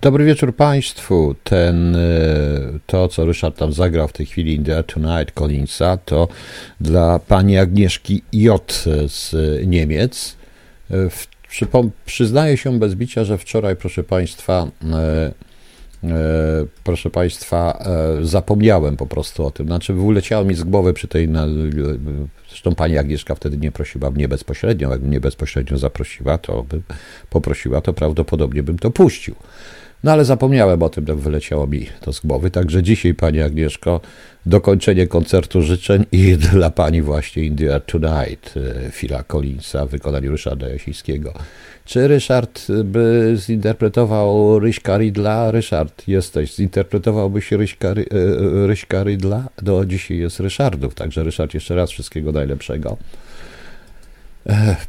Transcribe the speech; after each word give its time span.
Dobry 0.00 0.24
wieczór 0.24 0.56
Państwu. 0.56 1.34
Ten, 1.44 1.96
e, 1.96 2.00
to, 2.86 3.08
co 3.08 3.26
Ryszard 3.26 3.56
tam 3.58 3.72
zagrał 3.72 4.08
w 4.08 4.12
tej 4.12 4.26
chwili 4.26 4.54
in 4.54 4.64
the 4.64 4.84
Tonight 4.84 5.34
Collinsa, 5.34 5.96
to 5.96 6.28
dla 6.80 7.18
pani 7.18 7.58
Agnieszki 7.58 8.22
J. 8.32 8.84
z 9.06 9.34
Niemiec. 9.66 10.36
E, 10.90 10.94
przypom- 11.50 11.90
przyznaję 12.06 12.56
się 12.56 12.78
bez 12.78 12.94
bicia, 12.94 13.24
że 13.24 13.38
wczoraj, 13.38 13.76
proszę 13.76 14.04
Państwa, 14.04 14.66
e, 14.92 15.32
proszę 16.84 17.10
Państwa, 17.10 17.84
zapomniałem 18.22 18.96
po 18.96 19.06
prostu 19.06 19.46
o 19.46 19.50
tym. 19.50 19.66
Znaczy, 19.66 19.94
wyleciało 19.94 20.44
mi 20.44 20.54
z 20.54 20.62
głowy 20.62 20.94
przy 20.94 21.08
tej. 21.08 21.28
Zresztą 22.48 22.74
pani 22.74 22.98
Agnieszka 22.98 23.34
wtedy 23.34 23.58
nie 23.58 23.72
prosiła 23.72 24.10
mnie 24.10 24.28
bezpośrednio. 24.28 24.90
Jakby 24.90 25.08
mnie 25.08 25.20
bezpośrednio 25.20 25.78
zaprosiła, 25.78 26.38
to 26.38 26.62
by 26.62 26.80
poprosiła, 27.30 27.80
to 27.80 27.92
prawdopodobnie 27.92 28.62
bym 28.62 28.78
to 28.78 28.90
puścił. 28.90 29.34
No 30.04 30.12
ale 30.12 30.24
zapomniałem 30.24 30.82
o 30.82 30.88
tym, 30.88 31.06
to 31.06 31.16
wyleciało 31.16 31.66
mi 31.66 31.86
to 32.00 32.12
z 32.12 32.20
głowy. 32.20 32.50
Także 32.50 32.82
dzisiaj, 32.82 33.14
Pani 33.14 33.42
Agnieszko, 33.42 34.00
dokończenie 34.46 35.06
koncertu 35.06 35.62
życzeń 35.62 36.04
i 36.12 36.36
dla 36.52 36.70
Pani 36.70 37.02
właśnie 37.02 37.44
India 37.44 37.80
Tonight 37.80 38.54
Phila 38.92 39.22
Collinsa 39.22 39.86
w 39.86 39.90
wykonaniu 39.90 40.32
Ryszarda 40.32 40.68
Jasińskiego. 40.68 41.32
Czy 41.84 42.08
Ryszard 42.08 42.66
by 42.84 43.34
zinterpretował 43.36 44.58
Ryśka 44.58 44.98
Ridla? 44.98 45.50
Ryszard, 45.50 46.08
jesteś. 46.08 46.54
Zinterpretowałbyś 46.54 47.52
Ryśka, 47.52 47.94
Ryśka 48.66 49.02
Ridla? 49.02 49.48
Do 49.62 49.84
dzisiaj 49.84 50.18
jest 50.18 50.40
Ryszardów, 50.40 50.94
także 50.94 51.24
Ryszard, 51.24 51.54
jeszcze 51.54 51.74
raz 51.74 51.90
wszystkiego 51.90 52.32
najlepszego. 52.32 52.96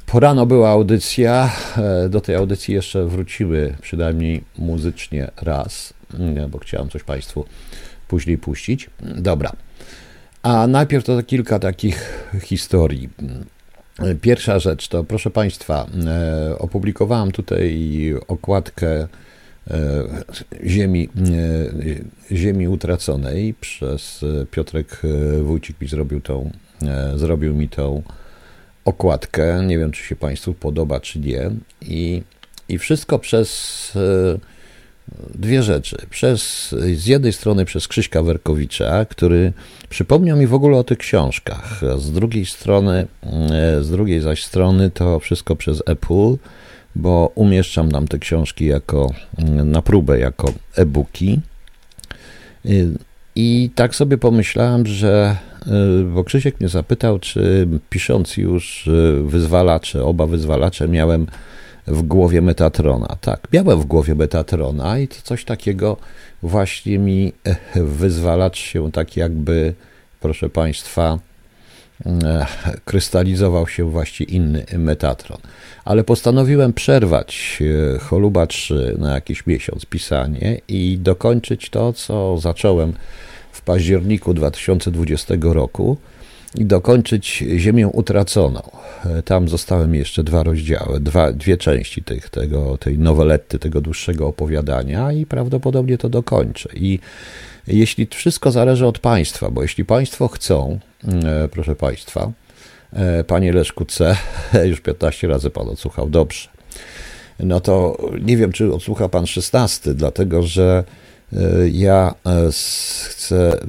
Porano 0.06 0.46
była 0.46 0.70
audycja. 0.70 1.52
E, 1.78 2.10
do 2.10 2.22
tej 2.22 2.36
audycji 2.36 2.74
jeszcze 2.74 3.06
wróciły 3.06 3.76
przynajmniej 3.82 4.44
muzycznie 4.58 5.32
raz, 5.42 5.94
bo 6.50 6.60
chciałem 6.60 6.90
coś 6.90 7.04
Państwu 7.04 7.46
później 8.08 8.38
puścić. 8.38 8.90
Dobra. 9.02 9.52
A 10.44 10.68
najpierw 10.68 11.06
to 11.06 11.24
kilka 11.24 11.60
takich 11.60 12.30
historii. 12.44 13.10
Pierwsza 14.22 14.60
rzecz 14.60 14.88
to, 14.88 15.04
proszę 15.04 15.30
Państwa, 15.30 15.88
e, 16.06 16.58
opublikowałem 16.60 17.32
tutaj 17.32 18.14
okładkę 18.28 18.88
e, 18.98 19.08
ziemi, 20.66 21.10
ziemi 22.32 22.68
utraconej 22.68 23.54
przez 23.54 24.26
Piotrek 24.52 25.02
Wójcik 25.44 25.82
mi 25.82 25.88
zrobił 25.88 26.22
tą, 26.22 26.52
zrobił 27.16 27.56
mi 27.56 27.70
tą 27.70 28.04
okładkę. 28.86 29.64
Nie 29.68 29.80
wiem, 29.80 29.92
czy 29.92 30.04
się 30.04 30.16
Państwu 30.16 30.54
podoba, 30.54 31.00
czy 31.00 31.20
nie. 31.20 31.52
I, 31.82 32.24
i 32.70 32.78
wszystko 32.78 33.20
przez 33.20 33.92
e, 33.96 34.40
dwie 35.36 35.64
rzeczy. 35.64 35.98
Przez, 36.10 36.70
z 36.96 37.06
jednej 37.06 37.34
strony 37.34 37.66
przez 37.66 37.88
Krzyśka 37.88 38.24
Werkowicza, 38.24 39.06
który 39.06 39.54
przypomniał 39.90 40.38
mi 40.38 40.48
w 40.48 40.54
ogóle 40.54 40.78
o 40.78 40.84
tych 40.84 40.98
książkach. 40.98 41.82
Z 41.98 42.12
drugiej 42.12 42.46
strony, 42.46 43.08
e, 43.24 43.84
z 43.84 43.90
drugiej 43.90 44.20
zaś 44.20 44.44
strony 44.44 44.92
to 44.92 45.20
wszystko 45.20 45.56
przez 45.56 45.84
Apple, 45.86 46.36
bo 46.96 47.32
umieszczam 47.36 47.92
nam 47.92 48.08
te 48.08 48.20
książki 48.20 48.66
jako 48.66 49.14
na 49.66 49.82
próbę 49.82 50.20
jako 50.20 50.54
e-booki. 50.76 51.40
I 53.36 53.70
tak 53.76 53.96
sobie 53.96 54.18
pomyślałem, 54.18 54.86
że 54.86 55.38
bo 56.14 56.24
Krzysiek 56.24 56.60
mnie 56.60 56.70
zapytał, 56.70 57.20
czy 57.20 57.68
pisząc 57.90 58.38
już 58.38 58.88
y, 58.88 59.24
wyzwalacze, 59.24 60.04
oba 60.04 60.28
wyzwalacze 60.28 60.88
miałem 60.88 61.28
w 61.90 62.02
głowie 62.02 62.42
Metatrona. 62.42 63.18
Tak, 63.22 63.48
miałem 63.54 63.82
w 63.82 63.86
głowie 63.86 64.16
Metatrona 64.16 65.00
i 65.00 65.08
to 65.08 65.16
coś 65.24 65.46
takiego 65.46 65.98
właśnie 66.44 67.00
mi 67.00 67.34
e, 67.46 67.84
wyzwalacz 67.84 68.58
się 68.58 68.92
tak 68.92 69.18
jakby, 69.18 69.74
proszę 70.20 70.50
Państwa, 70.50 71.20
e, 72.06 72.46
krystalizował 72.86 73.68
się 73.68 73.90
właśnie 73.90 74.26
inny 74.26 74.66
Metatron. 74.78 75.38
Ale 75.86 76.04
postanowiłem 76.04 76.74
przerwać 76.74 77.60
e, 77.96 78.00
Choluba 78.00 78.48
3 78.48 78.96
na 79.00 79.14
jakiś 79.14 79.46
miesiąc 79.46 79.86
pisanie 79.86 80.62
i 80.68 80.98
dokończyć 81.02 81.70
to, 81.70 81.94
co 81.94 82.38
zacząłem 82.38 82.94
w 83.52 83.62
październiku 83.62 84.34
2020 84.34 85.36
roku 85.42 85.98
i 86.56 86.66
dokończyć 86.66 87.44
Ziemię 87.58 87.88
Utraconą. 87.88 88.62
Tam 89.26 89.50
zostały 89.50 89.88
mi 89.88 89.98
jeszcze 89.98 90.24
dwa 90.24 90.44
rozdziały, 90.44 91.00
dwa, 91.00 91.32
dwie 91.32 91.58
części 91.58 92.04
tych, 92.04 92.30
tego, 92.30 92.78
tej 92.78 93.00
noweletty, 93.00 93.60
tego 93.60 93.82
dłuższego 93.82 94.28
opowiadania 94.28 95.12
i 95.12 95.26
prawdopodobnie 95.26 95.98
to 95.98 96.10
dokończę. 96.10 96.70
I 96.74 97.00
jeśli 97.68 98.08
wszystko 98.12 98.52
zależy 98.52 98.86
od 98.86 99.00
Państwa, 99.00 99.52
bo 99.52 99.62
jeśli 99.62 99.86
Państwo 99.86 100.28
chcą, 100.28 100.80
e, 101.08 101.48
proszę 101.48 101.76
Państwa, 101.76 102.32
e, 102.94 103.24
Panie 103.24 103.54
Leszku 103.54 103.86
C., 103.86 104.16
już 104.70 104.82
15 104.82 105.28
razy 105.28 105.50
Pan 105.50 105.70
odsłuchał, 105.70 106.10
dobrze, 106.10 106.50
no 107.40 107.60
to 107.60 107.98
nie 108.22 108.38
wiem, 108.38 108.52
czy 108.52 108.74
odsłucha 108.74 109.10
Pan 109.10 109.28
16, 109.28 109.94
dlatego 109.94 110.44
że 110.44 110.84
E, 110.84 111.09
ja 111.72 112.14
e, 112.26 112.50
chcę 113.10 113.60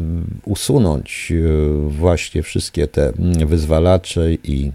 usunąć 0.44 1.32
e, 1.32 1.88
właśnie 1.88 2.42
wszystkie 2.42 2.88
te 2.88 3.12
wyzwalacze 3.46 4.34
i 4.34 4.72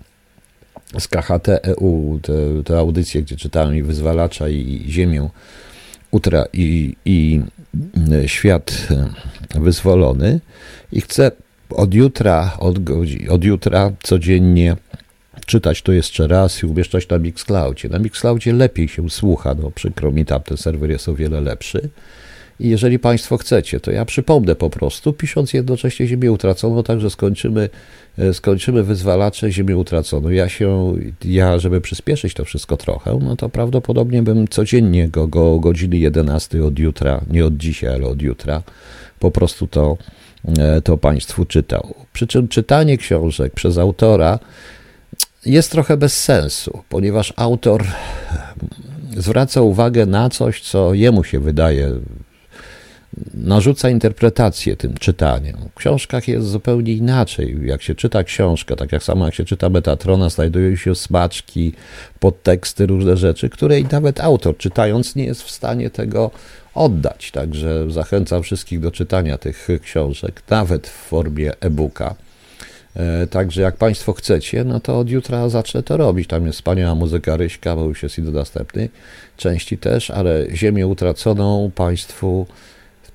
z 0.99 1.07
KHT 1.07 1.47
EU, 1.47 2.19
te, 2.21 2.33
te 2.63 2.77
audycje, 2.77 3.21
gdzie 3.21 3.35
czytałem 3.35 3.75
i 3.75 3.83
wyzwalacza, 3.83 4.49
i 4.49 4.85
ziemię, 4.89 5.29
utra, 6.11 6.45
i, 6.53 6.95
i 7.05 7.41
świat 8.25 8.87
wyzwolony 9.55 10.39
i 10.91 11.01
chcę 11.01 11.31
od 11.69 11.93
jutra, 11.93 12.57
od, 12.59 12.75
od 13.29 13.43
jutra 13.43 13.91
codziennie 14.03 14.75
czytać 15.45 15.81
to 15.81 15.91
jeszcze 15.91 16.27
raz 16.27 16.63
i 16.63 16.65
umieszczać 16.65 17.09
na 17.09 17.17
Mixcloudzie. 17.17 17.89
Na 17.89 17.99
Mixcloudzie 17.99 18.53
lepiej 18.53 18.87
się 18.87 19.09
słucha, 19.09 19.55
no 19.61 19.71
przykro 19.71 20.11
mi, 20.11 20.25
tam 20.25 20.41
ten 20.41 20.57
serwer 20.57 20.89
jest 20.89 21.09
o 21.09 21.15
wiele 21.15 21.41
lepszy. 21.41 21.89
I 22.59 22.69
jeżeli 22.69 22.99
Państwo 22.99 23.37
chcecie, 23.37 23.79
to 23.79 23.91
ja 23.91 24.05
przypomnę 24.05 24.55
po 24.55 24.69
prostu, 24.69 25.13
pisząc 25.13 25.53
jednocześnie 25.53 26.07
Ziemię 26.07 26.31
Utraconą, 26.31 26.83
także 26.83 27.09
skończymy, 27.09 27.69
e, 28.17 28.33
skończymy 28.33 28.83
wyzwalacze 28.83 29.51
Ziemię 29.51 29.77
Utraconą. 29.77 30.29
Ja 30.29 30.49
się, 30.49 30.93
ja, 31.25 31.59
żeby 31.59 31.81
przyspieszyć 31.81 32.33
to 32.33 32.45
wszystko 32.45 32.77
trochę, 32.77 33.19
no 33.21 33.35
to 33.35 33.49
prawdopodobnie 33.49 34.23
bym 34.23 34.47
codziennie 34.47 35.07
go, 35.07 35.27
go 35.27 35.59
godziny 35.59 35.97
11 35.97 36.65
od 36.65 36.79
jutra, 36.79 37.21
nie 37.29 37.45
od 37.45 37.57
dzisiaj, 37.57 37.95
ale 37.95 38.07
od 38.07 38.21
jutra, 38.21 38.63
po 39.19 39.31
prostu 39.31 39.67
to, 39.67 39.97
e, 40.57 40.81
to 40.81 40.97
Państwu 40.97 41.45
czytał. 41.45 41.93
Przy 42.13 42.27
czym 42.27 42.47
czytanie 42.47 42.97
książek 42.97 43.53
przez 43.53 43.77
autora 43.77 44.39
jest 45.45 45.71
trochę 45.71 45.97
bez 45.97 46.23
sensu, 46.23 46.83
ponieważ 46.89 47.33
autor 47.35 47.83
zwraca 49.17 49.61
uwagę 49.61 50.05
na 50.05 50.29
coś, 50.29 50.61
co 50.61 50.93
jemu 50.93 51.23
się 51.23 51.39
wydaje 51.39 51.91
narzuca 53.33 53.89
interpretację 53.89 54.77
tym 54.77 54.93
czytaniem. 54.93 55.55
W 55.71 55.75
książkach 55.75 56.27
jest 56.27 56.47
zupełnie 56.47 56.93
inaczej. 56.93 57.57
Jak 57.63 57.81
się 57.81 57.95
czyta 57.95 58.23
książkę, 58.23 58.75
tak 58.75 58.91
jak 58.91 59.03
samo 59.03 59.25
jak 59.25 59.35
się 59.35 59.45
czyta 59.45 59.69
Metatrona, 59.69 60.29
znajdują 60.29 60.75
się 60.75 60.95
smaczki, 60.95 61.73
podteksty, 62.19 62.85
różne 62.85 63.17
rzeczy, 63.17 63.49
które 63.49 63.79
i 63.79 63.85
nawet 63.91 64.19
autor 64.19 64.57
czytając 64.57 65.15
nie 65.15 65.25
jest 65.25 65.43
w 65.43 65.51
stanie 65.51 65.89
tego 65.89 66.31
oddać. 66.73 67.31
Także 67.31 67.91
zachęcam 67.91 68.43
wszystkich 68.43 68.79
do 68.79 68.91
czytania 68.91 69.37
tych 69.37 69.67
książek, 69.81 70.41
nawet 70.49 70.87
w 70.87 70.91
formie 70.91 71.51
e-booka. 71.59 72.15
E, 72.95 73.27
także 73.27 73.61
jak 73.61 73.75
Państwo 73.75 74.13
chcecie, 74.13 74.63
no 74.63 74.79
to 74.79 74.99
od 74.99 75.09
jutra 75.09 75.49
zacznę 75.49 75.83
to 75.83 75.97
robić. 75.97 76.27
Tam 76.27 76.45
jest 76.45 76.57
wspaniała 76.57 76.95
muzyka 76.95 77.37
Ryśka, 77.37 77.75
bo 77.75 77.83
już 77.83 78.03
jest 78.03 78.17
i 78.17 78.21
do 78.21 78.31
następnej 78.31 78.89
części 79.37 79.77
też, 79.77 80.11
ale 80.11 80.45
Ziemię 80.55 80.87
utraconą 80.87 81.71
Państwu 81.75 82.45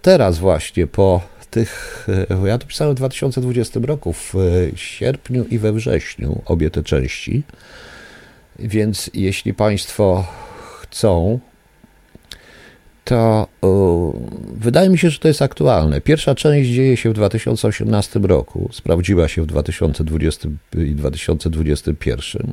teraz 0.02 0.38
właśnie 0.38 0.86
po 0.86 1.20
tych, 1.50 2.06
e, 2.30 2.48
ja 2.48 2.58
to 2.58 2.66
pisałem 2.66 2.94
w 2.94 2.96
2020 2.96 3.80
roku, 3.82 4.12
w 4.12 4.34
e, 4.34 4.38
sierpniu 4.76 5.44
i 5.44 5.58
we 5.58 5.72
wrześniu, 5.72 6.42
obie 6.46 6.70
te 6.70 6.82
części. 6.82 7.42
Więc 8.58 9.10
jeśli 9.14 9.54
Państwo 9.54 10.26
chcą, 10.82 11.40
to 13.04 13.48
wydaje 14.56 14.88
mi 14.88 14.98
się, 14.98 15.10
że 15.10 15.18
to 15.18 15.28
jest 15.28 15.42
aktualne. 15.42 16.00
Pierwsza 16.00 16.34
część 16.34 16.70
dzieje 16.70 16.96
się 16.96 17.10
w 17.10 17.12
2018 17.12 18.20
roku, 18.20 18.68
sprawdziła 18.72 19.28
się 19.28 19.42
w 19.42 19.46
2020 19.46 20.48
i 20.78 20.94
2021. 20.94 22.52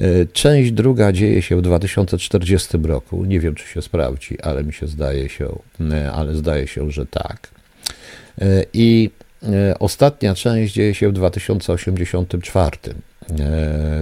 E, 0.00 0.26
część 0.26 0.72
druga 0.72 1.12
dzieje 1.12 1.42
się 1.42 1.56
w 1.56 1.62
2040 1.62 2.78
roku. 2.82 3.24
Nie 3.24 3.40
wiem, 3.40 3.54
czy 3.54 3.66
się 3.66 3.82
sprawdzi, 3.82 4.40
ale 4.40 4.64
mi 4.64 4.72
się 4.72 4.86
zdaje 4.86 5.28
się, 5.28 5.58
e, 5.90 6.12
ale 6.12 6.34
zdaje 6.34 6.66
się, 6.66 6.90
że 6.90 7.06
tak. 7.06 7.50
E, 8.40 8.64
I 8.72 9.10
ostatnia 9.78 10.34
część 10.34 10.74
dzieje 10.74 10.94
się 10.94 11.08
w 11.08 11.12
2084. 11.12 12.76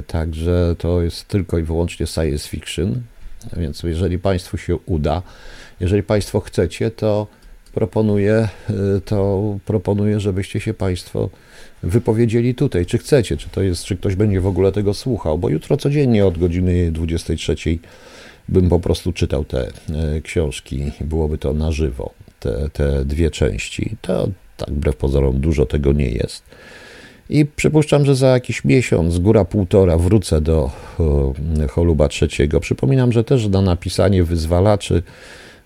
Także 0.06 0.74
to 0.78 1.02
jest 1.02 1.28
tylko 1.28 1.58
i 1.58 1.62
wyłącznie 1.62 2.06
science 2.06 2.48
fiction. 2.48 3.02
Więc 3.56 3.82
jeżeli 3.82 4.18
Państwu 4.18 4.58
się 4.58 4.76
uda, 4.76 5.22
jeżeli 5.80 6.02
Państwo 6.02 6.40
chcecie, 6.40 6.90
to 6.90 7.26
proponuję, 7.72 8.48
to 9.04 9.42
proponuję, 9.64 10.20
żebyście 10.20 10.60
się 10.60 10.74
Państwo 10.74 11.30
wypowiedzieli 11.82 12.54
tutaj, 12.54 12.86
czy 12.86 12.98
chcecie, 12.98 13.36
czy 13.36 13.48
to 13.48 13.62
jest, 13.62 13.84
czy 13.84 13.96
ktoś 13.96 14.14
będzie 14.14 14.40
w 14.40 14.46
ogóle 14.46 14.72
tego 14.72 14.94
słuchał, 14.94 15.38
bo 15.38 15.48
jutro 15.48 15.76
codziennie 15.76 16.26
od 16.26 16.38
godziny 16.38 16.92
23 16.92 17.54
bym 18.48 18.68
po 18.68 18.80
prostu 18.80 19.12
czytał 19.12 19.44
te 19.44 19.66
e, 19.66 20.20
książki, 20.20 20.92
byłoby 21.00 21.38
to 21.38 21.52
na 21.52 21.72
żywo, 21.72 22.10
te, 22.40 22.70
te 22.72 23.04
dwie 23.04 23.30
części. 23.30 23.96
To 24.02 24.28
tak, 24.56 24.70
wbrew 24.70 24.96
pozorom, 24.96 25.40
dużo 25.40 25.66
tego 25.66 25.92
nie 25.92 26.08
jest. 26.08 26.42
I 27.30 27.46
przypuszczam, 27.46 28.04
że 28.04 28.14
za 28.14 28.28
jakiś 28.28 28.64
miesiąc, 28.64 29.18
góra 29.18 29.44
półtora, 29.44 29.98
wrócę 29.98 30.40
do 30.40 30.70
Choluba 31.70 32.08
trzeciego. 32.08 32.60
Przypominam, 32.60 33.12
że 33.12 33.24
też 33.24 33.48
na 33.48 33.62
napisanie 33.62 34.24
wyzwalaczy, 34.24 35.02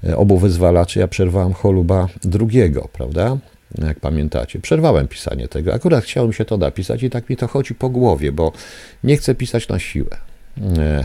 e, 0.04 0.16
obu 0.16 0.38
wyzwalaczy, 0.38 0.98
ja 0.98 1.08
przerwałem 1.08 1.52
Choluba 1.52 2.08
drugiego, 2.24 2.88
prawda? 2.92 3.38
Jak 3.78 4.00
pamiętacie, 4.00 4.60
przerwałem 4.60 5.08
pisanie 5.08 5.48
tego. 5.48 5.74
Akurat 5.74 6.04
chciałem 6.04 6.32
się 6.32 6.44
to 6.44 6.56
napisać 6.56 7.02
i 7.02 7.10
tak 7.10 7.30
mi 7.30 7.36
to 7.36 7.48
chodzi 7.48 7.74
po 7.74 7.90
głowie, 7.90 8.32
bo 8.32 8.52
nie 9.04 9.16
chcę 9.16 9.34
pisać 9.34 9.68
na 9.68 9.78
siłę. 9.78 10.16
E, 10.78 11.04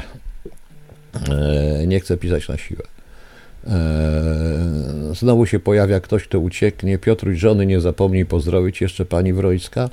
e, 1.32 1.88
nie 1.88 2.00
chcę 2.00 2.18
pisać 2.18 2.48
na 2.48 2.58
siłę. 2.58 2.84
Znowu 5.14 5.46
się 5.46 5.60
pojawia 5.60 6.00
ktoś, 6.00 6.24
kto 6.24 6.40
ucieknie. 6.40 6.98
Piotruś, 6.98 7.38
żony 7.38 7.66
nie 7.66 7.82
zapomnij 7.82 8.26
pozdrowić 8.26 8.82
jeszcze 8.82 9.06
pani 9.06 9.34
Wrońska. 9.34 9.90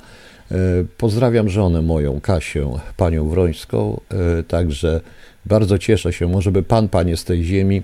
E, 0.51 0.55
pozdrawiam 0.97 1.49
żonę 1.49 1.81
moją, 1.81 2.21
Kasię, 2.21 2.69
panią 2.97 3.29
Wrońską, 3.29 4.01
e, 4.39 4.43
także 4.43 5.01
bardzo 5.47 5.77
cieszę 5.77 6.13
się, 6.13 6.27
może 6.27 6.51
by 6.51 6.63
pan, 6.63 6.89
panie 6.89 7.17
z 7.17 7.23
tej 7.23 7.43
ziemi, 7.43 7.81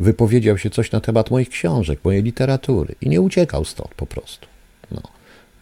wypowiedział 0.00 0.58
się 0.58 0.70
coś 0.70 0.92
na 0.92 1.00
temat 1.00 1.30
moich 1.30 1.48
książek, 1.48 2.00
mojej 2.04 2.22
literatury 2.22 2.94
i 3.00 3.08
nie 3.08 3.20
uciekał 3.20 3.64
stąd 3.64 3.94
po 3.94 4.06
prostu. 4.06 4.46
No. 4.90 5.02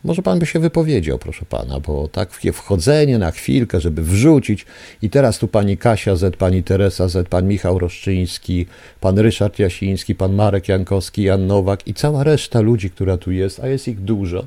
Może 0.05 0.23
pan 0.23 0.39
by 0.39 0.47
się 0.47 0.59
wypowiedział, 0.59 1.19
proszę 1.19 1.45
pana, 1.49 1.81
bo 1.81 2.09
tak 2.09 2.31
wchodzenie 2.53 3.19
na 3.19 3.31
chwilkę, 3.31 3.81
żeby 3.81 4.03
wrzucić 4.03 4.67
i 5.03 5.11
teraz 5.11 5.39
tu 5.39 5.49
pani 5.49 5.77
Kasia 5.77 6.17
Z, 6.17 6.37
pani 6.37 6.63
Teresa 6.63 7.09
Z, 7.09 7.29
pan 7.29 7.49
Michał 7.49 7.79
Roszczyński, 7.79 8.67
pan 9.01 9.19
Ryszard 9.19 9.59
Jasiński, 9.59 10.15
pan 10.15 10.35
Marek 10.35 10.69
Jankowski, 10.69 11.23
Jan 11.23 11.47
Nowak 11.47 11.89
i 11.89 11.95
cała 11.95 12.25
reszta 12.25 12.61
ludzi, 12.61 12.91
która 12.91 13.17
tu 13.17 13.33
jest, 13.33 13.61
a 13.61 13.69
jest 13.69 13.89
ich 13.89 14.01
dużo, 14.01 14.47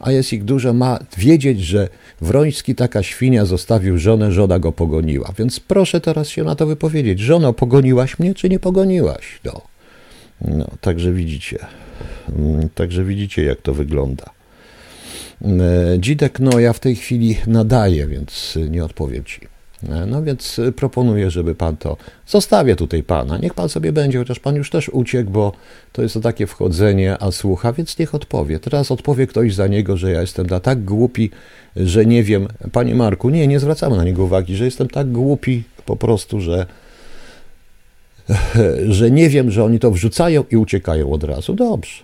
a 0.00 0.12
jest 0.12 0.32
ich 0.32 0.44
dużo, 0.44 0.72
ma 0.72 0.98
wiedzieć, 1.18 1.60
że 1.60 1.88
Wroński 2.20 2.74
taka 2.74 3.02
świnia 3.02 3.44
zostawił 3.44 3.98
żonę, 3.98 4.32
żona 4.32 4.58
go 4.58 4.72
pogoniła. 4.72 5.32
Więc 5.38 5.60
proszę 5.60 6.00
teraz 6.00 6.28
się 6.28 6.44
na 6.44 6.54
to 6.54 6.66
wypowiedzieć. 6.66 7.20
Żono, 7.20 7.52
pogoniłaś 7.52 8.18
mnie, 8.18 8.34
czy 8.34 8.48
nie 8.48 8.58
pogoniłaś? 8.58 9.40
No, 9.44 9.60
no 10.40 10.66
także 10.80 11.12
widzicie. 11.12 11.58
Mm, 12.38 12.68
także 12.74 13.04
widzicie, 13.04 13.44
jak 13.44 13.62
to 13.62 13.74
wygląda. 13.74 14.24
E, 15.44 15.98
Dzidek, 15.98 16.40
no 16.40 16.58
ja 16.58 16.72
w 16.72 16.80
tej 16.80 16.96
chwili 16.96 17.36
nadaję, 17.46 18.06
więc 18.06 18.58
nie 18.70 18.84
odpowiem 18.84 19.24
ci. 19.24 19.51
No 20.06 20.22
więc 20.22 20.58
e, 20.58 20.72
proponuję, 20.72 21.30
żeby 21.30 21.54
pan 21.54 21.76
to. 21.76 21.96
Zostawię 22.26 22.76
tutaj 22.76 23.02
pana. 23.02 23.38
Niech 23.38 23.54
pan 23.54 23.68
sobie 23.68 23.92
będzie, 23.92 24.18
chociaż 24.18 24.40
pan 24.40 24.54
już 24.54 24.70
też 24.70 24.88
uciekł, 24.88 25.30
bo 25.30 25.52
to 25.92 26.02
jest 26.02 26.14
to 26.14 26.20
takie 26.20 26.46
wchodzenie, 26.46 27.16
a 27.20 27.30
słucha, 27.30 27.72
więc 27.72 27.98
niech 27.98 28.14
odpowie. 28.14 28.60
Teraz 28.60 28.90
odpowie 28.90 29.26
ktoś 29.26 29.54
za 29.54 29.66
niego, 29.66 29.96
że 29.96 30.10
ja 30.10 30.20
jestem 30.20 30.46
da 30.46 30.60
tak 30.60 30.84
głupi, 30.84 31.30
że 31.76 32.06
nie 32.06 32.22
wiem. 32.22 32.48
Panie 32.72 32.94
Marku, 32.94 33.30
nie, 33.30 33.46
nie 33.46 33.60
zwracamy 33.60 33.96
na 33.96 34.04
niego 34.04 34.24
uwagi, 34.24 34.56
że 34.56 34.64
jestem 34.64 34.88
tak 34.88 35.12
głupi 35.12 35.62
po 35.86 35.96
prostu, 35.96 36.40
że 36.40 36.66
że 38.88 39.10
nie 39.10 39.28
wiem, 39.28 39.50
że 39.50 39.64
oni 39.64 39.78
to 39.78 39.90
wrzucają 39.90 40.44
i 40.50 40.56
uciekają 40.56 41.12
od 41.12 41.24
razu. 41.24 41.54
Dobrze. 41.54 42.02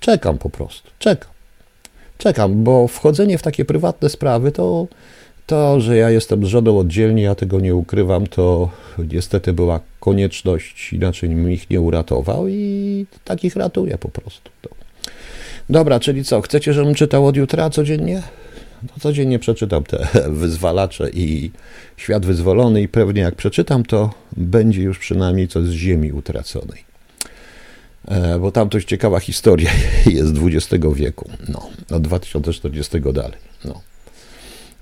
Czekam 0.00 0.38
po 0.38 0.50
prostu. 0.50 0.90
Czekam. 0.98 1.30
Czekam, 2.18 2.64
bo 2.64 2.88
wchodzenie 2.88 3.38
w 3.38 3.42
takie 3.42 3.64
prywatne 3.64 4.08
sprawy 4.08 4.52
to 4.52 4.86
to, 5.50 5.80
że 5.80 5.96
ja 5.96 6.10
jestem 6.10 6.46
z 6.46 6.48
żoną 6.48 6.78
oddzielnie, 6.78 7.22
ja 7.22 7.34
tego 7.34 7.60
nie 7.60 7.74
ukrywam, 7.74 8.26
to 8.26 8.70
niestety 9.12 9.52
była 9.52 9.80
konieczność, 10.00 10.92
inaczej 10.92 11.28
bym 11.28 11.52
ich 11.52 11.70
nie 11.70 11.80
uratował 11.80 12.48
i 12.48 13.06
takich 13.24 13.56
ratuję 13.56 13.98
po 13.98 14.08
prostu. 14.08 14.50
Dobra, 15.70 16.00
czyli 16.00 16.24
co, 16.24 16.40
chcecie, 16.40 16.72
żebym 16.72 16.94
czytał 16.94 17.26
od 17.26 17.36
jutra 17.36 17.70
codziennie? 17.70 18.22
No, 18.82 18.88
codziennie 19.00 19.38
przeczytam 19.38 19.84
te 19.84 20.08
wyzwalacze 20.42 21.10
i 21.10 21.50
świat 21.96 22.26
wyzwolony 22.26 22.82
i 22.82 22.88
pewnie 22.88 23.22
jak 23.22 23.34
przeczytam, 23.34 23.84
to 23.84 24.10
będzie 24.36 24.82
już 24.82 24.98
przynajmniej 24.98 25.48
coś 25.48 25.64
z 25.64 25.72
ziemi 25.72 26.12
utraconej. 26.12 26.84
E, 28.08 28.38
bo 28.38 28.52
tam 28.52 28.68
dość 28.68 28.88
ciekawa 28.88 29.20
historia 29.20 29.70
jest 30.06 30.32
XX 30.42 30.84
wieku, 30.94 31.30
no, 31.48 31.68
od 31.96 32.02
2040 32.02 33.00
dalej, 33.00 33.38
no. 33.64 33.89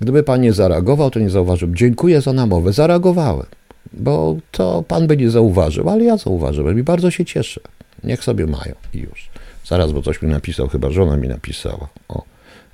Gdyby 0.01 0.23
pan 0.23 0.41
nie 0.41 0.53
zareagował, 0.53 1.11
to 1.11 1.21
nie 1.21 1.31
zauważył. 1.31 1.69
Dziękuję 1.75 2.21
za 2.21 2.33
namowę. 2.33 2.73
Zareagowałem, 2.73 3.47
bo 3.93 4.37
to 4.51 4.85
pan 4.89 5.07
by 5.07 5.17
nie 5.17 5.31
zauważył, 5.31 5.89
ale 5.89 6.05
ja 6.05 6.17
zauważyłem 6.17 6.79
i 6.79 6.83
bardzo 6.83 7.11
się 7.11 7.25
cieszę. 7.25 7.61
Niech 8.05 8.25
sobie 8.25 8.47
mają 8.47 8.75
i 8.95 8.99
już. 8.99 9.31
Zaraz, 9.67 9.93
bo 9.93 10.03
coś 10.03 10.23
mi 10.23 10.29
napisał, 10.29 10.69
chyba 10.69 10.91
żona 10.91 11.17
mi 11.17 11.29
napisała. 11.29 11.89
O. 12.09 12.23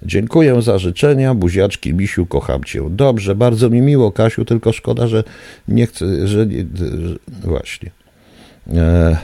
Dziękuję 0.03 0.63
za 0.63 0.79
życzenia, 0.79 1.35
buziaczki, 1.35 1.95
misiu, 1.95 2.27
kocham 2.27 2.65
cię. 2.65 2.83
Dobrze, 2.91 3.35
bardzo 3.35 3.71
mi 3.71 3.81
miło, 3.81 4.13
Kasiu, 4.13 4.45
tylko 4.45 4.73
szkoda, 4.73 5.07
że 5.07 5.25
nie 5.69 5.87
chcę, 5.87 6.29
że, 6.29 6.47
nie, 6.47 6.67
że 6.75 7.17
właśnie. 7.45 7.91
E, 8.75 9.17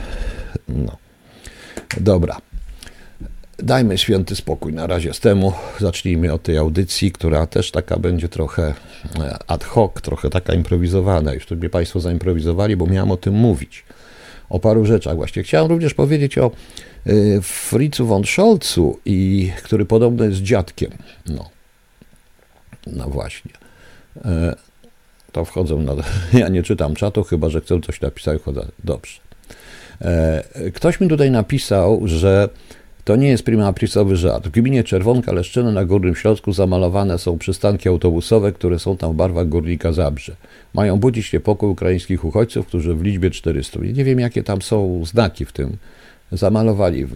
no. 0.69 0.97
Dobra. 2.01 2.37
Dajmy 3.63 3.97
święty 3.97 4.35
spokój 4.35 4.73
na 4.73 4.87
razie 4.87 5.13
z 5.13 5.19
temu. 5.19 5.53
Zacznijmy 5.79 6.33
od 6.33 6.43
tej 6.43 6.57
audycji, 6.57 7.11
która 7.11 7.47
też 7.47 7.71
taka 7.71 7.99
będzie 7.99 8.29
trochę 8.29 8.73
e, 9.19 9.37
ad 9.47 9.63
hoc, 9.63 9.91
trochę 10.01 10.29
taka 10.29 10.53
improwizowana. 10.53 11.33
Już 11.33 11.45
tu 11.45 11.55
mnie 11.55 11.69
Państwo 11.69 11.99
zaimprowizowali, 11.99 12.75
bo 12.75 12.85
miałem 12.85 13.11
o 13.11 13.17
tym 13.17 13.33
mówić. 13.33 13.83
O 14.49 14.59
paru 14.59 14.85
rzeczach 14.85 15.15
właśnie. 15.15 15.43
Chciałem 15.43 15.71
również 15.71 15.93
powiedzieć 15.93 16.37
o 16.37 16.51
e, 17.05 17.11
Fritzu 17.41 18.05
von 18.05 18.23
Scholzu, 18.25 18.99
i, 19.05 19.51
który 19.63 19.85
podobno 19.85 20.25
jest 20.25 20.41
dziadkiem. 20.41 20.91
No, 21.27 21.49
no 22.87 23.09
właśnie. 23.09 23.51
E, 24.25 24.55
to 25.31 25.45
wchodzą 25.45 25.81
na. 25.81 25.93
Ja 26.39 26.47
nie 26.47 26.63
czytam 26.63 26.95
czatu, 26.95 27.23
chyba 27.23 27.49
że 27.49 27.61
chcę 27.61 27.81
coś 27.81 28.01
napisać. 28.01 28.41
Dobrze. 28.83 29.19
Ktoś 30.73 30.99
mi 30.99 31.07
tutaj 31.07 31.31
napisał, 31.31 32.01
że 32.05 32.49
to 33.11 33.15
nie 33.15 33.27
jest 33.27 33.43
prima 33.43 33.67
aprisowy 33.67 34.15
żart. 34.15 34.47
W 34.47 34.51
gminie 34.51 34.83
Czerwonka 34.83 35.31
Leszczyny 35.31 35.71
na 35.71 35.85
Górnym 35.85 36.15
Śląsku 36.15 36.53
zamalowane 36.53 37.17
są 37.17 37.37
przystanki 37.37 37.89
autobusowe, 37.89 38.51
które 38.51 38.79
są 38.79 38.97
tam 38.97 39.13
w 39.13 39.15
barwach 39.15 39.49
Górnika 39.49 39.91
Zabrze. 39.91 40.35
Mają 40.73 40.97
budzić 40.97 41.33
niepokój 41.33 41.69
ukraińskich 41.69 42.25
uchodźców, 42.25 42.67
którzy 42.67 42.95
w 42.95 43.01
liczbie 43.01 43.31
400. 43.31 43.79
Nie 43.79 44.03
wiem, 44.03 44.19
jakie 44.19 44.43
tam 44.43 44.61
są 44.61 45.05
znaki 45.05 45.45
w 45.45 45.51
tym. 45.51 45.77
Zamalowali 46.31 47.07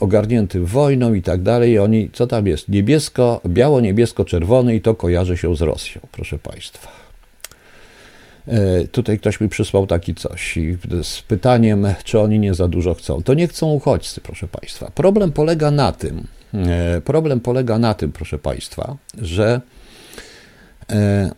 ogarnięty 0.00 0.60
wojną 0.60 1.14
i 1.14 1.22
tak 1.22 1.42
dalej. 1.42 1.78
Oni, 1.78 2.10
co 2.12 2.26
tam 2.26 2.46
jest? 2.46 2.68
Niebiesko, 2.68 3.40
biało-niebiesko-czerwony 3.46 4.74
i 4.74 4.80
to 4.80 4.94
kojarzy 4.94 5.36
się 5.36 5.56
z 5.56 5.60
Rosją, 5.60 6.00
proszę 6.12 6.38
Państwa. 6.38 7.07
E, 8.48 8.88
tutaj 8.88 9.18
ktoś 9.18 9.40
mi 9.40 9.48
przysłał 9.48 9.86
taki 9.86 10.14
coś 10.14 10.58
z 11.02 11.22
pytaniem, 11.22 11.86
czy 12.04 12.20
oni 12.20 12.38
nie 12.38 12.54
za 12.54 12.68
dużo 12.68 12.94
chcą. 12.94 13.22
To 13.22 13.34
nie 13.34 13.48
chcą 13.48 13.72
uchodźcy, 13.72 14.20
proszę 14.20 14.48
Państwa. 14.48 14.90
Problem 14.94 15.32
polega 15.32 15.70
na 15.70 15.92
tym, 15.92 16.26
e, 16.54 17.00
problem 17.00 17.40
polega 17.40 17.78
na 17.78 17.94
tym, 17.94 18.12
proszę 18.12 18.38
Państwa, 18.38 18.96
że 19.18 19.60
e, 20.90 21.30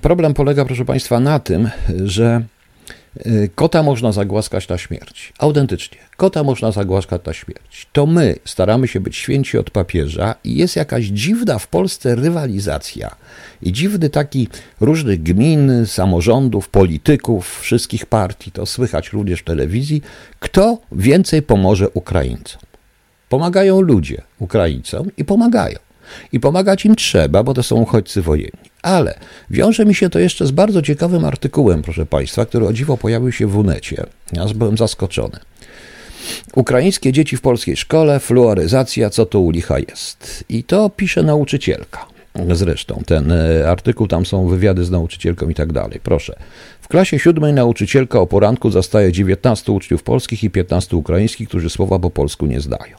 problem 0.00 0.34
polega, 0.34 0.64
proszę 0.64 0.84
Państwa, 0.84 1.20
na 1.20 1.38
tym, 1.38 1.70
że 2.04 2.42
kota 3.54 3.82
można 3.82 4.12
zagłaskać 4.12 4.68
na 4.68 4.78
śmierć. 4.78 5.32
Autentycznie. 5.38 5.98
Kota 6.16 6.44
można 6.44 6.72
zagłaskać 6.72 7.24
na 7.26 7.32
śmierć. 7.32 7.86
To 7.92 8.06
my 8.06 8.36
staramy 8.44 8.88
się 8.88 9.00
być 9.00 9.16
święci 9.16 9.58
od 9.58 9.70
papieża 9.70 10.34
i 10.44 10.56
jest 10.56 10.76
jakaś 10.76 11.04
dziwna 11.04 11.58
w 11.58 11.68
Polsce 11.68 12.14
rywalizacja 12.14 13.16
i 13.62 13.72
dziwny 13.72 14.10
taki 14.10 14.48
różnych 14.80 15.22
gmin, 15.22 15.86
samorządów, 15.86 16.68
polityków, 16.68 17.60
wszystkich 17.60 18.06
partii, 18.06 18.52
to 18.52 18.66
słychać 18.66 19.12
również 19.12 19.40
w 19.40 19.44
telewizji, 19.44 20.02
kto 20.40 20.78
więcej 20.92 21.42
pomoże 21.42 21.88
Ukraińcom. 21.90 22.60
Pomagają 23.28 23.80
ludzie 23.80 24.22
Ukraińcom 24.38 25.10
i 25.16 25.24
pomagają. 25.24 25.83
I 26.32 26.40
pomagać 26.40 26.84
im 26.86 26.96
trzeba, 26.96 27.42
bo 27.42 27.54
to 27.54 27.62
są 27.62 27.76
uchodźcy 27.76 28.22
wojenni. 28.22 28.70
Ale 28.82 29.18
wiąże 29.50 29.84
mi 29.84 29.94
się 29.94 30.10
to 30.10 30.18
jeszcze 30.18 30.46
z 30.46 30.50
bardzo 30.50 30.82
ciekawym 30.82 31.24
artykułem, 31.24 31.82
proszę 31.82 32.06
Państwa, 32.06 32.46
który 32.46 32.66
o 32.66 32.72
dziwo 32.72 32.96
pojawił 32.96 33.32
się 33.32 33.46
w 33.46 33.56
Unecie. 33.56 34.06
Ja 34.32 34.46
byłem 34.54 34.76
zaskoczony. 34.76 35.38
Ukraińskie 36.54 37.12
dzieci 37.12 37.36
w 37.36 37.40
polskiej 37.40 37.76
szkole, 37.76 38.20
fluoryzacja, 38.20 39.10
co 39.10 39.26
to 39.26 39.40
u 39.40 39.50
licha 39.50 39.78
jest. 39.78 40.44
I 40.48 40.64
to 40.64 40.90
pisze 40.90 41.22
nauczycielka. 41.22 42.06
Zresztą 42.52 43.02
ten 43.06 43.32
e, 43.32 43.70
artykuł, 43.70 44.08
tam 44.08 44.26
są 44.26 44.48
wywiady 44.48 44.84
z 44.84 44.90
nauczycielką 44.90 45.48
i 45.48 45.54
tak 45.54 45.72
dalej. 45.72 46.00
Proszę. 46.02 46.36
W 46.80 46.88
klasie 46.88 47.18
siódmej 47.18 47.52
nauczycielka 47.52 48.20
o 48.20 48.26
poranku 48.26 48.70
zastaje 48.70 49.12
19 49.12 49.72
uczniów 49.72 50.02
polskich 50.02 50.44
i 50.44 50.50
15 50.50 50.96
ukraińskich, 50.96 51.48
którzy 51.48 51.70
słowa 51.70 51.98
po 51.98 52.10
polsku 52.10 52.46
nie 52.46 52.60
zdają. 52.60 52.96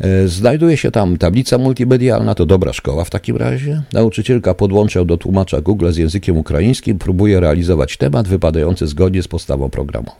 E, 0.00 0.28
znajduje 0.28 0.76
się 0.76 0.90
tam 0.90 1.16
tablica 1.16 1.58
multimedialna, 1.58 2.34
to 2.34 2.46
dobra 2.46 2.72
szkoła 2.72 3.04
w 3.04 3.10
takim 3.10 3.36
razie. 3.36 3.82
Nauczycielka 3.92 4.54
podłącza 4.54 5.04
do 5.04 5.16
tłumacza 5.16 5.60
Google 5.60 5.90
z 5.90 5.96
językiem 5.96 6.36
ukraińskim, 6.36 6.98
próbuje 6.98 7.40
realizować 7.40 7.96
temat 7.96 8.28
wypadający 8.28 8.86
zgodnie 8.86 9.22
z 9.22 9.28
podstawą 9.28 9.70
programową. 9.70 10.18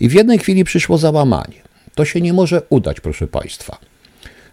I 0.00 0.08
w 0.08 0.12
jednej 0.12 0.38
chwili 0.38 0.64
przyszło 0.64 0.98
załamanie. 0.98 1.62
To 1.94 2.04
się 2.04 2.20
nie 2.20 2.32
może 2.32 2.62
udać, 2.68 3.00
proszę 3.00 3.26
Państwa. 3.26 3.78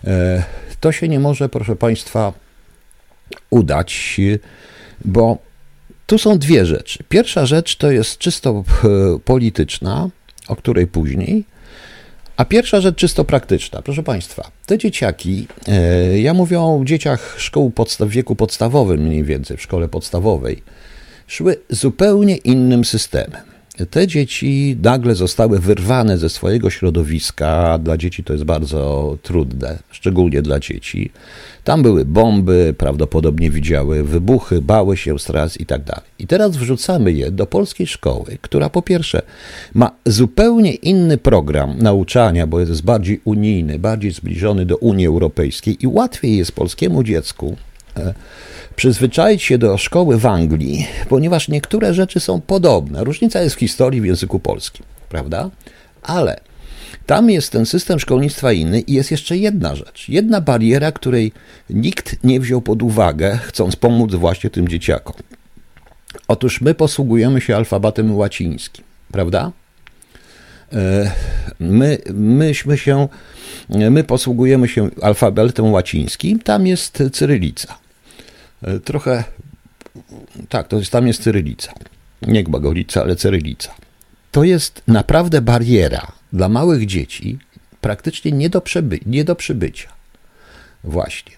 E, 0.04 0.44
to 0.80 0.92
się 0.92 1.08
nie 1.08 1.20
może, 1.20 1.50
proszę 1.50 1.76
Państwa, 1.76 2.34
udać, 3.50 4.22
bo 5.06 5.38
tu 6.06 6.18
są 6.18 6.38
dwie 6.38 6.66
rzeczy. 6.66 7.04
Pierwsza 7.10 7.46
rzecz 7.46 7.76
to 7.76 7.92
jest 7.92 8.18
czysto 8.18 8.64
e, 8.84 9.20
polityczna, 9.20 10.10
o 10.48 10.56
której 10.56 10.88
później. 10.88 11.44
A 12.38 12.46
pierwsza 12.46 12.82
rzecz 12.82 12.96
czysto 12.96 13.26
praktyczna. 13.26 13.82
Proszę 13.82 14.04
Państwa, 14.04 14.52
te 14.66 14.78
dzieciaki, 14.78 15.48
e, 15.68 16.20
ja 16.20 16.34
mówię 16.34 16.60
o 16.60 16.82
dzieciach 16.84 17.36
szkół 17.38 17.72
w 18.00 18.10
wieku 18.10 18.36
podstawowym 18.36 19.00
mniej 19.00 19.24
więcej, 19.24 19.58
w 19.58 19.62
szkole 19.62 19.88
podstawowej, 19.88 20.64
szły 21.28 21.58
zupełnie 21.70 22.36
innym 22.36 22.86
systemem 22.86 23.57
te 23.86 24.08
dzieci 24.08 24.78
nagle 24.84 25.16
zostały 25.16 25.60
wyrwane 25.60 26.18
ze 26.18 26.30
swojego 26.30 26.70
środowiska. 26.70 27.78
Dla 27.78 27.98
dzieci 27.98 28.24
to 28.24 28.34
jest 28.34 28.46
bardzo 28.46 29.18
trudne, 29.24 29.80
szczególnie 29.92 30.42
dla 30.42 30.60
dzieci. 30.60 31.12
Tam 31.64 31.84
były 31.84 32.06
bomby, 32.06 32.76
prawdopodobnie 32.78 33.52
widziały 33.52 34.04
wybuchy, 34.04 34.62
bały 34.62 34.98
się 34.98 35.20
stras 35.20 35.60
i 35.60 35.66
tak 35.66 35.84
dalej. 35.84 36.04
I 36.20 36.28
teraz 36.28 36.58
wrzucamy 36.58 37.12
je 37.12 37.32
do 37.32 37.46
polskiej 37.46 37.88
szkoły, 37.88 38.38
która 38.42 38.70
po 38.70 38.82
pierwsze 38.82 39.22
ma 39.74 39.92
zupełnie 40.06 40.74
inny 40.74 41.18
program 41.18 41.76
nauczania, 41.78 42.48
bo 42.48 42.60
jest 42.60 42.84
bardziej 42.84 43.22
unijny, 43.24 43.80
bardziej 43.80 44.12
zbliżony 44.12 44.66
do 44.66 44.78
Unii 44.78 45.08
Europejskiej 45.08 45.78
i 45.84 45.88
łatwiej 45.88 46.38
jest 46.38 46.52
polskiemu 46.52 47.04
dziecku 47.04 47.56
e, 47.98 48.14
przyzwyczaić 48.78 49.44
się 49.44 49.58
do 49.58 49.78
szkoły 49.78 50.18
w 50.18 50.26
Anglii, 50.26 50.88
ponieważ 51.10 51.48
niektóre 51.48 51.94
rzeczy 51.94 52.20
są 52.20 52.42
podobne. 52.42 53.04
Różnica 53.04 53.42
jest 53.42 53.56
w 53.56 53.60
historii 53.60 54.02
w 54.02 54.06
języku 54.06 54.40
polskim, 54.40 54.86
prawda? 55.10 55.50
Ale 56.02 56.40
tam 57.06 57.30
jest 57.30 57.52
ten 57.52 57.66
system 57.66 58.00
szkolnictwa 58.00 58.52
inny 58.52 58.80
i 58.80 58.94
jest 58.94 59.12
jeszcze 59.12 59.38
jedna 59.38 59.76
rzecz, 59.76 60.10
jedna 60.10 60.42
bariera, 60.42 60.92
której 60.92 61.32
nikt 61.70 62.24
nie 62.24 62.40
wziął 62.40 62.62
pod 62.62 62.84
uwagę, 62.84 63.40
chcąc 63.44 63.76
pomóc 63.76 64.16
właśnie 64.16 64.50
tym 64.50 64.68
dzieciakom. 64.68 65.16
Otóż 66.28 66.62
my 66.62 66.74
posługujemy 66.74 67.42
się 67.42 67.56
alfabetem 67.56 68.16
łacińskim, 68.16 68.84
prawda? 69.12 69.52
E, 70.74 71.12
my, 71.60 71.98
myśmy 72.14 72.78
się, 72.78 73.08
my 73.70 74.04
posługujemy 74.04 74.68
się 74.68 74.90
alfabetem 75.02 75.72
łacińskim, 75.72 76.40
tam 76.40 76.68
jest 76.68 77.04
cyrylica. 77.14 77.87
E, 78.64 78.80
trochę, 78.80 79.24
tak, 80.50 80.68
to 80.68 80.80
jest, 80.80 80.92
tam 80.92 81.08
jest 81.08 81.24
cyrylica. 81.24 81.74
Nie 82.22 82.44
gbagolica, 82.44 83.02
ale 83.02 83.16
cyrylica. 83.16 83.76
To 84.32 84.44
jest 84.44 84.82
naprawdę 84.88 85.42
bariera 85.42 86.12
dla 86.34 86.50
małych 86.50 86.86
dzieci, 86.86 87.40
praktycznie 87.82 88.32
nie 88.32 88.50
do, 88.50 88.62
nie 89.06 89.24
do 89.24 89.36
przybycia. 89.36 89.90
Właśnie. 90.84 91.34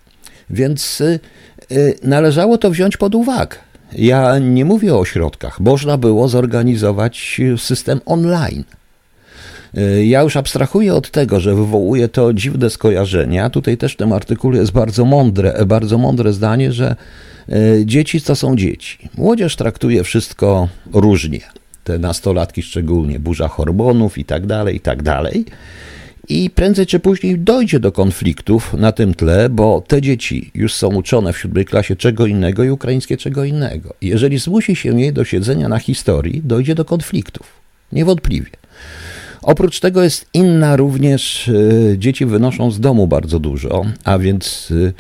Więc 0.50 1.02
y, 1.02 1.20
y, 1.72 2.00
należało 2.04 2.58
to 2.58 2.72
wziąć 2.72 2.98
pod 2.98 3.16
uwagę. 3.16 3.58
Ja 3.94 4.40
nie 4.40 4.66
mówię 4.66 4.96
o 4.96 5.00
ośrodkach. 5.00 5.60
Można 5.60 5.98
było 5.98 6.28
zorganizować 6.28 7.42
system 7.58 8.02
online. 8.06 8.64
Y, 9.78 10.06
ja 10.06 10.22
już 10.22 10.38
abstrahuję 10.38 10.94
od 10.94 11.12
tego, 11.12 11.40
że 11.40 11.56
wywołuje 11.56 12.08
to 12.08 12.34
dziwne 12.34 12.70
skojarzenia. 12.70 13.50
Tutaj 13.50 13.78
też 13.78 13.94
w 13.94 13.98
tym 13.98 14.14
artykule 14.14 14.60
jest 14.60 14.72
bardzo 14.72 15.06
mądre, 15.06 15.66
bardzo 15.66 15.98
mądre 15.98 16.34
zdanie, 16.34 16.72
że 16.72 16.96
y, 17.50 17.86
dzieci 17.86 18.22
to 18.22 18.36
są 18.36 18.56
dzieci. 18.56 19.10
Młodzież 19.18 19.56
traktuje 19.56 20.04
wszystko 20.04 20.68
różnie. 20.94 21.42
Te 21.84 22.00
nastolatki 22.00 22.62
szczególnie, 22.62 23.20
burza 23.20 23.48
hormonów 23.48 24.18
i 24.18 24.26
tak 24.26 24.46
dalej, 24.46 24.76
i 24.76 24.80
tak 24.80 25.04
dalej. 25.04 25.46
I 26.30 26.50
prędzej 26.50 26.86
czy 26.86 27.00
później 27.00 27.40
dojdzie 27.40 27.80
do 27.80 27.92
konfliktów 27.92 28.74
na 28.74 28.92
tym 28.92 29.14
tle, 29.14 29.50
bo 29.50 29.84
te 29.88 30.02
dzieci 30.02 30.52
już 30.56 30.74
są 30.74 30.88
uczone 30.88 31.34
w 31.34 31.38
siódmej 31.38 31.66
klasie 31.66 31.96
czego 31.96 32.26
innego 32.26 32.64
i 32.64 32.70
ukraińskie 32.70 33.18
czego 33.18 33.44
innego. 33.44 33.94
Jeżeli 34.02 34.38
zmusi 34.38 34.76
się 34.76 35.02
je 35.02 35.12
do 35.12 35.26
siedzenia 35.26 35.70
na 35.70 35.80
historii, 35.80 36.42
dojdzie 36.46 36.76
do 36.76 36.86
konfliktów. 36.86 37.48
Niewątpliwie. 37.92 38.50
Oprócz 39.42 39.80
tego 39.80 40.04
jest 40.04 40.26
inna 40.34 40.76
również, 40.76 41.50
e, 41.50 41.98
dzieci 41.98 42.26
wynoszą 42.26 42.72
z 42.72 42.80
domu 42.80 43.08
bardzo 43.08 43.40
dużo, 43.40 43.86
a 44.04 44.20
więc 44.20 44.74
e, 44.88 44.94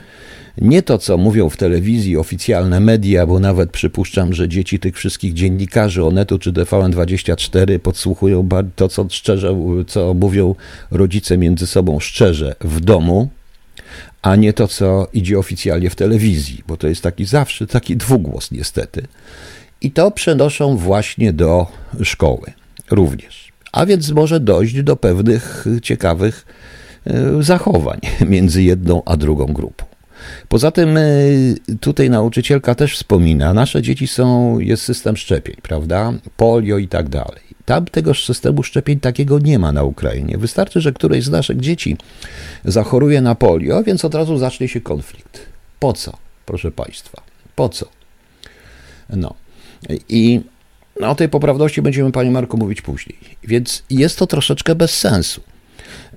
nie 0.61 0.83
to, 0.83 0.97
co 0.97 1.17
mówią 1.17 1.49
w 1.49 1.57
telewizji 1.57 2.17
oficjalne 2.17 2.79
media, 2.79 3.25
bo 3.25 3.39
nawet 3.39 3.71
przypuszczam, 3.71 4.33
że 4.33 4.49
dzieci 4.49 4.79
tych 4.79 4.97
wszystkich 4.97 5.33
dziennikarzy 5.33 6.03
Onetu 6.05 6.39
czy 6.39 6.53
TVN24 6.53 7.79
podsłuchują 7.79 8.47
to, 8.75 8.87
co 8.87 9.05
szczerze, 9.09 9.55
co 9.87 10.13
mówią 10.13 10.55
rodzice 10.91 11.37
między 11.37 11.67
sobą 11.67 11.99
szczerze 11.99 12.55
w 12.61 12.79
domu, 12.79 13.29
a 14.21 14.35
nie 14.35 14.53
to, 14.53 14.67
co 14.67 15.07
idzie 15.13 15.39
oficjalnie 15.39 15.89
w 15.89 15.95
telewizji, 15.95 16.63
bo 16.67 16.77
to 16.77 16.87
jest 16.87 17.01
taki 17.01 17.25
zawsze 17.25 17.67
taki 17.67 17.97
dwugłos 17.97 18.51
niestety. 18.51 19.07
I 19.81 19.91
to 19.91 20.11
przenoszą 20.11 20.77
właśnie 20.77 21.33
do 21.33 21.67
szkoły 22.03 22.51
również 22.91 23.48
a 23.71 23.85
więc 23.85 24.11
może 24.11 24.39
dojść 24.39 24.83
do 24.83 24.95
pewnych 24.95 25.65
ciekawych 25.81 26.45
e, 27.05 27.43
zachowań 27.43 27.99
między 28.29 28.63
jedną 28.63 29.01
a 29.05 29.17
drugą 29.17 29.45
grupą. 29.45 29.85
Poza 30.47 30.71
tym 30.71 30.97
e, 30.97 31.03
tutaj 31.79 32.09
nauczycielka 32.09 32.75
też 32.75 32.95
wspomina, 32.95 33.53
nasze 33.53 33.81
dzieci 33.81 34.07
są, 34.07 34.59
jest 34.59 34.83
system 34.83 35.17
szczepień, 35.17 35.55
prawda? 35.61 36.13
Polio 36.37 36.77
i 36.77 36.87
tak 36.87 37.09
dalej. 37.09 37.49
Tam 37.65 37.85
tego 37.85 38.13
systemu 38.13 38.63
szczepień 38.63 38.99
takiego 38.99 39.39
nie 39.39 39.59
ma 39.59 39.71
na 39.71 39.83
Ukrainie. 39.83 40.37
Wystarczy, 40.37 40.81
że 40.81 40.93
któreś 40.93 41.23
z 41.23 41.29
naszych 41.29 41.59
dzieci 41.59 41.97
zachoruje 42.65 43.21
na 43.21 43.35
polio, 43.35 43.83
więc 43.83 44.05
od 44.05 44.15
razu 44.15 44.37
zacznie 44.37 44.67
się 44.67 44.81
konflikt. 44.81 45.39
Po 45.79 45.93
co, 45.93 46.17
proszę 46.45 46.71
Państwa? 46.71 47.21
Po 47.55 47.69
co? 47.69 47.85
No. 49.09 49.33
I 50.09 50.41
no, 50.99 51.09
o 51.09 51.15
tej 51.15 51.29
poprawności 51.29 51.81
będziemy, 51.81 52.11
Panie 52.11 52.31
Marku, 52.31 52.57
mówić 52.57 52.81
później. 52.81 53.17
Więc 53.43 53.83
jest 53.89 54.19
to 54.19 54.27
troszeczkę 54.27 54.75
bez 54.75 54.97
sensu. 54.97 55.41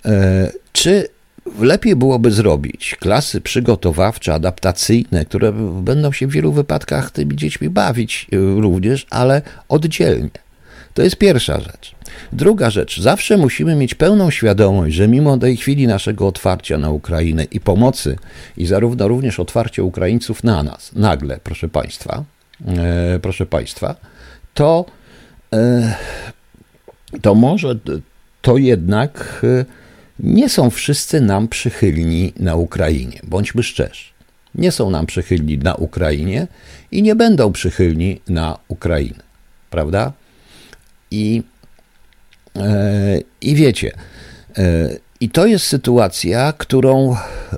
E, 0.05 0.53
czy 0.73 1.09
lepiej 1.61 1.97
byłoby 1.97 2.31
zrobić 2.31 2.97
klasy 3.01 3.41
przygotowawcze, 3.41 4.35
adaptacyjne, 4.35 5.25
które 5.25 5.53
będą 5.83 6.13
się 6.13 6.27
w 6.27 6.31
wielu 6.31 6.53
wypadkach 6.53 7.11
tymi 7.11 7.37
dziećmi 7.37 7.71
bawić 7.71 8.27
e, 8.33 8.37
również, 8.61 9.07
ale 9.11 9.43
oddzielnie? 9.69 10.31
To 10.95 11.03
jest 11.03 11.17
pierwsza 11.17 11.61
rzecz. 11.61 11.95
Druga 12.33 12.71
rzecz, 12.71 13.01
zawsze 13.01 13.37
musimy 13.37 13.75
mieć 13.77 13.95
pełną 13.95 14.31
świadomość, 14.31 14.95
że 14.95 15.09
mimo 15.09 15.39
tej 15.39 15.57
chwili 15.57 15.87
naszego 15.87 16.27
otwarcia 16.27 16.79
na 16.79 16.91
Ukrainę 16.91 17.45
i 17.45 17.61
pomocy, 17.61 18.17
i 18.57 18.67
zarówno 18.67 19.09
również 19.09 19.41
otwarcie 19.41 19.85
Ukraińców 19.85 20.45
na 20.45 20.63
nas, 20.63 20.91
nagle, 20.93 21.41
proszę 21.45 21.69
Państwa, 21.69 22.25
e, 22.67 23.19
proszę 23.23 23.47
Państwa, 23.47 23.97
to, 24.55 24.85
e, 25.55 25.95
to 27.23 27.35
może 27.35 27.75
to 28.43 28.57
jednak 28.57 29.43
e, 29.45 29.65
nie 30.21 30.49
są 30.49 30.71
wszyscy 30.71 31.21
nam 31.21 31.49
przychylni 31.49 32.33
na 32.37 32.57
Ukrainie. 32.57 33.21
Bądźmy 33.25 33.63
szczerzy. 33.63 34.05
Nie 34.55 34.73
są 34.73 34.91
nam 34.91 35.07
przychylni 35.07 35.59
na 35.59 35.75
Ukrainie 35.75 36.47
i 36.91 37.03
nie 37.03 37.15
będą 37.15 37.53
przychylni 37.53 38.21
na 38.29 38.59
Ukrainę. 38.69 39.23
Prawda? 39.71 40.13
I, 41.11 41.43
e, 42.57 43.21
i 43.41 43.55
wiecie, 43.55 43.93
i 45.21 45.31
to 45.31 45.47
jest 45.47 45.67
sytuacja, 45.67 46.53
którą, 46.59 47.17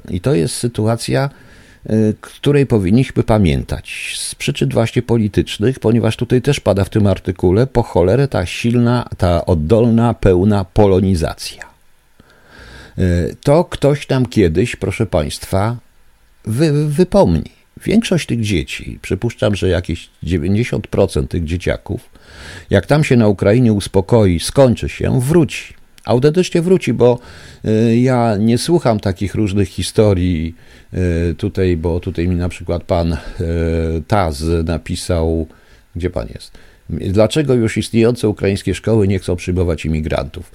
i 0.09 0.21
to 0.21 0.35
jest 0.35 0.57
sytuacja, 0.57 1.31
której 2.21 2.67
powinniśmy 2.67 3.23
pamiętać 3.23 4.15
z 4.19 4.35
przyczyn 4.35 4.69
właśnie 4.69 5.03
politycznych, 5.03 5.79
ponieważ 5.79 6.17
tutaj 6.17 6.43
też 6.43 6.61
pada 6.61 6.85
w 6.85 6.91
tym 6.91 7.07
artykule 7.07 7.67
po 7.67 7.83
cholerę 7.83 8.29
ta 8.29 8.47
silna, 8.47 9.09
ta 9.19 9.47
oddolna, 9.47 10.15
pełna 10.15 10.65
polonizacja. 10.65 11.65
Y, 12.99 13.37
to 13.43 13.65
ktoś 13.65 14.07
tam 14.07 14.27
kiedyś, 14.27 14.77
proszę 14.77 15.07
Państwa, 15.07 15.77
wy, 16.45 16.89
wypomni. 16.89 17.51
Większość 17.85 18.27
tych 18.27 18.41
dzieci, 18.41 18.99
przypuszczam, 19.03 19.55
że 19.55 19.69
jakieś 19.69 20.11
90% 20.25 21.29
tych 21.29 21.45
dzieciaków, 21.45 22.11
jak 22.71 22.87
tam 22.87 23.05
się 23.05 23.17
na 23.17 23.29
Ukrainie 23.29 23.73
uspokoi, 23.73 24.41
skończy 24.41 24.89
się, 24.89 25.21
wróci 25.21 25.75
autentycznie 26.05 26.63
wróci, 26.63 26.93
bo 26.93 27.19
y, 27.65 27.97
ja 27.97 28.37
nie 28.37 28.59
słucham 28.59 29.01
takich 29.01 29.35
różnych 29.35 29.69
historii 29.69 30.55
y, 31.31 31.35
tutaj, 31.35 31.77
bo 31.77 32.01
tutaj 32.01 32.29
mi 32.29 32.37
na 32.37 32.49
przykład 32.49 32.83
pan 32.83 33.13
y, 33.13 33.17
Taz 34.09 34.45
napisał, 34.65 35.47
gdzie 35.97 36.11
pan 36.11 36.29
jest? 36.35 36.53
Dlaczego 36.91 37.55
już 37.55 37.77
istniejące 37.77 38.29
ukraińskie 38.29 38.75
szkoły 38.75 39.09
nie 39.09 39.19
chcą 39.19 39.37
przyjmować 39.37 39.85
imigrantów? 39.85 40.53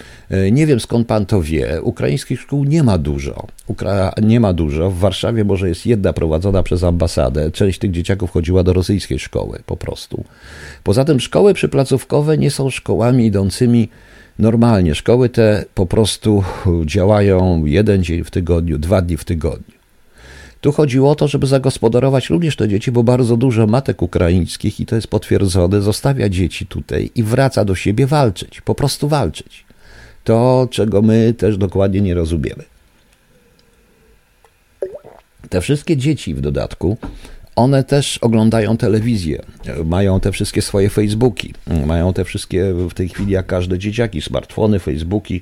Nie 0.52 0.68
wiem 0.68 0.80
skąd 0.80 1.08
pan 1.08 1.26
to 1.26 1.42
wie. 1.42 1.82
Ukraińskich 1.82 2.42
szkół 2.42 2.64
nie 2.64 2.84
ma 2.84 2.98
dużo. 2.98 3.48
Ukra 3.68 4.14
nie 4.22 4.40
ma 4.40 4.54
dużo. 4.54 4.92
W 4.92 5.00
Warszawie 5.00 5.44
może 5.44 5.70
jest 5.70 5.86
jedna 5.86 6.14
prowadzona 6.14 6.64
przez 6.64 6.84
ambasadę. 6.84 7.52
Część 7.52 7.80
tych 7.80 7.92
dzieciaków 7.92 8.32
chodziła 8.32 8.64
do 8.64 8.74
rosyjskiej 8.74 9.20
szkoły 9.20 9.60
po 9.66 9.78
prostu. 9.78 10.24
Poza 10.84 11.06
tym 11.06 11.20
szkoły 11.20 11.54
przyplacówkowe 11.54 12.38
nie 12.38 12.52
są 12.52 12.70
szkołami 12.70 13.26
idącymi 13.26 13.90
normalnie. 14.40 14.96
Szkoły 14.96 15.30
te 15.30 15.66
po 15.76 15.86
prostu 15.86 16.44
działają 16.86 17.66
jeden 17.66 18.04
dzień 18.04 18.24
w 18.24 18.32
tygodniu, 18.32 18.78
dwa 18.78 19.02
dni 19.02 19.18
w 19.18 19.26
tygodniu. 19.26 19.80
Tu 20.62 20.72
chodziło 20.72 21.12
o 21.12 21.16
to, 21.16 21.28
żeby 21.28 21.48
zagospodarować 21.48 22.30
również 22.30 22.56
te 22.56 22.68
dzieci, 22.68 22.92
bo 22.92 23.04
bardzo 23.04 23.38
dużo 23.38 23.68
matek 23.68 24.02
ukraińskich, 24.02 24.80
i 24.80 24.86
to 24.86 24.96
jest 24.96 25.08
potwierdzone, 25.08 25.82
zostawia 25.82 26.30
dzieci 26.30 26.66
tutaj 26.66 27.12
i 27.16 27.24
wraca 27.24 27.66
do 27.66 27.76
siebie 27.76 28.08
walczyć, 28.08 28.62
po 28.62 28.76
prostu 28.76 29.08
walczyć. 29.08 29.66
To, 30.24 30.68
czego 30.72 31.02
my 31.02 31.34
też 31.38 31.58
dokładnie 31.58 32.02
nie 32.02 32.14
rozumiemy. 32.14 32.64
Te 35.50 35.62
wszystkie 35.62 35.98
dzieci 35.98 36.36
w 36.36 36.42
dodatku, 36.42 36.98
one 37.60 37.84
też 37.84 38.18
oglądają 38.18 38.78
telewizję, 38.78 39.42
mają 39.86 40.20
te 40.20 40.32
wszystkie 40.32 40.62
swoje 40.62 40.90
Facebooki, 40.90 41.54
mają 41.86 42.14
te 42.14 42.26
wszystkie 42.26 42.74
w 42.74 42.94
tej 42.94 43.10
chwili, 43.10 43.32
jak 43.32 43.46
każde 43.46 43.80
dzieciaki, 43.80 44.22
smartfony, 44.22 44.80
Facebooki, 44.80 45.42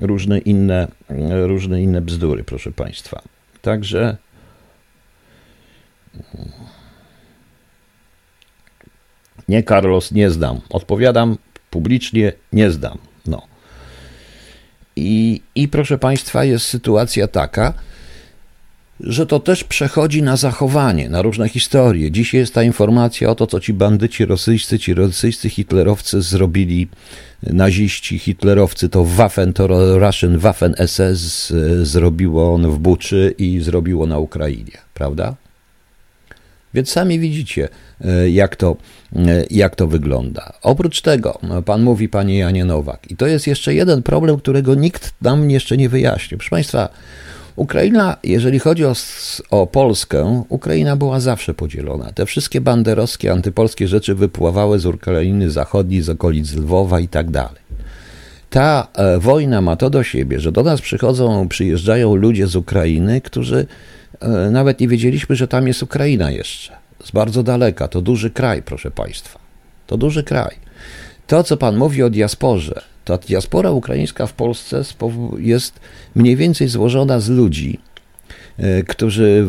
różne 0.00 0.38
inne, 0.38 0.88
różne 1.46 1.82
inne 1.82 2.00
bzdury, 2.00 2.44
proszę 2.44 2.72
Państwa. 2.72 3.22
Także 3.62 4.16
nie, 9.48 9.62
Carlos, 9.62 10.12
nie 10.12 10.30
zdam. 10.30 10.60
Odpowiadam 10.70 11.36
publicznie, 11.70 12.32
nie 12.52 12.70
zdam. 12.70 12.98
No. 13.26 13.42
I, 14.96 15.42
I 15.54 15.68
proszę 15.68 15.98
Państwa, 15.98 16.44
jest 16.44 16.66
sytuacja 16.66 17.28
taka, 17.28 17.74
że 19.00 19.26
to 19.26 19.40
też 19.40 19.64
przechodzi 19.64 20.22
na 20.22 20.36
zachowanie, 20.36 21.08
na 21.08 21.22
różne 21.22 21.48
historie. 21.48 22.10
Dzisiaj 22.10 22.40
jest 22.40 22.54
ta 22.54 22.62
informacja 22.62 23.30
o 23.30 23.34
to, 23.34 23.46
co 23.46 23.60
ci 23.60 23.72
bandyci 23.72 24.24
rosyjscy, 24.24 24.78
ci 24.78 24.94
rosyjscy 24.94 25.50
hitlerowcy 25.50 26.22
zrobili, 26.22 26.88
naziści, 27.42 28.18
hitlerowcy, 28.18 28.88
to 28.88 29.04
Waffen, 29.04 29.52
to 29.52 29.66
Russian 29.98 30.38
Waffen 30.38 30.74
SS 30.86 31.52
zrobiło 31.82 32.54
on 32.54 32.70
w 32.70 32.78
Buczy 32.78 33.34
i 33.38 33.60
zrobiło 33.60 34.06
na 34.06 34.18
Ukrainie, 34.18 34.78
prawda? 34.94 35.34
Więc 36.74 36.90
sami 36.90 37.18
widzicie, 37.18 37.68
e, 38.00 38.30
jak 38.30 38.56
to, 38.56 38.76
e, 39.16 39.44
jak 39.50 39.76
to 39.76 39.86
wygląda. 39.86 40.52
Oprócz 40.62 41.00
tego, 41.00 41.40
pan 41.64 41.82
mówi, 41.82 42.08
panie 42.08 42.38
Janie 42.38 42.64
Nowak, 42.64 43.10
i 43.10 43.16
to 43.16 43.26
jest 43.26 43.46
jeszcze 43.46 43.74
jeden 43.74 44.02
problem, 44.02 44.36
którego 44.36 44.74
nikt 44.74 45.14
nam 45.22 45.50
jeszcze 45.50 45.76
nie 45.76 45.88
wyjaśnił. 45.88 46.38
Proszę 46.38 46.50
państwa, 46.50 46.88
Ukraina, 47.56 48.16
jeżeli 48.24 48.58
chodzi 48.58 48.84
o, 48.84 48.92
o 49.50 49.66
Polskę, 49.66 50.44
Ukraina 50.48 50.96
była 50.96 51.20
zawsze 51.20 51.54
podzielona. 51.54 52.12
Te 52.12 52.26
wszystkie 52.26 52.60
banderowskie, 52.60 53.32
antypolskie 53.32 53.88
rzeczy 53.88 54.14
wypływały 54.14 54.78
z 54.78 54.86
Ukrainy 54.86 55.50
Zachodniej, 55.50 56.02
z 56.02 56.08
okolic 56.08 56.54
Lwowa 56.54 57.00
i 57.00 57.08
tak 57.08 57.30
dalej. 57.30 57.64
Ta 58.50 58.88
e, 58.94 59.18
wojna 59.18 59.60
ma 59.60 59.76
to 59.76 59.90
do 59.90 60.02
siebie, 60.02 60.40
że 60.40 60.52
do 60.52 60.62
nas 60.62 60.80
przychodzą, 60.80 61.48
przyjeżdżają 61.48 62.14
ludzie 62.14 62.46
z 62.46 62.56
Ukrainy, 62.56 63.20
którzy 63.20 63.66
E, 64.20 64.50
nawet 64.50 64.80
nie 64.80 64.88
wiedzieliśmy, 64.88 65.36
że 65.36 65.48
tam 65.48 65.66
jest 65.66 65.82
Ukraina 65.82 66.30
jeszcze. 66.30 66.76
Z 67.04 67.10
bardzo 67.10 67.42
daleka. 67.42 67.88
To 67.88 68.02
duży 68.02 68.30
kraj, 68.30 68.62
proszę 68.62 68.90
Państwa. 68.90 69.38
To 69.86 69.96
duży 69.96 70.22
kraj. 70.22 70.56
To, 71.26 71.44
co 71.44 71.56
Pan 71.56 71.76
mówi 71.76 72.02
o 72.02 72.10
diasporze, 72.10 72.82
ta 73.04 73.18
diaspora 73.18 73.70
ukraińska 73.70 74.26
w 74.26 74.32
Polsce 74.32 74.82
jest 75.38 75.80
mniej 76.14 76.36
więcej 76.36 76.68
złożona 76.68 77.20
z 77.20 77.28
ludzi, 77.28 77.78
e, 78.58 78.82
którzy 78.82 79.46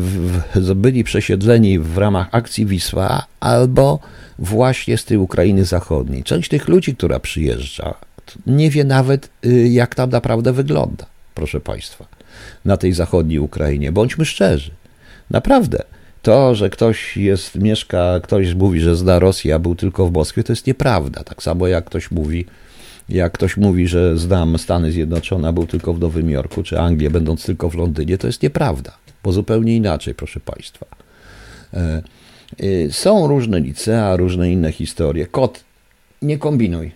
byli 0.74 1.04
przesiedleni 1.04 1.78
w 1.78 1.98
ramach 1.98 2.28
akcji 2.32 2.66
Wisła 2.66 3.26
albo 3.40 3.98
właśnie 4.38 4.98
z 4.98 5.04
tej 5.04 5.18
Ukrainy 5.18 5.64
Zachodniej. 5.64 6.24
Część 6.24 6.48
tych 6.48 6.68
ludzi, 6.68 6.96
która 6.96 7.20
przyjeżdża, 7.20 7.94
nie 8.46 8.70
wie 8.70 8.84
nawet, 8.84 9.28
y, 9.46 9.68
jak 9.68 9.94
tam 9.94 10.10
naprawdę 10.10 10.52
wygląda, 10.52 11.06
proszę 11.34 11.60
Państwa 11.60 12.06
na 12.64 12.76
tej 12.76 12.92
zachodniej 12.92 13.38
Ukrainie. 13.38 13.92
Bądźmy 13.92 14.24
szczerzy. 14.24 14.70
Naprawdę. 15.30 15.82
To, 16.22 16.54
że 16.54 16.70
ktoś 16.70 17.16
jest, 17.16 17.54
mieszka, 17.54 18.20
ktoś 18.22 18.54
mówi, 18.54 18.80
że 18.80 18.96
zna 18.96 19.18
Rosję, 19.18 19.54
a 19.54 19.58
był 19.58 19.74
tylko 19.74 20.06
w 20.06 20.12
Moskwie, 20.12 20.44
to 20.44 20.52
jest 20.52 20.66
nieprawda. 20.66 21.24
Tak 21.24 21.42
samo 21.42 21.66
jak 21.66 21.84
ktoś 21.84 22.10
mówi, 22.10 22.46
jak 23.08 23.32
ktoś 23.32 23.56
mówi, 23.56 23.88
że 23.88 24.18
znam 24.18 24.58
Stany 24.58 24.92
Zjednoczone, 24.92 25.48
a 25.48 25.52
był 25.52 25.66
tylko 25.66 25.94
w 25.94 26.00
Nowym 26.00 26.30
Jorku, 26.30 26.62
czy 26.62 26.80
Anglię, 26.80 27.10
będąc 27.10 27.46
tylko 27.46 27.70
w 27.70 27.74
Londynie, 27.74 28.18
to 28.18 28.26
jest 28.26 28.42
nieprawda. 28.42 28.98
Bo 29.22 29.32
zupełnie 29.32 29.76
inaczej, 29.76 30.14
proszę 30.14 30.40
Państwa. 30.40 30.86
E, 31.74 32.02
e, 32.58 32.92
są 32.92 33.26
różne 33.26 33.60
licea, 33.60 34.16
różne 34.16 34.50
inne 34.50 34.72
historie. 34.72 35.26
Kot, 35.26 35.64
nie 36.22 36.38
kombinuj. 36.38 36.92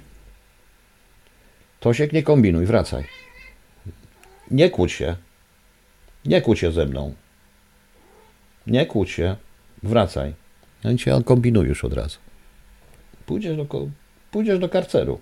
Tosiek, 1.81 2.13
nie 2.13 2.23
kombinuj, 2.23 2.67
wracaj. 2.67 3.05
Nie 4.51 4.71
kłóć 4.71 4.93
się. 4.93 5.17
Nie 6.25 6.43
kłóć 6.43 6.59
się 6.59 6.73
ze 6.73 6.87
mną. 6.87 7.15
Nie 8.67 8.87
kłóć 8.87 9.11
się. 9.11 9.37
Wracaj. 9.83 10.35
No 10.85 10.91
i 10.91 10.97
cię 10.97 11.15
on 11.15 11.25
kombinuje 11.25 11.69
już 11.69 11.85
od 11.85 11.93
razu. 11.93 12.19
Pójdziesz 13.27 13.57
do, 13.57 13.67
pójdziesz 14.31 14.59
do 14.59 14.69
karceru. 14.69 15.21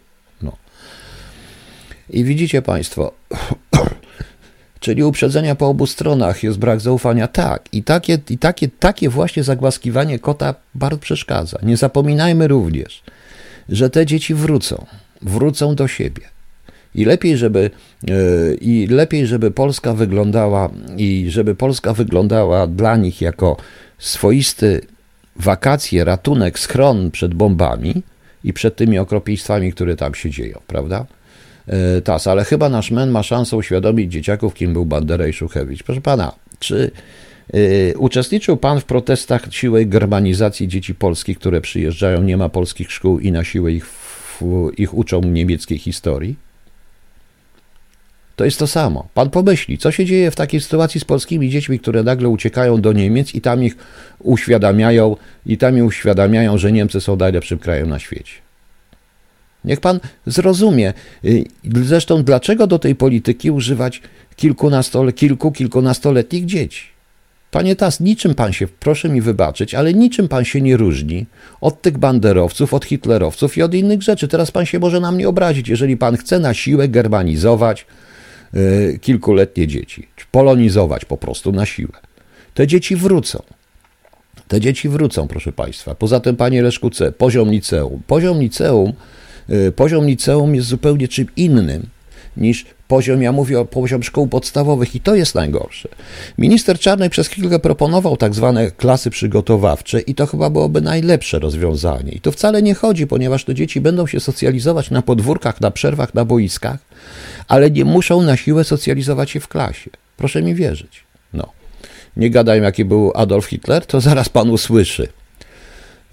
I 2.11 2.25
widzicie 2.25 2.63
Państwo, 2.63 3.13
czyli 4.81 5.03
uprzedzenia 5.03 5.55
po 5.55 5.69
obu 5.69 5.87
stronach, 5.87 6.43
jest 6.43 6.59
brak 6.59 6.81
zaufania. 6.81 7.29
Tak, 7.29 7.69
i 7.73 7.83
takie, 7.83 8.19
i 8.31 8.39
takie, 8.39 8.69
takie 8.69 9.09
właśnie 9.09 9.43
zagłaskiwanie 9.43 10.19
kota 10.19 10.55
bardzo 10.75 10.99
przeszkadza. 10.99 11.59
Nie 11.63 11.77
zapominajmy 11.77 12.49
również, 12.49 13.03
że 13.69 13.91
te 13.91 14.07
dzieci 14.07 14.35
wrócą, 14.35 14.87
wrócą 15.23 15.75
do 15.75 15.89
siebie. 15.89 16.23
I 16.95 17.05
lepiej, 17.05 17.37
żeby, 17.37 17.71
e, 18.09 18.55
I 18.55 18.87
lepiej, 18.87 19.27
żeby 19.27 19.51
Polska 19.51 19.95
wyglądała 19.95 20.71
i 20.97 21.27
żeby 21.29 21.55
Polska 21.55 21.95
wyglądała 21.95 22.67
dla 22.67 22.97
nich 22.97 23.21
jako 23.21 23.57
swoisty 23.99 24.81
wakacje, 25.37 26.05
ratunek, 26.05 26.59
schron 26.59 27.11
przed 27.11 27.35
bombami 27.35 28.03
i 28.45 28.53
przed 28.53 28.77
tymi 28.77 28.99
okropieństwami, 28.99 29.73
które 29.73 29.97
tam 29.97 30.15
się 30.15 30.31
dzieją, 30.31 30.61
prawda? 30.67 31.07
E, 31.69 32.01
tas, 32.01 32.27
ale 32.27 32.45
chyba 32.45 32.69
nasz 32.69 32.91
men 32.91 33.11
ma 33.11 33.23
szansę 33.23 33.57
uświadomić 33.57 34.13
dzieciaków, 34.13 34.55
kim 34.55 34.73
był 34.73 34.87
Bandera 34.87 35.27
i 35.29 35.33
Szuchewicz. 35.33 35.83
Proszę 35.83 36.01
pana, 36.01 36.33
czy 36.59 36.91
y, 37.55 37.95
uczestniczył 37.99 38.57
pan 38.57 38.81
w 38.81 38.85
protestach 38.85 39.43
siłej 39.51 39.87
germanizacji 39.87 40.69
dzieci 40.69 40.95
polskich, 40.95 41.39
które 41.39 41.61
przyjeżdżają, 41.61 42.23
nie 42.23 42.37
ma 42.37 42.49
polskich 42.49 42.93
szkół 42.93 43.19
i 43.19 43.33
na 43.33 43.45
siłę 43.45 43.73
ich, 43.73 43.87
ich 44.77 44.95
uczą 44.95 45.21
niemieckiej 45.23 45.79
historii? 45.79 46.37
To 48.37 48.45
jest 48.45 48.59
to 48.59 48.67
samo. 48.67 49.09
Pan 49.15 49.31
pomyśli, 49.31 49.79
co 49.79 49.91
się 49.91 50.05
dzieje 50.05 50.31
w 50.31 50.37
takiej 50.37 50.61
sytuacji 50.61 51.01
z 51.01 51.05
polskimi 51.05 51.51
dziećmi, 51.51 51.79
które 51.79 52.03
nagle 52.03 52.29
uciekają 52.29 52.81
do 52.81 52.93
Niemiec 52.93 53.35
i 53.35 53.41
tam 53.41 53.65
ich 53.65 53.77
uświadamiają, 54.19 55.17
i 55.47 55.59
tam 55.59 55.77
ich 55.77 55.85
uświadamiają, 55.85 56.59
że 56.59 56.73
Niemcy 56.73 57.01
są 57.01 57.17
najlepszym 57.17 57.59
krajem 57.59 57.89
na 57.89 57.99
świecie. 57.99 58.48
Niech 59.65 59.81
pan 59.81 60.01
zrozumie. 60.27 60.93
Y, 61.25 61.45
zresztą, 61.75 62.23
dlaczego 62.23 62.67
do 62.67 62.79
tej 62.79 62.95
polityki 62.95 63.51
używać 63.51 64.03
kilkunastole, 64.37 65.13
kilku, 65.13 65.53
kilkunastoletnich 65.53 66.47
dzieci? 66.47 66.83
Panie 67.51 67.77
Tas, 67.77 68.01
niczym 68.01 68.35
pan 68.35 68.53
się, 68.53 68.67
proszę 68.81 69.09
mi 69.09 69.21
wybaczyć, 69.21 69.75
ale 69.75 69.95
niczym 69.95 70.29
pan 70.29 70.45
się 70.45 70.61
nie 70.61 70.77
różni 70.77 71.27
od 71.61 71.83
tych 71.83 71.99
banderowców, 71.99 72.75
od 72.75 72.85
hitlerowców 72.85 73.57
i 73.57 73.63
od 73.63 73.75
innych 73.75 74.03
rzeczy. 74.03 74.29
Teraz 74.29 74.51
pan 74.51 74.67
się 74.67 74.79
może 74.79 75.01
na 75.01 75.13
mnie 75.13 75.29
obrazić, 75.29 75.69
jeżeli 75.69 75.97
pan 75.97 76.17
chce 76.17 76.39
na 76.39 76.55
siłę 76.55 76.89
germanizować 76.89 77.87
Y, 78.55 78.99
kilkuletnie 79.03 79.67
dzieci, 79.67 80.09
polonizować 80.31 81.05
po 81.05 81.17
prostu 81.17 81.53
na 81.53 81.67
siłę. 81.67 81.99
Te 82.55 82.67
dzieci 82.67 82.97
wrócą. 82.97 83.43
Te 84.49 84.61
dzieci 84.61 84.89
wrócą, 84.89 85.29
proszę 85.29 85.53
Państwa. 85.53 85.95
Poza 85.95 86.21
tym, 86.21 86.37
Panie 86.37 86.63
Leszku 86.63 86.91
C., 86.91 87.13
poziom 87.13 87.51
liceum. 87.51 88.01
Poziom 88.07 88.41
liceum, 88.41 88.93
poziom 89.77 90.07
liceum 90.07 90.55
jest 90.55 90.69
zupełnie 90.69 91.09
czym 91.09 91.27
innym 91.37 91.87
niż 92.37 92.67
poziom, 92.89 93.23
ja 93.23 93.33
mówię 93.33 93.61
o 93.61 93.65
poziom 93.65 94.03
szkół 94.03 94.27
podstawowych 94.27 94.95
i 94.95 95.01
to 95.01 95.15
jest 95.15 95.35
najgorsze. 95.35 95.89
Minister 96.39 96.79
Czarnej 96.79 97.11
przez 97.11 97.29
chwilę 97.29 97.59
proponował 97.59 98.17
tak 98.17 98.35
zwane 98.35 98.71
klasy 98.71 99.11
przygotowawcze 99.11 100.01
i 100.01 100.15
to 100.15 100.27
chyba 100.27 100.51
byłoby 100.51 100.81
najlepsze 100.81 101.39
rozwiązanie. 101.39 102.13
I 102.13 102.21
to 102.21 102.33
wcale 102.33 102.63
nie 102.63 102.75
chodzi, 102.75 103.07
ponieważ 103.07 103.45
te 103.45 103.55
dzieci 103.55 103.81
będą 103.81 104.07
się 104.07 104.21
socjalizować 104.21 104.91
na 104.91 105.03
podwórkach, 105.03 105.61
na 105.61 105.71
przerwach, 105.71 106.15
na 106.15 106.25
boiskach, 106.25 106.79
ale 107.49 107.71
nie 107.71 107.85
muszą 107.85 108.23
na 108.23 108.37
siłę 108.37 108.65
socjalizować 108.65 109.31
się 109.31 109.41
w 109.41 109.49
klasie. 109.49 109.91
Proszę 110.17 110.43
mi 110.43 110.55
wierzyć. 110.55 111.05
No. 111.33 111.53
Nie 112.17 112.31
gadajmy, 112.31 112.67
jaki 112.67 112.85
był 112.85 113.13
Adolf 113.15 113.47
Hitler, 113.47 113.87
to 113.87 114.01
zaraz 114.01 114.29
pan 114.29 114.51
usłyszy. 114.51 115.09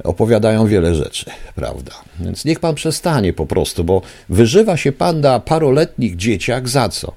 Opowiadają 0.03 0.67
wiele 0.67 0.95
rzeczy, 0.95 1.25
prawda? 1.55 1.91
Więc 2.19 2.45
niech 2.45 2.59
pan 2.59 2.75
przestanie 2.75 3.33
po 3.33 3.45
prostu, 3.45 3.83
bo 3.83 4.01
wyżywa 4.29 4.77
się 4.77 4.91
pan 4.91 5.21
na 5.21 5.39
paroletnich 5.39 6.15
dzieciach 6.15 6.67
za 6.69 6.89
co? 6.89 7.13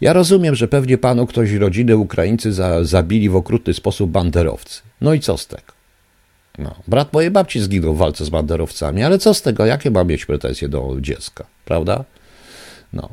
Ja 0.00 0.12
rozumiem, 0.12 0.54
że 0.54 0.68
pewnie 0.68 0.98
panu 0.98 1.26
ktoś 1.26 1.52
rodziny 1.52 1.96
Ukraińcy 1.96 2.52
za, 2.52 2.84
zabili 2.84 3.28
w 3.28 3.36
okrutny 3.36 3.74
sposób 3.74 4.10
banderowcy. 4.10 4.82
No 5.00 5.14
i 5.14 5.20
co 5.20 5.38
z 5.38 5.46
tego? 5.46 5.72
No, 6.58 6.74
brat 6.88 7.12
mojej 7.12 7.30
babci 7.30 7.60
zginął 7.60 7.94
w 7.94 7.98
walce 7.98 8.24
z 8.24 8.28
banderowcami, 8.28 9.02
ale 9.02 9.18
co 9.18 9.34
z 9.34 9.42
tego? 9.42 9.66
Jakie 9.66 9.90
ma 9.90 10.04
mieć 10.04 10.26
pretensje 10.26 10.68
do 10.68 10.96
dziecka, 11.00 11.46
prawda? 11.64 12.04
No. 12.92 13.08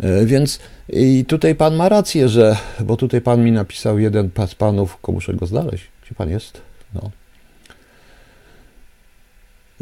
E, 0.00 0.26
więc 0.26 0.60
i 0.88 1.24
tutaj 1.24 1.54
pan 1.54 1.76
ma 1.76 1.88
rację, 1.88 2.28
że, 2.28 2.56
bo 2.80 2.96
tutaj 2.96 3.20
pan 3.20 3.44
mi 3.44 3.52
napisał 3.52 3.98
jeden 3.98 4.30
z 4.46 4.54
panów, 4.54 4.98
muszę 5.08 5.34
go 5.34 5.46
znaleźć. 5.46 5.84
Gdzie 6.04 6.14
pan 6.14 6.30
jest? 6.30 6.60
No. 6.94 7.10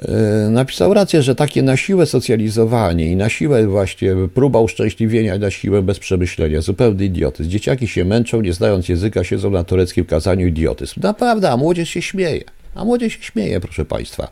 E, 0.03 0.51
napisał 0.51 0.95
rację, 0.95 1.23
że 1.23 1.35
takie 1.35 1.63
na 1.63 1.77
siłę 1.77 2.07
socjalizowanie 2.07 3.13
i 3.13 3.17
na 3.17 3.29
siłę 3.29 3.67
właśnie 3.67 4.15
próba 4.35 4.61
uszczęśliwienia 4.61 5.39
na 5.39 5.51
siłę 5.51 5.83
bez 5.83 5.99
przemyślenia, 5.99 6.61
zupełny 6.61 7.05
idiotyzm. 7.05 7.51
Dzieciaki 7.51 7.89
się 7.89 8.05
męczą, 8.05 8.41
nie 8.41 8.53
znając 8.53 8.89
języka, 8.89 9.25
siedzą 9.25 9.51
na 9.51 9.65
tureckim 9.65 10.05
kazaniu 10.05 10.47
idiotyzm. 10.47 11.01
Naprawdę, 11.03 11.51
a 11.51 11.57
młodzież 11.57 11.89
się 11.89 12.03
śmieje. 12.03 12.45
A 12.75 12.85
młodzież 12.85 13.13
się 13.13 13.23
śmieje, 13.23 13.61
proszę 13.61 13.85
Państwa. 13.85 14.29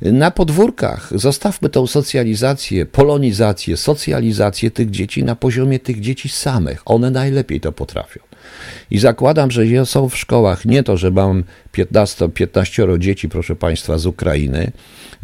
Na 0.00 0.30
podwórkach 0.30 1.10
zostawmy 1.14 1.68
tą 1.68 1.86
socjalizację, 1.86 2.86
polonizację, 2.86 3.76
socjalizację 3.76 4.70
tych 4.70 4.90
dzieci 4.90 5.24
na 5.24 5.36
poziomie 5.36 5.78
tych 5.78 6.00
dzieci 6.00 6.28
samych. 6.28 6.82
One 6.84 7.10
najlepiej 7.10 7.60
to 7.60 7.72
potrafią. 7.72 8.20
I 8.90 8.98
zakładam, 8.98 9.50
że 9.50 9.86
są 9.86 10.08
w 10.08 10.16
szkołach 10.16 10.64
nie 10.64 10.82
to, 10.82 10.96
że 10.96 11.10
mam 11.10 11.44
15, 11.72 12.28
15 12.28 12.86
dzieci, 12.98 13.28
proszę 13.28 13.56
Państwa, 13.56 13.98
z 13.98 14.06
Ukrainy 14.06 14.72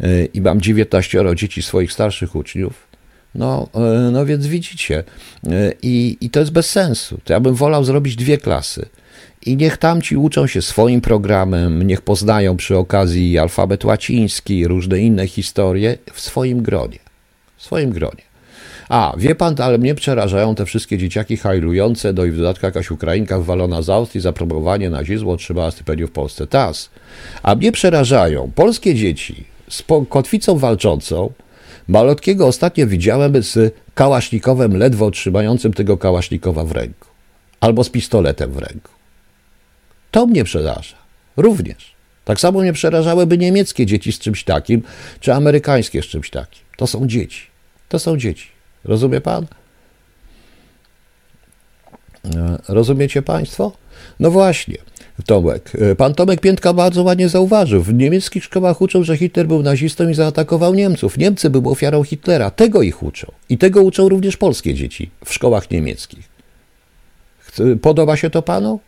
y, 0.03 0.29
i 0.33 0.41
mam 0.41 0.61
19 0.61 1.25
dzieci 1.35 1.61
swoich 1.61 1.91
starszych 1.91 2.35
uczniów. 2.35 2.87
No, 3.35 3.67
y, 4.07 4.11
no 4.11 4.25
więc 4.25 4.47
widzicie, 4.47 5.03
y, 5.47 5.73
i, 5.81 6.17
i 6.21 6.29
to 6.29 6.39
jest 6.39 6.51
bez 6.51 6.69
sensu. 6.69 7.17
To 7.23 7.33
ja 7.33 7.39
bym 7.39 7.55
wolał 7.55 7.83
zrobić 7.83 8.15
dwie 8.15 8.37
klasy 8.37 8.85
i 9.45 9.57
niech 9.57 9.77
tamci 9.77 10.17
uczą 10.17 10.47
się 10.47 10.61
swoim 10.61 11.01
programem, 11.01 11.83
niech 11.83 12.01
poznają 12.01 12.57
przy 12.57 12.77
okazji 12.77 13.39
alfabet 13.39 13.85
łaciński, 13.85 14.67
różne 14.67 14.99
inne 14.99 15.27
historie 15.27 15.97
w 16.13 16.21
swoim 16.21 16.61
gronie. 16.61 16.99
W 17.57 17.63
swoim 17.63 17.91
gronie. 17.91 18.32
A, 18.89 19.13
wie 19.17 19.35
pan, 19.35 19.55
ale 19.59 19.77
mnie 19.77 19.95
przerażają 19.95 20.55
te 20.55 20.65
wszystkie 20.65 20.97
dzieciaki 20.97 21.37
hajlujące, 21.37 22.13
do 22.13 22.25
i 22.25 22.31
w 22.31 22.37
dodatku 22.37 22.65
jakaś 22.65 22.91
Ukrainka 22.91 23.37
wywalona 23.37 23.81
z 23.81 23.89
Austrii 23.89 24.21
za 24.21 24.33
promowanie 24.33 24.89
nazizmu 24.89 25.31
otrzymała 25.31 25.71
stypendium 25.71 26.09
w 26.09 26.11
Polsce. 26.11 26.47
TAS. 26.47 26.89
A 27.43 27.55
mnie 27.55 27.71
przerażają 27.71 28.51
polskie 28.55 28.95
dzieci 28.95 29.45
z 29.69 29.83
kotwicą 30.09 30.57
walczącą. 30.57 31.31
Malotkiego 31.87 32.47
ostatnio 32.47 32.87
widziałem 32.87 33.43
z 33.43 33.73
kałasznikowem 33.93 34.77
ledwo 34.77 35.11
trzymającym 35.11 35.73
tego 35.73 35.97
kałasznikowa 35.97 36.63
w 36.63 36.71
ręku. 36.71 37.07
Albo 37.59 37.83
z 37.83 37.89
pistoletem 37.89 38.51
w 38.51 38.57
ręku. 38.57 38.89
To 40.11 40.25
mnie 40.25 40.43
przeraża. 40.43 40.95
Również. 41.37 41.93
Tak 42.25 42.39
samo 42.39 42.59
mnie 42.59 42.73
przerażałyby 42.73 43.37
niemieckie 43.37 43.85
dzieci 43.85 44.11
z 44.11 44.19
czymś 44.19 44.43
takim, 44.43 44.83
czy 45.19 45.33
amerykańskie 45.33 46.01
z 46.01 46.05
czymś 46.05 46.29
takim. 46.29 46.61
To 46.77 46.87
są 46.87 47.07
dzieci. 47.07 47.41
To 47.89 47.99
są 47.99 48.17
dzieci. 48.17 48.52
Rozumie 48.85 49.21
pan? 49.21 49.45
E, 52.35 52.57
rozumiecie 52.67 53.21
państwo? 53.21 53.71
No 54.19 54.31
właśnie. 54.31 54.77
Tomek. 55.25 55.71
E, 55.75 55.95
pan 55.95 56.13
Tomek 56.13 56.41
Piętka 56.41 56.73
bardzo 56.73 57.03
ładnie 57.03 57.29
zauważył. 57.29 57.83
W 57.83 57.93
niemieckich 57.93 58.43
szkołach 58.43 58.81
uczą, 58.81 59.03
że 59.03 59.17
Hitler 59.17 59.47
był 59.47 59.63
nazistą 59.63 60.09
i 60.09 60.13
zaatakował 60.13 60.73
Niemców. 60.73 61.17
Niemcy 61.17 61.49
były 61.49 61.69
ofiarą 61.69 62.03
Hitlera. 62.03 62.51
Tego 62.51 62.81
ich 62.81 63.03
uczą. 63.03 63.31
I 63.49 63.57
tego 63.57 63.81
uczą 63.81 64.09
również 64.09 64.37
polskie 64.37 64.73
dzieci 64.73 65.09
w 65.25 65.33
szkołach 65.33 65.71
niemieckich. 65.71 66.33
Podoba 67.81 68.17
się 68.17 68.29
to 68.29 68.41
panu? 68.41 68.79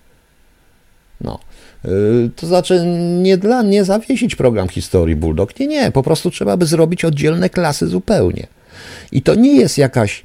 No. 1.21 1.39
Y, 1.85 2.29
to 2.35 2.47
znaczy 2.47 2.85
nie 3.21 3.37
dla 3.37 3.61
nie 3.61 3.83
zawiesić 3.83 4.35
program 4.35 4.69
historii 4.69 5.15
Bulldog. 5.15 5.59
Nie, 5.59 5.67
nie, 5.67 5.91
po 5.91 6.03
prostu 6.03 6.31
trzeba 6.31 6.57
by 6.57 6.65
zrobić 6.65 7.05
oddzielne 7.05 7.49
klasy 7.49 7.87
zupełnie. 7.87 8.47
I 9.11 9.21
to 9.21 9.35
nie 9.35 9.55
jest 9.55 9.77
jakaś 9.77 10.23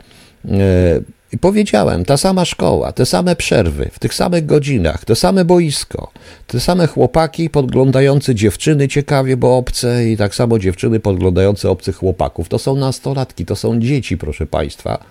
i 1.32 1.38
powiedziałem, 1.38 2.04
ta 2.04 2.16
sama 2.16 2.44
szkoła, 2.44 2.92
te 2.92 3.06
same 3.06 3.36
przerwy, 3.36 3.90
w 3.92 3.98
tych 3.98 4.14
samych 4.14 4.46
godzinach, 4.46 5.04
to 5.04 5.14
same 5.14 5.44
boisko, 5.44 6.10
te 6.46 6.60
same 6.60 6.86
chłopaki 6.86 7.50
podglądające 7.50 8.34
dziewczyny 8.34 8.88
ciekawie, 8.88 9.36
bo 9.36 9.56
obce, 9.56 10.08
i 10.08 10.16
tak 10.16 10.34
samo 10.34 10.58
dziewczyny 10.58 11.00
podglądające 11.00 11.70
obcych 11.70 11.96
chłopaków. 11.96 12.48
To 12.48 12.58
są 12.58 12.76
nastolatki, 12.76 13.46
to 13.46 13.56
są 13.56 13.80
dzieci, 13.80 14.16
proszę 14.18 14.46
Państwa. 14.46 15.04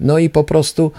No 0.00 0.18
i 0.18 0.30
po 0.30 0.44
prostu 0.44 0.92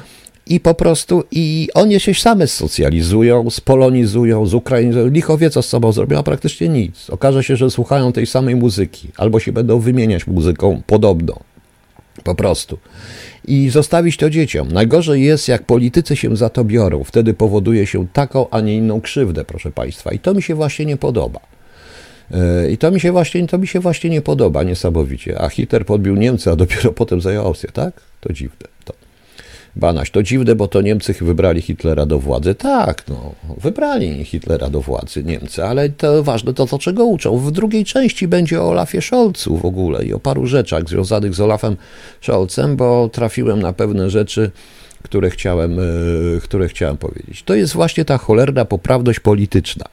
i 0.47 0.59
po 0.59 0.73
prostu 0.73 1.23
i 1.31 1.69
oni 1.73 1.99
się 1.99 2.13
same 2.13 2.47
socjalizują, 2.47 3.49
spolonizują, 3.49 4.45
z 4.45 4.53
Ukrainy, 4.53 5.09
licho 5.09 5.37
wie 5.37 5.49
co 5.49 5.61
z 5.61 5.69
sobą 5.69 5.91
zrobią, 5.91 6.17
a 6.19 6.23
praktycznie 6.23 6.69
nic. 6.69 7.09
Okaże 7.09 7.43
się, 7.43 7.55
że 7.55 7.71
słuchają 7.71 8.11
tej 8.11 8.25
samej 8.25 8.55
muzyki, 8.55 9.07
albo 9.17 9.39
się 9.39 9.51
będą 9.51 9.79
wymieniać 9.79 10.27
muzyką 10.27 10.81
podobną. 10.87 11.39
Po 12.23 12.35
prostu. 12.35 12.77
I 13.47 13.69
zostawić 13.69 14.17
to 14.17 14.29
dzieciom. 14.29 14.71
Najgorzej 14.71 15.23
jest, 15.23 15.47
jak 15.47 15.63
politycy 15.63 16.15
się 16.15 16.35
za 16.35 16.49
to 16.49 16.63
biorą. 16.63 17.03
Wtedy 17.03 17.33
powoduje 17.33 17.87
się 17.87 18.07
taką, 18.07 18.49
a 18.49 18.61
nie 18.61 18.77
inną 18.77 19.01
krzywdę, 19.01 19.45
proszę 19.45 19.71
Państwa. 19.71 20.11
I 20.11 20.19
to 20.19 20.33
mi 20.33 20.41
się 20.41 20.55
właśnie 20.55 20.85
nie 20.85 20.97
podoba. 20.97 21.39
E, 22.31 22.71
I 22.71 22.77
to 22.77 22.91
mi 22.91 22.99
się 22.99 23.11
właśnie, 23.11 23.47
to 23.47 23.57
mi 23.57 23.67
się 23.67 23.79
właśnie 23.79 24.09
nie 24.09 24.21
podoba 24.21 24.63
niesamowicie. 24.63 25.41
A 25.41 25.49
Hitler 25.49 25.85
podbił 25.85 26.15
Niemcy, 26.15 26.51
a 26.51 26.55
dopiero 26.55 26.91
potem 26.91 27.21
zajął 27.21 27.45
Austrię, 27.45 27.71
tak? 27.71 28.01
To 28.21 28.33
dziwne. 28.33 28.70
Banaś, 29.75 30.11
to 30.11 30.23
dziwne, 30.23 30.55
bo 30.55 30.67
to 30.67 30.81
Niemcy 30.81 31.13
wybrali 31.21 31.61
Hitlera 31.61 32.05
do 32.05 32.19
władzy. 32.19 32.55
Tak, 32.55 33.03
no, 33.09 33.35
wybrali 33.57 34.25
Hitlera 34.25 34.69
do 34.69 34.81
władzy 34.81 35.23
Niemcy, 35.23 35.63
ale 35.63 35.89
to 35.89 36.23
ważne 36.23 36.53
to, 36.53 36.67
to 36.67 36.79
czego 36.79 37.05
uczą. 37.05 37.37
W 37.37 37.51
drugiej 37.51 37.85
części 37.85 38.27
będzie 38.27 38.61
o 38.61 38.69
Olafie 38.69 39.01
Scholzu 39.01 39.57
w 39.57 39.65
ogóle 39.65 40.05
i 40.05 40.13
o 40.13 40.19
paru 40.19 40.47
rzeczach 40.47 40.89
związanych 40.89 41.33
z 41.33 41.41
Olafem 41.41 41.77
Scholzem, 42.21 42.75
bo 42.75 43.09
trafiłem 43.09 43.61
na 43.61 43.73
pewne 43.73 44.09
rzeczy, 44.09 44.51
które 45.03 45.29
chciałem, 45.29 45.79
e, 45.79 45.83
które 46.43 46.67
chciałem 46.67 46.97
powiedzieć. 46.97 47.43
To 47.43 47.55
jest 47.55 47.73
właśnie 47.73 48.05
ta 48.05 48.17
cholerna 48.17 48.65
poprawność 48.65 49.19
polityczna. 49.19 49.85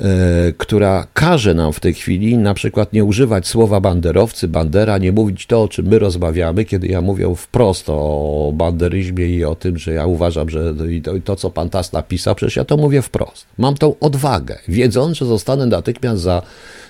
E, 0.00 0.52
która 0.52 1.06
każe 1.14 1.54
nam 1.54 1.72
w 1.72 1.80
tej 1.80 1.94
chwili 1.94 2.38
na 2.38 2.54
przykład 2.54 2.92
nie 2.92 3.04
używać 3.04 3.46
słowa 3.46 3.80
banderowcy, 3.80 4.48
bandera, 4.48 4.98
nie 4.98 5.12
mówić 5.12 5.46
to, 5.46 5.62
o 5.62 5.68
czym 5.68 5.86
my 5.86 5.98
rozmawiamy, 5.98 6.64
kiedy 6.64 6.86
ja 6.86 7.00
mówię 7.00 7.34
wprost 7.36 7.84
o 7.88 8.52
banderyzmie 8.54 9.26
i 9.26 9.44
o 9.44 9.54
tym, 9.54 9.78
że 9.78 9.92
ja 9.92 10.06
uważam, 10.06 10.50
że 10.50 10.74
to, 11.04 11.12
to 11.24 11.36
co 11.36 11.50
pan 11.50 11.70
Tas 11.70 11.92
napisał, 11.92 12.34
przecież 12.34 12.56
ja 12.56 12.64
to 12.64 12.76
mówię 12.76 13.02
wprost. 13.02 13.46
Mam 13.58 13.74
tą 13.74 13.94
odwagę, 14.00 14.58
wiedząc, 14.68 15.16
że 15.16 15.26
zostanę 15.26 15.66
natychmiast 15.66 16.22
za, 16.22 16.42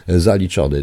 zaliczony, 0.09 0.83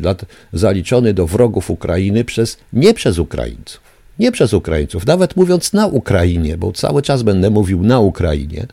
zaliczony 0.54 1.14
do 1.14 1.28
wrogów 1.28 1.70
Ukrainy 1.70 2.24
przez, 2.24 2.58
nie 2.74 2.94
przez 2.94 3.20
Ukraińców, 3.20 3.82
nie 4.20 4.32
przez 4.32 4.54
Ukraińców, 4.54 5.06
nawet 5.06 5.36
mówiąc 5.36 5.74
na 5.74 5.88
Ukrainie, 5.88 6.58
bo 6.58 6.72
cały 6.72 7.02
czas 7.02 7.24
będę 7.24 7.50
mówił 7.50 7.84
na 7.84 8.00
Ukrainie, 8.00 8.66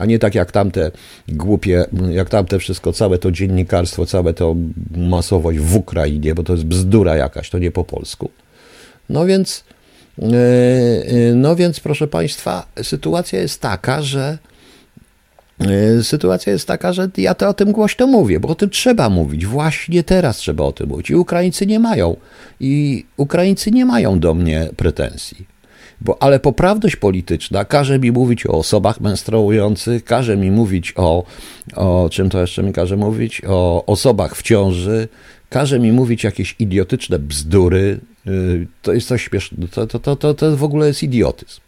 a 0.00 0.06
nie 0.06 0.18
tak 0.18 0.34
jak 0.34 0.52
tamte 0.52 0.90
głupie, 1.28 1.84
jak 2.10 2.28
tamte 2.28 2.58
wszystko, 2.58 2.92
całe 2.92 3.18
to 3.18 3.32
dziennikarstwo, 3.32 4.06
całe 4.06 4.34
to 4.34 4.56
masowość 4.96 5.58
w 5.58 5.76
Ukrainie, 5.76 6.34
bo 6.34 6.42
to 6.42 6.52
jest 6.52 6.64
bzdura 6.64 7.16
jakaś, 7.16 7.50
to 7.50 7.58
nie 7.58 7.70
po 7.70 7.84
polsku. 7.84 8.30
No 9.08 9.26
więc, 9.26 9.64
e, 10.18 10.24
e, 10.24 11.34
no 11.34 11.56
więc 11.56 11.80
proszę 11.80 12.06
Państwa, 12.06 12.66
sytuacja 12.82 13.40
jest 13.40 13.60
taka, 13.60 14.02
że 14.02 14.38
e, 15.60 16.02
Sytuacja 16.02 16.52
jest 16.52 16.66
taka, 16.66 16.92
że 16.92 17.08
ja 17.16 17.34
to 17.34 17.48
o 17.48 17.54
tym 17.54 17.72
głośno 17.72 18.06
mówię, 18.06 18.40
bo 18.40 18.48
o 18.48 18.54
tym 18.54 18.70
trzeba 18.70 19.08
mówić. 19.08 19.46
Właśnie 19.46 20.04
teraz 20.04 20.36
trzeba 20.36 20.64
o 20.64 20.72
tym 20.72 20.88
mówić. 20.88 21.10
I 21.10 21.14
Ukraińcy 21.14 21.66
nie 21.66 21.78
mają. 21.78 22.16
I 22.60 23.04
Ukraińcy 23.16 23.70
nie 23.70 23.84
mają 23.84 24.20
do 24.20 24.34
mnie 24.34 24.68
pretensji. 24.76 25.59
Bo, 26.00 26.22
ale 26.22 26.40
poprawność 26.40 26.96
polityczna 26.96 27.64
każe 27.64 27.98
mi 27.98 28.12
mówić 28.12 28.46
o 28.46 28.52
osobach 28.52 29.00
menstruujących, 29.00 30.04
każe 30.04 30.36
mi 30.36 30.50
mówić 30.50 30.92
o, 30.96 31.24
o 31.76 32.08
czym 32.12 32.30
to 32.30 32.40
jeszcze 32.40 32.62
mi 32.62 32.72
każe 32.72 32.96
mówić, 32.96 33.42
o 33.46 33.86
osobach 33.86 34.36
w 34.36 34.42
ciąży, 34.42 35.08
każe 35.50 35.78
mi 35.78 35.92
mówić 35.92 36.24
jakieś 36.24 36.56
idiotyczne 36.58 37.18
bzdury. 37.18 38.00
Y, 38.26 38.66
to 38.82 38.92
jest 38.92 39.08
coś 39.08 39.22
śmiesznego, 39.22 39.68
to, 39.68 39.86
to, 39.86 39.98
to, 39.98 40.16
to, 40.16 40.34
to 40.34 40.56
w 40.56 40.64
ogóle 40.64 40.86
jest 40.86 41.02
idiotyzm. 41.02 41.60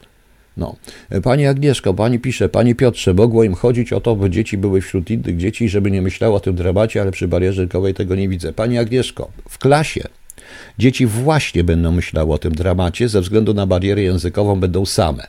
No. 0.57 0.77
Pani 1.23 1.47
Agnieszko, 1.47 1.95
pani 1.95 2.19
pisze, 2.19 2.49
Panie 2.49 2.75
Piotrze, 2.75 3.15
mogło 3.15 3.45
im 3.45 3.55
chodzić 3.55 3.93
o 3.93 4.01
to, 4.01 4.17
by 4.17 4.31
dzieci 4.31 4.59
były 4.59 4.81
wśród 4.81 5.11
innych 5.11 5.37
dzieci, 5.37 5.69
żeby 5.69 5.91
nie 5.91 6.03
myślało 6.03 6.37
o 6.37 6.41
tym 6.41 6.55
dramacie, 6.55 7.01
ale 7.01 7.11
przy 7.11 7.29
barierze 7.29 7.63
rynkowej 7.63 7.95
tego 7.95 8.15
nie 8.15 8.29
widzę. 8.29 8.53
Pani 8.53 8.79
Agnieszko, 8.79 9.31
w 9.49 9.59
klasie 9.59 10.09
Dzieci 10.79 11.07
właśnie 11.07 11.65
będą 11.65 11.93
myślały 11.93 12.33
o 12.33 12.39
tym 12.39 12.55
dramacie, 12.55 13.09
ze 13.09 13.21
względu 13.21 13.55
na 13.55 13.67
barierę 13.67 14.03
językową 14.03 14.61
będą 14.61 14.87
same. 14.87 15.27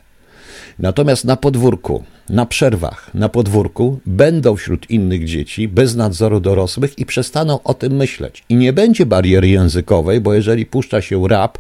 Natomiast 0.79 1.25
na 1.25 1.37
podwórku, 1.37 2.03
na 2.29 2.45
przerwach, 2.45 3.13
na 3.13 3.29
podwórku 3.29 3.99
będą 4.05 4.55
wśród 4.55 4.89
innych 4.89 5.25
dzieci 5.25 5.67
bez 5.67 5.95
nadzoru 5.95 6.39
dorosłych 6.39 6.99
i 6.99 7.05
przestaną 7.05 7.59
o 7.63 7.73
tym 7.73 7.95
myśleć. 7.95 8.43
I 8.49 8.55
nie 8.55 8.73
będzie 8.73 9.05
bariery 9.05 9.49
językowej, 9.49 10.21
bo 10.21 10.33
jeżeli 10.33 10.65
puszcza 10.65 11.01
się 11.01 11.27
rap, 11.27 11.57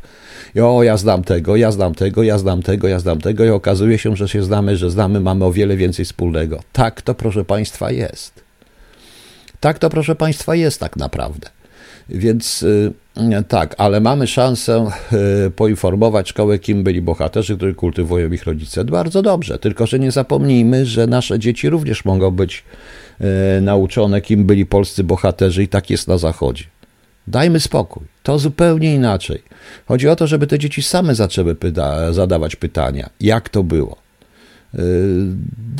o, 0.61 0.83
ja 0.83 0.97
znam 0.97 1.23
tego, 1.23 1.55
ja 1.55 1.71
znam 1.71 1.95
tego, 1.95 2.23
ja 2.23 2.37
znam 2.37 2.61
tego, 2.61 2.87
ja 2.87 2.99
znam 2.99 3.21
tego 3.21 3.45
i 3.45 3.49
okazuje 3.49 3.97
się, 3.97 4.15
że 4.15 4.27
się 4.27 4.43
znamy, 4.43 4.77
że 4.77 4.91
znamy, 4.91 5.19
mamy 5.19 5.45
o 5.45 5.51
wiele 5.51 5.77
więcej 5.77 6.05
wspólnego. 6.05 6.63
Tak 6.73 7.01
to, 7.01 7.15
proszę 7.15 7.45
Państwa, 7.45 7.91
jest. 7.91 8.43
Tak 9.59 9.79
to, 9.79 9.89
proszę 9.89 10.15
Państwa, 10.15 10.55
jest 10.55 10.79
tak 10.79 10.97
naprawdę. 10.97 11.49
Więc 12.09 12.63
y, 12.63 12.93
tak, 13.47 13.75
ale 13.77 13.99
mamy 13.99 14.27
szansę 14.27 14.89
y, 15.47 15.51
poinformować 15.51 16.29
szkołę, 16.29 16.59
kim 16.59 16.83
byli 16.83 17.01
bohaterzy, 17.01 17.57
których 17.57 17.75
kultywują 17.75 18.31
ich 18.31 18.43
rodzice. 18.43 18.85
Bardzo 18.85 19.21
dobrze, 19.21 19.59
tylko 19.59 19.87
że 19.87 19.99
nie 19.99 20.11
zapomnijmy, 20.11 20.85
że 20.85 21.07
nasze 21.07 21.39
dzieci 21.39 21.69
również 21.69 22.05
mogą 22.05 22.31
być 22.31 22.63
y, 23.57 23.61
nauczone, 23.61 24.21
kim 24.21 24.45
byli 24.45 24.65
polscy 24.65 25.03
bohaterzy, 25.03 25.63
i 25.63 25.67
tak 25.67 25.89
jest 25.89 26.07
na 26.07 26.17
Zachodzie. 26.17 26.63
Dajmy 27.27 27.59
spokój. 27.59 28.03
To 28.23 28.39
zupełnie 28.39 28.95
inaczej. 28.95 29.43
Chodzi 29.85 30.09
o 30.09 30.15
to, 30.15 30.27
żeby 30.27 30.47
te 30.47 30.59
dzieci 30.59 30.83
same 30.83 31.15
zaczęły 31.15 31.55
pyta 31.55 32.13
zadawać 32.13 32.55
pytania, 32.55 33.09
jak 33.19 33.49
to 33.49 33.63
było. 33.63 34.02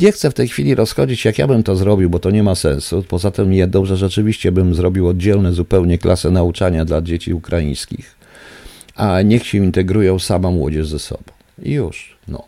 Nie 0.00 0.12
chcę 0.12 0.30
w 0.30 0.34
tej 0.34 0.48
chwili 0.48 0.74
rozchodzić, 0.74 1.24
jak 1.24 1.38
ja 1.38 1.46
bym 1.46 1.62
to 1.62 1.76
zrobił, 1.76 2.10
bo 2.10 2.18
to 2.18 2.30
nie 2.30 2.42
ma 2.42 2.54
sensu. 2.54 3.04
Poza 3.08 3.30
tym 3.30 3.52
jedną, 3.52 3.84
że 3.84 3.96
rzeczywiście 3.96 4.52
bym 4.52 4.74
zrobił 4.74 5.08
oddzielne 5.08 5.52
zupełnie 5.52 5.98
klasę 5.98 6.30
nauczania 6.30 6.84
dla 6.84 7.02
dzieci 7.02 7.34
ukraińskich, 7.34 8.14
a 8.94 9.22
niech 9.22 9.46
się 9.46 9.58
integrują 9.58 10.18
sama 10.18 10.50
młodzież 10.50 10.88
ze 10.88 10.98
sobą. 10.98 11.32
I 11.62 11.72
już, 11.72 12.16
no. 12.28 12.44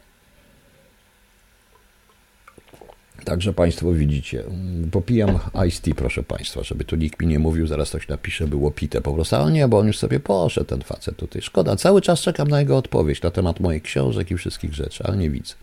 Także 3.24 3.52
Państwo 3.52 3.92
widzicie. 3.92 4.44
Popijam 4.90 5.38
iced 5.66 5.80
tea, 5.80 5.94
proszę 5.94 6.22
Państwa, 6.22 6.62
żeby 6.62 6.85
tu 6.85 6.96
nikt 6.96 7.20
mi 7.20 7.26
nie 7.26 7.38
mówił, 7.38 7.66
zaraz 7.66 7.90
coś 7.90 8.09
napisze, 8.09 8.46
było 8.46 8.70
pite 8.70 9.00
po 9.00 9.14
prostu. 9.14 9.37
Ale 9.37 9.52
nie, 9.52 9.68
bo 9.68 9.78
on 9.78 9.87
już 9.87 9.98
sobie 9.98 10.20
poszedł, 10.20 10.66
ten 10.66 10.82
facet 10.82 11.16
tutaj. 11.16 11.42
Szkoda, 11.42 11.76
cały 11.76 12.00
czas 12.00 12.20
czekam 12.20 12.48
na 12.48 12.61
jego 12.61 12.76
odpowiedź 12.76 13.22
na 13.22 13.30
temat 13.30 13.61
moich 13.61 13.82
książek 13.82 14.30
i 14.30 14.37
wszystkich 14.37 14.74
rzeczy, 14.74 15.04
ale 15.04 15.16
nie 15.16 15.30
widzę. 15.30 15.54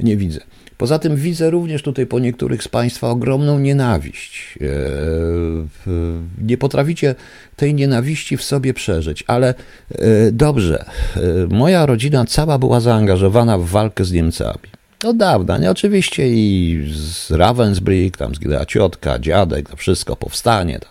Nie 0.00 0.16
widzę. 0.16 0.40
Poza 0.78 0.98
tym 0.98 1.16
widzę 1.16 1.50
również 1.50 1.82
tutaj 1.82 2.06
po 2.06 2.18
niektórych 2.18 2.62
z 2.62 2.68
Państwa 2.68 3.10
ogromną 3.10 3.58
nienawiść. 3.58 4.58
E, 4.60 4.66
nie 6.44 6.58
potraficie 6.58 7.14
tej 7.56 7.74
nienawiści 7.74 8.36
w 8.36 8.42
sobie 8.42 8.74
przeżyć, 8.74 9.24
ale 9.26 9.48
e, 9.48 10.32
dobrze. 10.32 10.84
E, 11.16 11.20
moja 11.50 11.86
rodzina 11.86 12.24
cała 12.24 12.58
była 12.58 12.80
zaangażowana 12.80 13.58
w 13.58 13.64
walkę 13.64 14.04
z 14.04 14.12
Niemcami. 14.12 14.72
Od 15.04 15.16
dawna, 15.16 15.58
nie? 15.58 15.70
Oczywiście 15.70 16.28
i 16.28 16.84
z 16.94 17.30
Ravensbrück, 17.30 18.16
tam 18.16 18.34
zginęła 18.34 18.66
ciotka, 18.66 19.18
dziadek, 19.18 19.68
to 19.68 19.76
wszystko, 19.76 20.16
powstanie, 20.16 20.78
to 20.78 20.86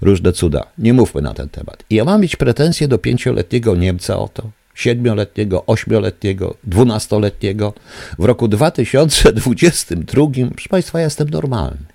różne 0.00 0.32
cuda. 0.32 0.66
Nie 0.78 0.92
mówmy 0.92 1.22
na 1.22 1.34
ten 1.34 1.48
temat. 1.48 1.84
I 1.90 1.94
ja 1.94 2.04
mam 2.04 2.20
mieć 2.20 2.36
pretensje 2.36 2.88
do 2.88 2.98
pięcioletniego 2.98 3.76
Niemca 3.76 4.18
o 4.18 4.28
to, 4.28 4.50
siedmioletniego, 4.74 5.66
ośmioletniego, 5.66 6.54
dwunastoletniego. 6.64 7.72
W 8.18 8.24
roku 8.24 8.48
2022, 8.48 10.26
proszę 10.54 10.68
Państwa, 10.68 10.98
ja 10.98 11.04
jestem 11.04 11.28
normalny. 11.28 11.86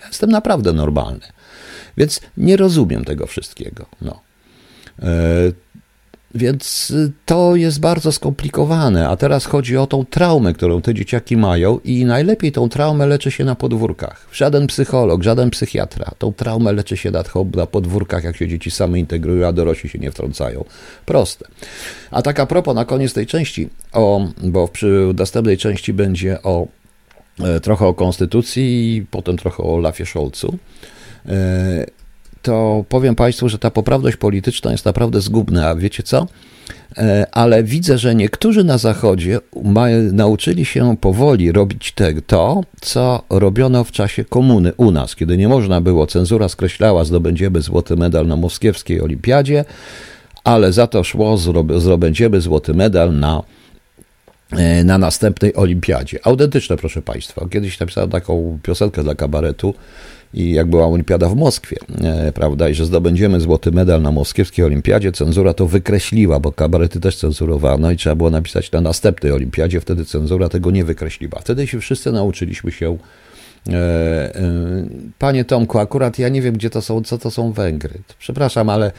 Ja 0.00 0.06
jestem 0.06 0.30
naprawdę 0.30 0.72
normalny. 0.72 1.26
Więc 1.96 2.20
nie 2.36 2.56
rozumiem 2.56 3.04
tego 3.04 3.26
wszystkiego. 3.26 3.86
No. 4.00 4.20
E, 6.34 6.38
więc 6.38 6.90
y, 6.90 7.12
to 7.26 7.56
jest 7.56 7.80
bardzo 7.80 8.12
skomplikowane, 8.12 9.08
a 9.08 9.16
teraz 9.16 9.46
chodzi 9.46 9.76
o 9.76 9.86
tą 9.86 10.04
traumę, 10.04 10.54
którą 10.54 10.82
te 10.82 10.94
dzieciaki 10.94 11.36
mają 11.36 11.78
i 11.84 12.04
najlepiej 12.04 12.52
tą 12.52 12.68
traumę 12.68 13.06
leczy 13.06 13.30
się 13.30 13.44
na 13.44 13.54
podwórkach. 13.54 14.26
Żaden 14.32 14.66
psycholog, 14.66 15.22
żaden 15.22 15.50
psychiatra. 15.50 16.10
Tą 16.18 16.32
traumę 16.32 16.72
leczy 16.72 16.96
się 16.96 17.10
na 17.54 17.66
podwórkach, 17.66 18.24
jak 18.24 18.36
się 18.36 18.48
dzieci 18.48 18.70
same 18.70 18.98
integrują, 18.98 19.48
a 19.48 19.52
dorośli 19.52 19.88
się 19.88 19.98
nie 19.98 20.10
wtrącają. 20.10 20.64
Proste. 21.06 21.46
A 22.10 22.22
tak 22.22 22.40
a 22.40 22.46
propos, 22.46 22.74
na 22.74 22.84
koniec 22.84 23.12
tej 23.12 23.26
części, 23.26 23.68
o, 23.92 24.28
bo 24.42 24.68
przy 24.68 25.14
następnej 25.18 25.58
części 25.58 25.92
będzie 25.92 26.42
o 26.42 26.66
e, 27.40 27.60
trochę 27.60 27.86
o 27.86 27.94
konstytucji 27.94 28.96
i 28.96 29.06
potem 29.10 29.36
trochę 29.36 29.62
o 29.62 29.78
Lafie 29.78 30.06
Scholzu. 30.06 30.58
To 32.42 32.84
powiem 32.88 33.14
Państwu, 33.14 33.48
że 33.48 33.58
ta 33.58 33.70
poprawność 33.70 34.16
polityczna 34.16 34.72
jest 34.72 34.84
naprawdę 34.84 35.20
zgubna. 35.20 35.68
A 35.68 35.74
wiecie 35.74 36.02
co? 36.02 36.26
E, 36.96 37.26
ale 37.32 37.62
widzę, 37.62 37.98
że 37.98 38.14
niektórzy 38.14 38.64
na 38.64 38.78
Zachodzie 38.78 39.40
nauczyli 40.12 40.64
się 40.64 40.96
powoli 40.96 41.52
robić 41.52 41.92
te, 41.92 42.22
to, 42.22 42.60
co 42.80 43.22
robiono 43.30 43.84
w 43.84 43.92
czasie 43.92 44.24
komuny 44.24 44.72
u 44.76 44.90
nas, 44.90 45.16
kiedy 45.16 45.36
nie 45.36 45.48
można 45.48 45.80
było, 45.80 46.06
cenzura 46.06 46.48
skreślała, 46.48 47.04
zdobędziemy 47.04 47.60
złoty 47.60 47.96
medal 47.96 48.26
na 48.26 48.36
moskiewskiej 48.36 49.00
olimpiadzie, 49.00 49.64
ale 50.44 50.72
za 50.72 50.86
to 50.86 51.04
szło, 51.04 51.38
zdobędziemy 51.78 52.40
złoty 52.40 52.74
medal 52.74 53.14
na 53.14 53.42
e, 54.52 54.84
na 54.84 54.98
następnej 54.98 55.54
olimpiadzie. 55.54 56.18
Autentyczne, 56.24 56.76
proszę 56.76 57.02
Państwa. 57.02 57.46
Kiedyś 57.50 57.80
napisałem 57.80 58.10
taką 58.10 58.58
piosenkę 58.62 59.02
dla 59.02 59.14
kabaretu, 59.14 59.74
i 60.34 60.52
jak 60.52 60.66
była 60.66 60.86
olimpiada 60.86 61.28
w 61.28 61.36
Moskwie, 61.36 61.76
e, 62.04 62.32
prawda, 62.32 62.68
i 62.68 62.74
że 62.74 62.86
zdobędziemy 62.86 63.40
złoty 63.40 63.72
medal 63.72 64.02
na 64.02 64.10
moskiewskiej 64.10 64.64
olimpiadzie, 64.64 65.12
cenzura 65.12 65.54
to 65.54 65.66
wykreśliła, 65.66 66.40
bo 66.40 66.52
kabarety 66.52 67.00
też 67.00 67.16
cenzurowano 67.16 67.90
i 67.90 67.96
trzeba 67.96 68.16
było 68.16 68.30
napisać 68.30 68.72
na 68.72 68.80
następnej 68.80 69.32
olimpiadzie, 69.32 69.80
wtedy 69.80 70.04
cenzura 70.04 70.48
tego 70.48 70.70
nie 70.70 70.84
wykreśliła. 70.84 71.38
Wtedy 71.40 71.66
się 71.66 71.80
wszyscy 71.80 72.12
nauczyliśmy 72.12 72.72
się 72.72 72.98
e, 73.68 73.72
e, 73.72 74.32
Panie 75.18 75.44
Tomku, 75.44 75.78
akurat 75.78 76.18
ja 76.18 76.28
nie 76.28 76.42
wiem, 76.42 76.54
gdzie 76.54 76.70
to 76.70 76.82
są, 76.82 77.02
co 77.02 77.18
to 77.18 77.30
są 77.30 77.52
Węgry. 77.52 77.98
Przepraszam, 78.18 78.68
ale 78.68 78.92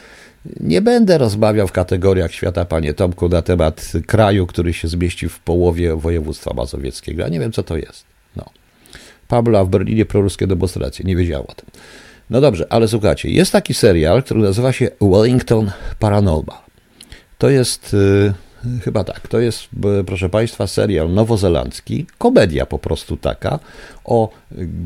nie 0.60 0.82
będę 0.82 1.18
rozmawiał 1.18 1.68
w 1.68 1.72
kategoriach 1.72 2.32
świata, 2.32 2.64
panie 2.64 2.94
Tomku, 2.94 3.28
na 3.28 3.42
temat 3.42 3.92
kraju, 4.06 4.46
który 4.46 4.72
się 4.72 4.88
zmieści 4.88 5.28
w 5.28 5.38
połowie 5.38 5.96
województwa 5.96 6.54
mazowieckiego. 6.54 7.22
Ja 7.22 7.28
nie 7.28 7.40
wiem, 7.40 7.52
co 7.52 7.62
to 7.62 7.76
jest. 7.76 8.09
Pablo, 9.30 9.64
w 9.64 9.68
Berlinie 9.68 10.04
proruskie 10.06 10.46
demonstracje. 10.46 11.04
Nie 11.04 11.16
wiedział 11.16 11.44
o 11.48 11.54
tym. 11.54 11.66
No 12.30 12.40
dobrze, 12.40 12.66
ale 12.70 12.88
słuchajcie, 12.88 13.30
jest 13.30 13.52
taki 13.52 13.74
serial, 13.74 14.22
który 14.22 14.40
nazywa 14.40 14.72
się 14.72 14.90
Wellington 15.00 15.70
Paranormal. 15.98 16.58
To 17.38 17.50
jest, 17.50 17.96
yy, 18.64 18.80
chyba 18.84 19.04
tak, 19.04 19.28
to 19.28 19.40
jest, 19.40 19.68
proszę 20.06 20.28
Państwa, 20.28 20.66
serial 20.66 21.12
nowozelandzki, 21.12 22.06
komedia 22.18 22.66
po 22.66 22.78
prostu 22.78 23.16
taka, 23.16 23.58
o 24.04 24.30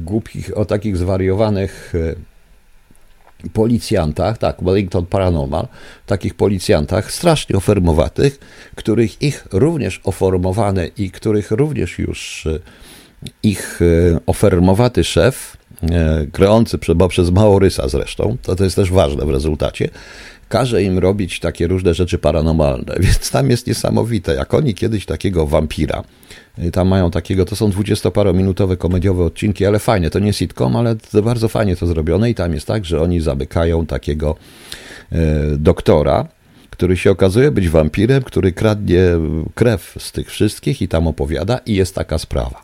głupich, 0.04 0.56
o 0.58 0.64
takich 0.64 0.96
zwariowanych 0.96 1.92
yy, 1.94 3.50
policjantach, 3.52 4.38
tak, 4.38 4.56
Wellington 4.62 5.06
Paranormal, 5.06 5.66
takich 6.06 6.34
policjantach 6.34 7.12
strasznie 7.12 7.56
ofermowatych, 7.56 8.38
których 8.74 9.22
ich 9.22 9.46
również 9.52 10.00
oformowane 10.04 10.86
i 10.86 11.10
których 11.10 11.50
również 11.50 11.98
już 11.98 12.44
yy, 12.44 12.60
ich 13.42 13.80
e, 13.82 14.20
ofermowaty 14.26 15.04
szef, 15.04 15.56
e, 15.82 16.26
kreujący 16.32 16.78
bo 16.94 17.08
przez 17.08 17.30
Maorysa 17.30 17.88
zresztą, 17.88 18.36
to, 18.42 18.56
to 18.56 18.64
jest 18.64 18.76
też 18.76 18.90
ważne 18.90 19.26
w 19.26 19.30
rezultacie, 19.30 19.88
każe 20.48 20.82
im 20.82 20.98
robić 20.98 21.40
takie 21.40 21.66
różne 21.66 21.94
rzeczy 21.94 22.18
paranormalne, 22.18 22.94
więc 23.04 23.30
tam 23.30 23.50
jest 23.50 23.66
niesamowite, 23.66 24.34
jak 24.34 24.54
oni 24.54 24.74
kiedyś 24.74 25.06
takiego 25.06 25.46
wampira, 25.46 26.04
e, 26.58 26.70
tam 26.70 26.88
mają 26.88 27.10
takiego, 27.10 27.44
to 27.44 27.56
są 27.56 27.70
dwudziestoparominutowe 27.70 28.76
komediowe 28.76 29.24
odcinki, 29.24 29.66
ale 29.66 29.78
fajnie, 29.78 30.10
to 30.10 30.18
nie 30.18 30.32
sitcom, 30.32 30.76
ale 30.76 30.96
bardzo 31.24 31.48
fajnie 31.48 31.76
to 31.76 31.86
zrobione 31.86 32.30
i 32.30 32.34
tam 32.34 32.54
jest 32.54 32.66
tak, 32.66 32.84
że 32.84 33.00
oni 33.00 33.20
zamykają 33.20 33.86
takiego 33.86 34.36
doktora, 35.58 36.28
który 36.74 36.96
się 36.96 37.10
okazuje 37.10 37.50
być 37.50 37.68
wampirem, 37.68 38.22
który 38.22 38.52
kradnie 38.52 39.02
krew 39.54 39.94
z 39.98 40.12
tych 40.12 40.30
wszystkich 40.30 40.82
i 40.82 40.88
tam 40.88 41.06
opowiada 41.06 41.58
i 41.66 41.74
jest 41.74 41.94
taka 41.94 42.18
sprawa. 42.18 42.63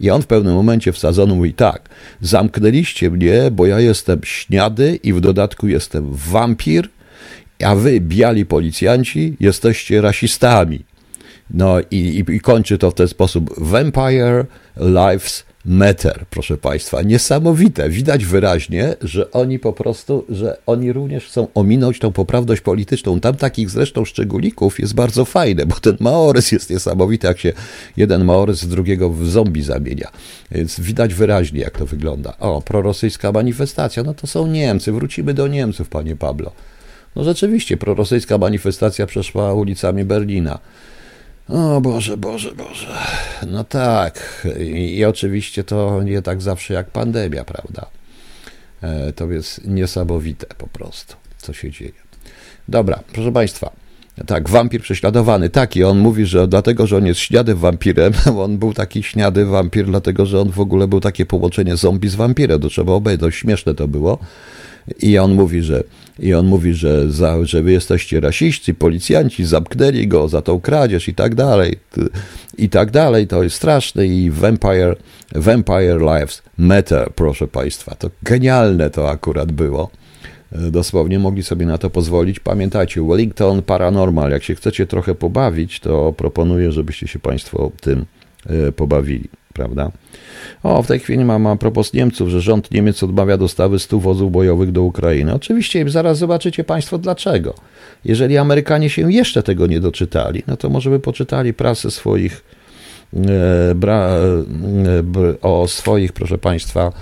I 0.00 0.10
on 0.10 0.22
w 0.22 0.26
pewnym 0.26 0.54
momencie 0.54 0.92
wsadzony 0.92 1.34
mówi 1.34 1.54
tak, 1.54 1.88
zamknęliście 2.20 3.10
mnie, 3.10 3.50
bo 3.50 3.66
ja 3.66 3.80
jestem 3.80 4.20
śniady 4.24 4.98
i 5.02 5.12
w 5.12 5.20
dodatku 5.20 5.68
jestem 5.68 6.10
wampir, 6.12 6.88
a 7.64 7.74
wy, 7.74 8.00
biali 8.00 8.46
policjanci, 8.46 9.36
jesteście 9.40 10.00
rasistami. 10.00 10.84
No 11.50 11.80
i, 11.90 11.96
i, 11.96 12.34
i 12.34 12.40
kończy 12.40 12.78
to 12.78 12.90
w 12.90 12.94
ten 12.94 13.08
sposób. 13.08 13.54
Vampire 13.58 14.46
Lives 14.76 15.44
Meter, 15.64 16.24
proszę 16.30 16.56
Państwa. 16.56 17.02
Niesamowite. 17.02 17.90
Widać 17.90 18.24
wyraźnie, 18.24 18.94
że 19.02 19.30
oni 19.30 19.58
po 19.58 19.72
prostu, 19.72 20.24
że 20.28 20.58
oni 20.66 20.92
również 20.92 21.26
chcą 21.26 21.46
ominąć 21.54 21.98
tą 21.98 22.12
poprawność 22.12 22.60
polityczną. 22.60 23.20
Tam 23.20 23.36
takich 23.36 23.70
zresztą 23.70 24.04
szczególików 24.04 24.80
jest 24.80 24.94
bardzo 24.94 25.24
fajne, 25.24 25.66
bo 25.66 25.74
ten 25.74 25.96
Maorys 26.00 26.52
jest 26.52 26.70
niesamowity, 26.70 27.26
jak 27.26 27.38
się 27.38 27.52
jeden 27.96 28.24
Maorys 28.24 28.60
z 28.60 28.68
drugiego 28.68 29.10
w 29.10 29.28
zombie 29.28 29.62
zamienia. 29.62 30.10
Więc 30.50 30.80
widać 30.80 31.14
wyraźnie, 31.14 31.60
jak 31.60 31.78
to 31.78 31.86
wygląda. 31.86 32.36
O, 32.38 32.62
prorosyjska 32.62 33.32
manifestacja. 33.32 34.02
No 34.02 34.14
to 34.14 34.26
są 34.26 34.46
Niemcy. 34.46 34.92
Wrócimy 34.92 35.34
do 35.34 35.48
Niemców, 35.48 35.88
panie 35.88 36.16
Pablo. 36.16 36.52
No 37.16 37.24
rzeczywiście, 37.24 37.76
prorosyjska 37.76 38.38
manifestacja 38.38 39.06
przeszła 39.06 39.54
ulicami 39.54 40.04
Berlina. 40.04 40.58
O 41.52 41.80
Boże, 41.80 42.16
Boże, 42.16 42.52
Boże. 42.52 42.86
No 43.46 43.64
tak. 43.64 44.46
I, 44.60 44.96
I, 44.96 45.04
oczywiście 45.04 45.64
to 45.64 46.02
nie 46.02 46.22
tak 46.22 46.42
zawsze 46.42 46.74
jak 46.74 46.90
pandemia, 46.90 47.44
prawda? 47.44 47.86
E, 48.82 49.12
to 49.12 49.30
jest 49.30 49.66
niesamowite 49.66 50.46
po 50.58 50.66
prostu, 50.66 51.14
co 51.38 51.52
się 51.52 51.70
dzieje. 51.70 51.92
Dobra, 52.68 53.00
proszę 53.12 53.32
Państwa. 53.32 53.70
Tak, 54.26 54.48
wampir 54.48 54.82
prześladowany. 54.82 55.50
Tak, 55.50 55.76
i 55.76 55.84
on 55.84 55.98
mówi, 55.98 56.26
że 56.26 56.48
dlatego, 56.48 56.86
że 56.86 56.96
on 56.96 57.06
jest 57.06 57.20
śniady 57.20 57.54
wampirem, 57.54 58.12
on 58.44 58.58
był 58.58 58.74
taki 58.74 59.02
śniady 59.02 59.44
wampir, 59.44 59.86
dlatego, 59.86 60.26
że 60.26 60.40
on 60.40 60.50
w 60.50 60.60
ogóle 60.60 60.88
był 60.88 61.00
takie 61.00 61.26
połączenie 61.26 61.76
zombie 61.76 62.08
z 62.08 62.14
wampirem. 62.14 62.60
To 62.60 62.68
trzeba 62.68 62.92
obejrzeć, 62.92 63.34
śmieszne 63.34 63.74
to 63.74 63.88
było. 63.88 64.18
I 65.02 65.18
on 65.18 65.34
mówi, 65.34 65.62
że, 65.62 65.84
i 66.18 66.34
on 66.34 66.46
mówi, 66.46 66.74
że, 66.74 67.12
za, 67.12 67.44
że 67.44 67.62
wy 67.62 67.72
jesteście 67.72 68.20
rasiści, 68.20 68.74
policjanci, 68.74 69.44
zamknęli 69.44 70.06
go 70.06 70.28
za 70.28 70.42
tą 70.42 70.60
kradzież 70.60 71.08
i 71.08 71.14
tak 71.14 71.34
dalej. 71.34 71.76
I 72.58 72.68
tak 72.68 72.90
dalej. 72.90 73.26
To 73.26 73.42
jest 73.42 73.56
straszne 73.56 74.06
i 74.06 74.30
Vampire, 74.30 74.96
Vampire 75.34 75.98
Lives 75.98 76.42
Matter, 76.58 77.12
proszę 77.14 77.48
Państwa. 77.48 77.94
To 77.94 78.10
genialne 78.22 78.90
to 78.90 79.10
akurat 79.10 79.52
było. 79.52 79.90
Dosłownie 80.52 81.18
mogli 81.18 81.42
sobie 81.42 81.66
na 81.66 81.78
to 81.78 81.90
pozwolić. 81.90 82.40
Pamiętajcie, 82.40 83.02
Wellington 83.02 83.62
Paranormal. 83.62 84.30
Jak 84.30 84.42
się 84.42 84.54
chcecie 84.54 84.86
trochę 84.86 85.14
pobawić, 85.14 85.80
to 85.80 86.12
proponuję, 86.12 86.72
żebyście 86.72 87.08
się 87.08 87.18
Państwo 87.18 87.72
tym 87.80 88.06
pobawili, 88.76 89.28
prawda? 89.52 89.90
O, 90.62 90.82
w 90.82 90.86
tej 90.86 91.00
chwili 91.00 91.24
mam 91.24 91.46
a 91.46 91.56
propos 91.56 91.92
Niemców, 91.92 92.28
że 92.28 92.40
rząd 92.40 92.70
Niemiec 92.70 93.02
odmawia 93.02 93.36
dostawy 93.36 93.78
100 93.78 93.98
wozów 93.98 94.32
bojowych 94.32 94.72
do 94.72 94.82
Ukrainy. 94.82 95.34
Oczywiście 95.34 95.90
zaraz 95.90 96.18
zobaczycie 96.18 96.64
Państwo 96.64 96.98
dlaczego. 96.98 97.54
Jeżeli 98.04 98.38
Amerykanie 98.38 98.90
się 98.90 99.12
jeszcze 99.12 99.42
tego 99.42 99.66
nie 99.66 99.80
doczytali, 99.80 100.42
no 100.46 100.56
to 100.56 100.70
może 100.70 100.90
by 100.90 101.00
poczytali 101.00 101.54
prasę 101.54 101.90
swoich 101.90 102.44
e, 103.16 103.74
bra, 103.74 104.08
e, 104.08 105.40
o 105.42 105.68
swoich, 105.68 106.12
proszę 106.12 106.38
Państwa, 106.38 106.92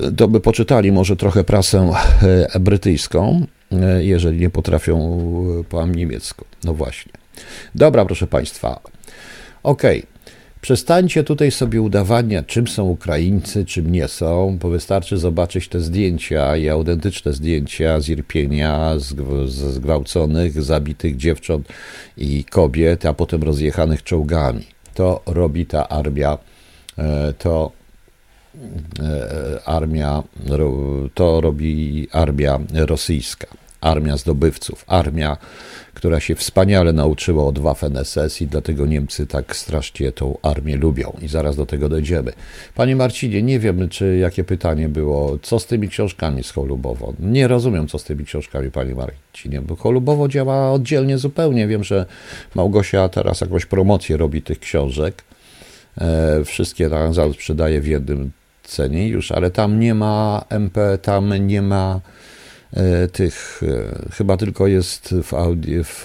e, 0.00 0.12
to 0.12 0.28
by 0.28 0.40
poczytali 0.40 0.92
może 0.92 1.16
trochę 1.16 1.44
prasę 1.44 1.90
brytyjską, 2.60 3.46
jeżeli 3.98 4.40
nie 4.40 4.50
potrafią 4.50 5.18
po 5.68 5.86
niemiecku. 5.86 6.44
No 6.64 6.74
właśnie. 6.74 7.12
Dobra, 7.74 8.04
proszę 8.04 8.26
Państwa. 8.26 8.80
Okej. 9.62 9.98
Okay. 9.98 10.13
Przestańcie 10.64 11.24
tutaj 11.24 11.50
sobie 11.50 11.82
udawania, 11.82 12.42
czym 12.42 12.68
są 12.68 12.84
Ukraińcy, 12.84 13.64
czym 13.64 13.92
nie 13.92 14.08
są, 14.08 14.58
bo 14.60 14.68
wystarczy 14.68 15.18
zobaczyć 15.18 15.68
te 15.68 15.80
zdjęcia 15.80 16.56
i 16.56 16.68
autentyczne 16.68 17.32
zdjęcia 17.32 18.00
z 18.00 18.08
Irpienia, 18.08 18.94
z 18.98 19.50
zgwałconych, 19.50 20.62
zabitych 20.62 21.16
dziewcząt 21.16 21.68
i 22.16 22.44
kobiet, 22.44 23.06
a 23.06 23.14
potem 23.14 23.42
rozjechanych 23.42 24.02
czołgami. 24.02 24.66
To 24.94 25.22
robi 25.26 25.66
ta 25.66 25.88
armia, 25.88 26.38
e, 26.98 27.32
to 27.38 27.72
e, 29.00 29.68
armia, 29.68 30.22
to 31.14 31.40
robi 31.40 32.08
armia 32.12 32.58
rosyjska, 32.74 33.46
armia 33.84 34.16
zdobywców, 34.16 34.84
armia 34.86 35.36
która 35.94 36.20
się 36.20 36.34
wspaniale 36.34 36.92
nauczyła 36.92 37.44
od 37.44 37.58
Waffen 37.58 38.04
SS 38.04 38.42
i 38.42 38.46
dlatego 38.46 38.86
Niemcy 38.86 39.26
tak 39.26 39.56
strasznie 39.56 40.12
tą 40.12 40.38
armię 40.42 40.76
lubią. 40.76 41.12
I 41.22 41.28
zaraz 41.28 41.56
do 41.56 41.66
tego 41.66 41.88
dojdziemy. 41.88 42.32
Panie 42.74 42.96
Marcinie, 42.96 43.42
nie 43.42 43.58
wiem, 43.58 43.88
czy 43.88 44.16
jakie 44.16 44.44
pytanie 44.44 44.88
było, 44.88 45.38
co 45.42 45.58
z 45.58 45.66
tymi 45.66 45.88
książkami 45.88 46.42
z 46.42 46.50
Holubowo? 46.50 47.14
Nie 47.20 47.48
rozumiem, 47.48 47.88
co 47.88 47.98
z 47.98 48.04
tymi 48.04 48.24
książkami, 48.24 48.70
panie 48.70 48.94
Marcinie, 48.94 49.60
bo 49.60 49.76
Holubowo 49.76 50.28
działa 50.28 50.72
oddzielnie 50.72 51.18
zupełnie. 51.18 51.66
Wiem, 51.66 51.84
że 51.84 52.06
Małgosia 52.54 53.08
teraz 53.08 53.40
jakąś 53.40 53.66
promocję 53.66 54.16
robi 54.16 54.42
tych 54.42 54.58
książek. 54.58 55.24
E, 55.98 56.44
wszystkie 56.44 56.90
tam 56.90 57.14
sprzedaje 57.32 57.80
w 57.80 57.86
jednym 57.86 58.30
cenie 58.62 59.08
już, 59.08 59.32
ale 59.32 59.50
tam 59.50 59.80
nie 59.80 59.94
ma 59.94 60.44
MP, 60.48 60.98
tam 61.02 61.46
nie 61.46 61.62
ma 61.62 62.00
tych, 63.12 63.62
e, 63.62 64.12
chyba 64.12 64.36
tylko 64.36 64.66
jest 64.66 65.14
w, 65.22 65.34
audio, 65.34 65.84
w, 65.84 66.04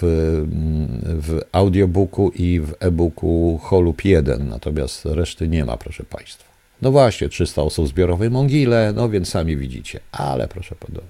w 1.04 1.40
audiobooku 1.52 2.30
i 2.34 2.60
w 2.60 2.74
e-booku 2.80 3.60
Holub 3.62 4.04
1, 4.04 4.48
natomiast 4.48 5.04
reszty 5.04 5.48
nie 5.48 5.64
ma, 5.64 5.76
proszę 5.76 6.04
Państwa. 6.04 6.50
No 6.82 6.90
właśnie, 6.90 7.28
300 7.28 7.62
osób 7.62 7.88
zbiorowej 7.88 8.30
Mongile, 8.30 8.92
no 8.96 9.08
więc 9.08 9.28
sami 9.28 9.56
widzicie, 9.56 10.00
ale 10.12 10.48
proszę 10.48 10.74
Pana. 10.74 11.00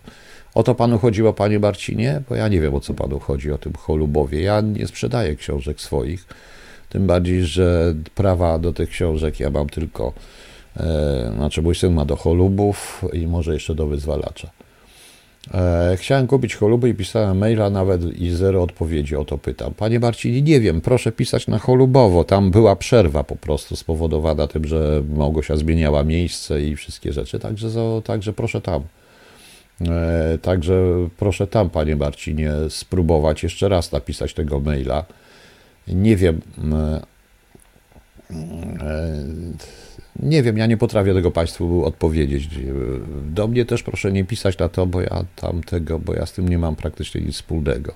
O 0.55 0.63
to 0.63 0.75
Panu 0.75 0.99
chodziło, 0.99 1.33
Panie 1.33 1.59
Marcinie? 1.59 2.23
Bo 2.29 2.35
ja 2.35 2.49
nie 2.49 2.61
wiem, 2.61 2.75
o 2.75 2.81
co 2.81 2.95
Panu 2.95 3.21
chodzi, 3.21 3.53
o 3.53 3.59
tym 3.59 3.73
Holubowie. 3.73 4.43
Ja 4.43 4.61
nie 4.61 4.87
sprzedaję 4.87 5.37
książek 5.37 5.81
swoich, 5.81 6.27
tym 6.89 7.07
bardziej, 7.07 7.45
że 7.45 7.95
prawa 8.15 8.59
do 8.59 8.73
tych 8.73 8.91
książek 8.91 9.41
ja 9.41 9.51
mam 9.51 9.69
tylko, 9.69 10.13
e, 10.77 11.33
znaczy 11.37 11.63
mój 11.63 11.75
syn 11.75 11.93
ma 11.93 12.05
do 12.05 12.17
Holubów 12.17 13.05
i 13.13 13.27
może 13.27 13.55
jeszcze 13.55 13.75
do 13.75 13.87
Wyzwalacza. 13.87 14.51
E, 15.55 15.97
chciałem 15.97 16.27
kupić 16.27 16.55
choluby 16.55 16.89
i 16.89 16.95
pisałem 16.95 17.39
maila 17.39 17.71
nawet 17.71 18.21
i 18.21 18.31
zero 18.31 18.63
odpowiedzi 18.63 19.17
o 19.17 19.25
to 19.25 19.39
pytam. 19.39 19.75
Panie 19.75 20.01
Marcini, 20.01 20.43
nie 20.43 20.61
wiem, 20.61 20.81
proszę 20.81 21.13
pisać 21.13 21.47
na 21.47 21.59
cholubowo. 21.59 22.25
Tam 22.25 22.51
była 22.51 22.77
przerwa 22.77 23.25
po 23.25 23.37
prostu 23.37 23.77
spowodowana 23.77 24.47
tym, 24.47 24.67
że 24.67 25.03
Małgosia 25.17 25.57
zmieniała 25.57 26.05
miejsce 26.05 26.63
i 26.63 26.77
wszystkie 26.77 27.13
rzeczy. 27.13 27.39
Także, 27.39 27.69
także 28.05 28.33
proszę 28.33 28.61
tam. 28.61 28.83
E, 29.89 30.39
także 30.39 30.75
proszę 31.19 31.47
tam, 31.47 31.71
panie 31.71 31.97
Marcinie, 31.97 32.53
spróbować 32.69 33.43
jeszcze 33.43 33.69
raz 33.69 33.93
napisać 33.93 34.35
tego 34.35 34.61
maila. 34.61 35.05
Nie 35.89 36.17
wiem. 36.17 36.41
Nie 40.19 40.43
wiem, 40.43 40.59
ja 40.59 40.67
nie 40.67 40.77
potrafię 40.77 41.15
tego 41.15 41.31
Państwu 41.31 41.85
odpowiedzieć. 41.85 42.49
Do 43.25 43.49
mnie 43.49 43.65
też 43.65 43.83
proszę 43.83 44.13
nie 44.13 44.25
pisać 44.25 44.59
na 44.59 44.69
to, 44.69 44.87
bo 44.87 45.01
ja 45.01 45.25
tam 45.37 45.63
tego, 45.63 45.99
bo 45.99 46.15
ja 46.15 46.27
z 46.27 46.33
tym 46.33 46.49
nie 46.49 46.59
mam 46.59 46.77
praktycznie 46.77 47.21
nic 47.21 47.35
wspólnego. 47.35 47.95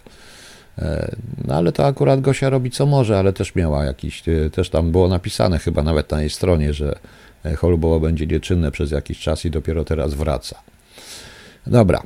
E, 0.79 1.17
no 1.45 1.55
ale 1.55 1.73
to 1.73 1.87
akurat 1.87 2.21
Gosia 2.21 2.51
robi 2.51 2.71
co 2.71 2.87
może, 2.87 3.19
ale 3.19 3.33
też 3.33 3.55
miała 3.55 3.85
jakiś, 3.85 4.23
e, 4.29 4.51
też 4.51 4.71
tam 4.71 4.93
było 4.93 5.09
napisane 5.09 5.59
chyba 5.59 5.83
nawet 5.83 6.11
na 6.11 6.21
jej 6.21 6.31
stronie, 6.31 6.73
że 6.73 6.99
e, 7.45 7.55
cholubowo 7.55 8.01
będzie 8.01 8.27
nieczynne 8.27 8.71
przez 8.71 8.91
jakiś 8.91 9.19
czas 9.19 9.45
i 9.45 9.51
dopiero 9.51 9.85
teraz 9.85 10.15
wraca. 10.15 10.59
Dobra, 11.67 12.03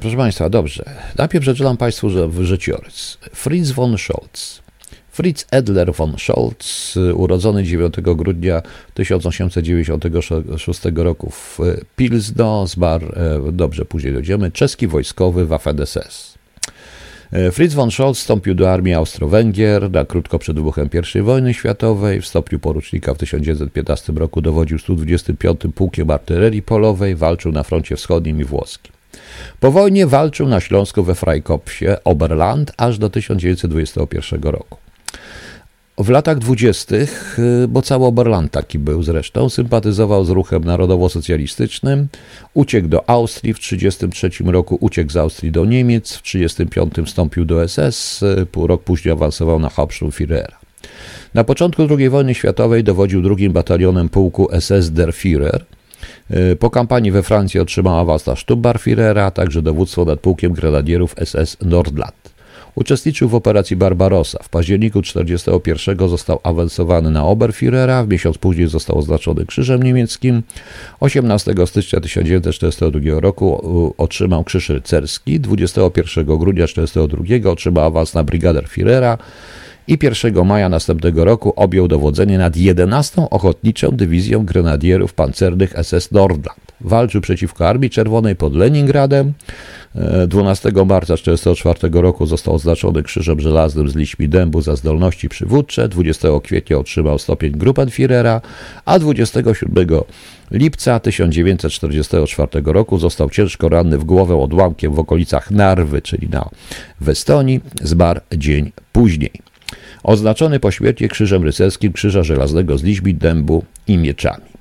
proszę 0.00 0.16
Państwa, 0.16 0.50
dobrze. 0.50 0.84
Najpierw 1.18 1.42
przeczytam 1.42 1.76
Państwu 1.76 2.10
że 2.10 2.28
życiorys. 2.44 3.18
Fritz 3.32 3.70
von 3.70 3.98
Scholz 3.98 4.63
Fritz 5.14 5.46
Edler 5.50 5.92
von 5.92 6.18
Scholz, 6.18 6.96
urodzony 7.14 7.64
9 7.64 7.94
grudnia 8.00 8.62
1896 8.94 10.80
roku 10.94 11.30
w 11.30 11.58
Pilsno, 11.96 12.66
zbar, 12.66 13.02
e, 13.02 13.52
dobrze, 13.52 13.84
później 13.84 14.12
dojdziemy, 14.12 14.50
czeski 14.50 14.86
wojskowy 14.86 15.46
Waffen-SS. 15.46 16.34
E, 17.32 17.52
Fritz 17.52 17.74
von 17.74 17.90
Scholz 17.90 18.18
wstąpił 18.18 18.54
do 18.54 18.72
armii 18.72 18.94
Austro-Węgier 18.94 19.90
na 19.90 20.04
krótko 20.04 20.38
przed 20.38 20.56
wybuchem 20.56 20.88
I 21.14 21.20
wojny 21.20 21.54
światowej. 21.54 22.20
W 22.20 22.26
stopniu 22.26 22.58
porucznika 22.58 23.14
w 23.14 23.18
1915 23.18 24.12
roku 24.12 24.40
dowodził 24.40 24.78
125 24.78 25.60
Pułkiem 25.74 26.10
Artylerii 26.10 26.62
Polowej, 26.62 27.16
walczył 27.16 27.52
na 27.52 27.62
froncie 27.62 27.96
wschodnim 27.96 28.40
i 28.40 28.44
włoskim. 28.44 28.92
Po 29.60 29.70
wojnie 29.70 30.06
walczył 30.06 30.48
na 30.48 30.60
Śląsku 30.60 31.02
we 31.02 31.14
Freikopfie, 31.14 32.04
Oberland, 32.04 32.72
aż 32.76 32.98
do 32.98 33.10
1921 33.10 34.42
roku. 34.42 34.83
W 35.98 36.08
latach 36.08 36.38
dwudziestych, 36.38 37.38
y, 37.64 37.68
bo 37.68 37.82
cały 37.82 38.06
Oberland 38.06 38.52
taki 38.52 38.78
był 38.78 39.02
zresztą, 39.02 39.48
sympatyzował 39.48 40.24
z 40.24 40.30
ruchem 40.30 40.64
narodowo-socjalistycznym, 40.64 42.06
uciekł 42.54 42.88
do 42.88 43.10
Austrii, 43.10 43.54
w 43.54 43.58
1933 43.58 44.52
roku 44.52 44.78
uciekł 44.80 45.12
z 45.12 45.16
Austrii 45.16 45.52
do 45.52 45.64
Niemiec, 45.64 46.12
w 46.12 46.22
1935 46.22 47.08
wstąpił 47.08 47.44
do 47.44 47.68
SS, 47.68 48.22
y, 48.22 48.46
pół 48.46 48.66
rok 48.66 48.82
później 48.82 49.12
awansował 49.12 49.58
na 49.58 49.68
Hauptsturmführera. 49.68 50.58
Na 51.34 51.44
początku 51.44 51.82
II 51.98 52.08
wojny 52.08 52.34
światowej 52.34 52.84
dowodził 52.84 53.22
drugim 53.22 53.52
batalionem 53.52 54.08
pułku 54.08 54.48
SS 54.60 54.90
Der 54.90 55.08
Führer. 55.08 55.60
Y, 56.30 56.56
po 56.56 56.70
kampanii 56.70 57.10
we 57.10 57.22
Francji 57.22 57.60
otrzymał 57.60 57.98
awans 57.98 58.26
na 58.26 58.36
Sturmbannführera, 58.36 59.24
a 59.24 59.30
także 59.30 59.62
dowództwo 59.62 60.04
nad 60.04 60.20
pułkiem 60.20 60.52
grenadierów 60.52 61.14
SS 61.24 61.56
Nordland. 61.62 62.33
Uczestniczył 62.74 63.28
w 63.28 63.34
operacji 63.34 63.76
Barbarossa. 63.76 64.38
W 64.42 64.48
październiku 64.48 65.02
1941 65.02 66.08
został 66.08 66.40
awansowany 66.42 67.10
na 67.10 67.24
Oberführera, 67.24 68.06
miesiąc 68.06 68.38
później 68.38 68.68
został 68.68 68.98
oznaczony 68.98 69.46
Krzyżem 69.46 69.82
Niemieckim. 69.82 70.42
18 71.00 71.54
stycznia 71.66 72.00
1942 72.00 73.20
roku 73.20 73.94
otrzymał 73.98 74.44
Krzyż 74.44 74.68
Rycerski. 74.68 75.40
21 75.40 76.24
grudnia 76.24 76.66
1942 76.66 77.50
otrzymał 77.50 77.84
awans 77.84 78.14
na 78.14 78.24
Brigader 78.24 78.64
Führera 78.64 79.18
i 79.88 79.98
1 80.02 80.46
maja 80.46 80.68
następnego 80.68 81.24
roku 81.24 81.52
objął 81.56 81.88
dowodzenie 81.88 82.38
nad 82.38 82.56
11 82.56 83.30
Ochotniczą 83.30 83.90
Dywizją 83.90 84.44
Grenadierów 84.44 85.14
Pancernych 85.14 85.74
SS 85.82 86.12
Nordland. 86.12 86.63
Walczył 86.80 87.20
przeciwko 87.20 87.68
Armii 87.68 87.90
Czerwonej 87.90 88.36
pod 88.36 88.56
Leningradem. 88.56 89.32
12 90.26 90.72
marca 90.86 91.16
1944 91.16 92.02
roku 92.02 92.26
został 92.26 92.54
oznaczony 92.54 93.02
Krzyżem 93.02 93.40
Żelaznym 93.40 93.88
z 93.88 93.96
liśmi 93.96 94.28
dębu 94.28 94.60
za 94.60 94.76
zdolności 94.76 95.28
przywódcze. 95.28 95.88
20 95.88 96.28
kwietnia 96.42 96.78
otrzymał 96.78 97.18
stopień 97.18 97.52
Gruppenführera, 97.52 98.40
a 98.84 98.98
27 98.98 99.86
lipca 100.50 101.00
1944 101.00 102.48
roku 102.64 102.98
został 102.98 103.30
ciężko 103.30 103.68
ranny 103.68 103.98
w 103.98 104.04
głowę 104.04 104.36
odłamkiem 104.36 104.94
w 104.94 104.98
okolicach 104.98 105.50
Narwy, 105.50 106.02
czyli 106.02 106.28
na 106.28 106.48
w 107.00 107.08
Estonii. 107.08 107.60
Zmarł 107.82 108.20
dzień 108.36 108.72
później. 108.92 109.32
Oznaczony 110.02 110.60
po 110.60 110.70
śmierci 110.70 111.08
krzyżem 111.08 111.44
rycerskim 111.44 111.92
Krzyża 111.92 112.22
Żelaznego 112.22 112.78
z 112.78 112.82
liśmi 112.82 113.14
dębu 113.14 113.64
i 113.86 113.98
mieczami. 113.98 114.53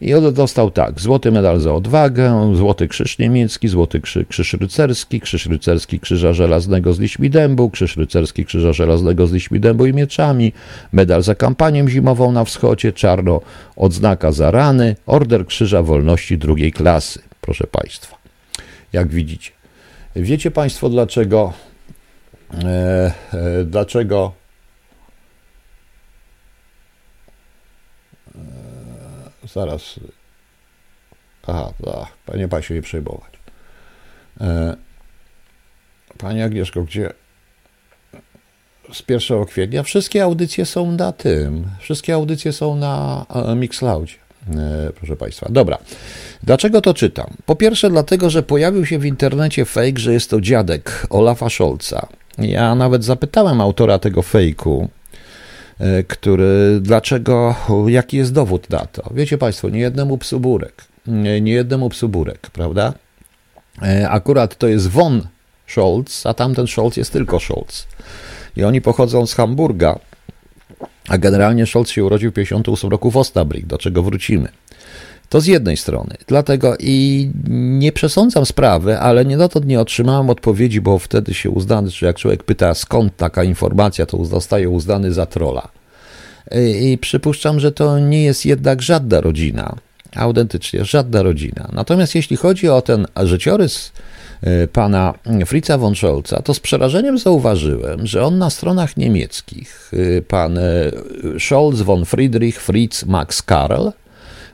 I 0.00 0.14
on 0.14 0.34
dostał 0.34 0.70
tak, 0.70 1.00
złoty 1.00 1.30
medal 1.30 1.60
za 1.60 1.74
odwagę, 1.74 2.52
złoty 2.56 2.88
krzyż 2.88 3.18
niemiecki, 3.18 3.68
złoty 3.68 4.00
krzyż, 4.00 4.26
krzyż 4.28 4.52
rycerski, 4.52 5.20
krzyż 5.20 5.46
rycerski 5.46 6.00
krzyża 6.00 6.32
żelaznego 6.32 6.92
z 6.92 6.98
liśmi 6.98 7.30
dębu, 7.30 7.70
krzyż 7.70 7.96
rycerski 7.96 8.44
krzyża 8.44 8.72
żelaznego 8.72 9.26
z 9.26 9.32
liśmi 9.32 9.60
dębu 9.60 9.86
i 9.86 9.92
mieczami, 9.92 10.52
medal 10.92 11.22
za 11.22 11.34
kampanię 11.34 11.88
zimową 11.88 12.32
na 12.32 12.44
wschodzie, 12.44 12.92
czarno 12.92 13.40
odznaka 13.76 14.32
za 14.32 14.50
rany, 14.50 14.96
order 15.06 15.46
krzyża 15.46 15.82
wolności 15.82 16.38
drugiej 16.38 16.72
klasy, 16.72 17.20
proszę 17.40 17.66
Państwa. 17.66 18.16
Jak 18.92 19.08
widzicie. 19.08 19.50
Wiecie 20.16 20.50
Państwo 20.50 20.88
dlaczego 20.88 21.52
e, 22.54 23.12
e, 23.32 23.64
dlaczego 23.64 24.37
zaraz. 29.54 30.00
Aha, 31.46 31.72
ach, 32.02 32.16
panie 32.26 32.48
Pan 32.48 32.62
się 32.62 32.74
nie 32.74 32.82
przejmować. 32.82 33.32
E, 34.40 34.76
Pani 36.18 36.42
Agnieszko, 36.42 36.82
gdzie 36.82 37.12
z 38.92 39.02
1 39.08 39.44
kwietnia 39.44 39.82
wszystkie 39.82 40.24
audycje 40.24 40.66
są 40.66 40.92
na 40.92 41.12
tym. 41.12 41.64
Wszystkie 41.80 42.14
audycje 42.14 42.52
są 42.52 42.76
na 42.76 43.26
e, 43.34 43.54
Mixcloudzie. 43.54 44.14
E, 44.56 44.92
proszę 44.96 45.16
Państwa. 45.16 45.46
Dobra. 45.50 45.78
Dlaczego 46.42 46.80
to 46.80 46.94
czytam? 46.94 47.26
Po 47.46 47.56
pierwsze, 47.56 47.90
dlatego, 47.90 48.30
że 48.30 48.42
pojawił 48.42 48.86
się 48.86 48.98
w 48.98 49.04
internecie 49.04 49.64
fake, 49.64 49.98
że 49.98 50.12
jest 50.12 50.30
to 50.30 50.40
dziadek 50.40 51.06
Olafa 51.10 51.50
Scholza. 51.50 52.06
Ja 52.38 52.74
nawet 52.74 53.04
zapytałem 53.04 53.60
autora 53.60 53.98
tego 53.98 54.22
fejku, 54.22 54.88
który, 56.08 56.78
dlaczego, 56.80 57.54
jaki 57.86 58.16
jest 58.16 58.32
dowód 58.32 58.70
na 58.70 58.86
to? 58.86 59.10
Wiecie 59.14 59.38
Państwo, 59.38 59.68
nie 59.68 59.80
jednemu 59.80 60.18
psu 60.18 60.40
burek, 60.40 60.84
nie 61.40 61.52
jednemu 61.52 61.88
psu 61.88 62.08
burek, 62.08 62.50
prawda? 62.52 62.92
E, 63.82 64.08
akurat 64.10 64.56
to 64.56 64.68
jest 64.68 64.88
von 64.88 65.26
Scholz, 65.66 66.26
a 66.26 66.34
tamten 66.34 66.66
Scholz 66.66 66.96
jest 66.96 67.12
tylko 67.12 67.40
Scholz. 67.40 67.86
I 68.56 68.64
oni 68.64 68.80
pochodzą 68.80 69.26
z 69.26 69.34
Hamburga, 69.34 69.98
a 71.08 71.18
generalnie 71.18 71.66
Scholz 71.66 71.90
się 71.90 72.04
urodził 72.04 72.30
w 72.30 72.34
1958 72.34 72.90
roku 72.90 73.10
w 73.10 73.14
Osnabrück, 73.14 73.66
do 73.66 73.78
czego 73.78 74.02
wrócimy. 74.02 74.48
To 75.28 75.40
z 75.40 75.46
jednej 75.46 75.76
strony. 75.76 76.14
Dlatego 76.26 76.76
i 76.80 77.30
nie 77.48 77.92
przesądzam 77.92 78.46
sprawy, 78.46 78.98
ale 78.98 79.24
nie 79.24 79.36
dotąd 79.36 79.66
nie 79.66 79.80
otrzymałem 79.80 80.30
odpowiedzi, 80.30 80.80
bo 80.80 80.98
wtedy 80.98 81.34
się 81.34 81.50
uznany, 81.50 81.90
że 81.90 82.06
jak 82.06 82.16
człowiek 82.16 82.44
pyta 82.44 82.74
skąd 82.74 83.16
taka 83.16 83.44
informacja, 83.44 84.06
to 84.06 84.24
zostaje 84.24 84.68
uznany 84.68 85.12
za 85.12 85.26
trola. 85.26 85.68
I 86.80 86.98
przypuszczam, 87.00 87.60
że 87.60 87.72
to 87.72 87.98
nie 87.98 88.22
jest 88.22 88.46
jednak 88.46 88.82
żadna 88.82 89.20
rodzina. 89.20 89.76
Autentycznie, 90.16 90.84
żadna 90.84 91.22
rodzina. 91.22 91.68
Natomiast 91.72 92.14
jeśli 92.14 92.36
chodzi 92.36 92.68
o 92.68 92.82
ten 92.82 93.06
życiorys 93.22 93.92
e, 94.42 94.68
pana 94.68 95.14
Fritza 95.46 95.78
von 95.78 95.94
Scholza, 95.94 96.42
to 96.42 96.54
z 96.54 96.60
przerażeniem 96.60 97.18
zauważyłem, 97.18 98.06
że 98.06 98.24
on 98.24 98.38
na 98.38 98.50
stronach 98.50 98.96
niemieckich, 98.96 99.92
e, 99.92 100.22
pan 100.22 100.58
e, 100.58 100.62
Scholz 101.38 101.80
von 101.80 102.04
Friedrich 102.04 102.62
Fritz 102.62 103.06
Max 103.06 103.42
Karl, 103.42 103.88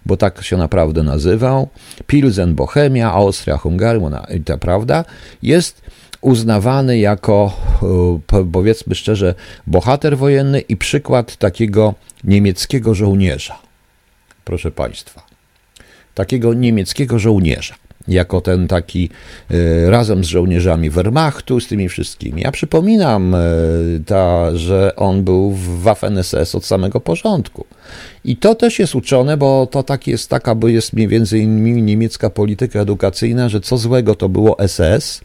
bo 0.06 0.16
tak 0.16 0.42
się 0.42 0.56
naprawdę 0.56 1.02
nazywał, 1.02 1.68
Pilsen 2.06 2.54
Bohemia, 2.54 3.12
Austria, 3.12 3.56
Hungaria, 3.56 4.26
prawda, 4.60 5.04
jest 5.42 5.82
uznawany 6.20 6.98
jako, 6.98 7.52
e, 8.32 8.44
powiedzmy 8.52 8.94
szczerze, 8.94 9.34
bohater 9.66 10.18
wojenny 10.18 10.60
i 10.60 10.76
przykład 10.76 11.36
takiego 11.36 11.94
niemieckiego 12.24 12.94
żołnierza. 12.94 13.58
Proszę 14.44 14.70
Państwa, 14.70 15.26
takiego 16.14 16.54
niemieckiego 16.54 17.18
żołnierza 17.18 17.74
jako 18.08 18.40
ten 18.40 18.68
taki 18.68 19.10
e, 19.50 19.90
razem 19.90 20.24
z 20.24 20.26
żołnierzami 20.26 20.90
Wehrmachtu, 20.90 21.60
z 21.60 21.68
tymi 21.68 21.88
wszystkimi. 21.88 22.42
Ja 22.42 22.52
przypominam, 22.52 23.34
e, 23.34 23.38
ta, 24.06 24.56
że 24.56 24.96
on 24.96 25.22
był 25.22 25.50
w 25.50 25.84
Waffen-SS 25.84 26.56
od 26.56 26.64
samego 26.64 27.00
początku. 27.00 27.66
I 28.24 28.36
to 28.36 28.54
też 28.54 28.78
jest 28.78 28.94
uczone, 28.94 29.36
bo 29.36 29.66
to 29.70 29.82
tak 29.82 30.06
jest 30.06 30.30
taka, 30.30 30.54
bo 30.54 30.68
jest 30.68 30.94
więcej 30.94 31.46
niemiecka 31.46 32.30
polityka 32.30 32.80
edukacyjna, 32.80 33.48
że 33.48 33.60
co 33.60 33.76
złego 33.76 34.14
to 34.14 34.28
było 34.28 34.56
SS, 34.66 35.20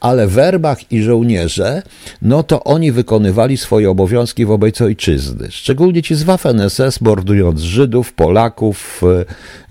ale 0.00 0.26
werbach 0.26 0.92
i 0.92 1.02
żołnierze, 1.02 1.82
no 2.22 2.42
to 2.42 2.64
oni 2.64 2.92
wykonywali 2.92 3.56
swoje 3.56 3.90
obowiązki 3.90 4.46
wobec 4.46 4.80
ojczyzny. 4.80 5.48
Szczególnie 5.50 6.02
ci 6.02 6.14
z 6.14 6.24
Waffen-SS, 6.24 7.02
mordując 7.02 7.60
Żydów, 7.60 8.12
Polaków, 8.12 9.02
e, 9.02 9.20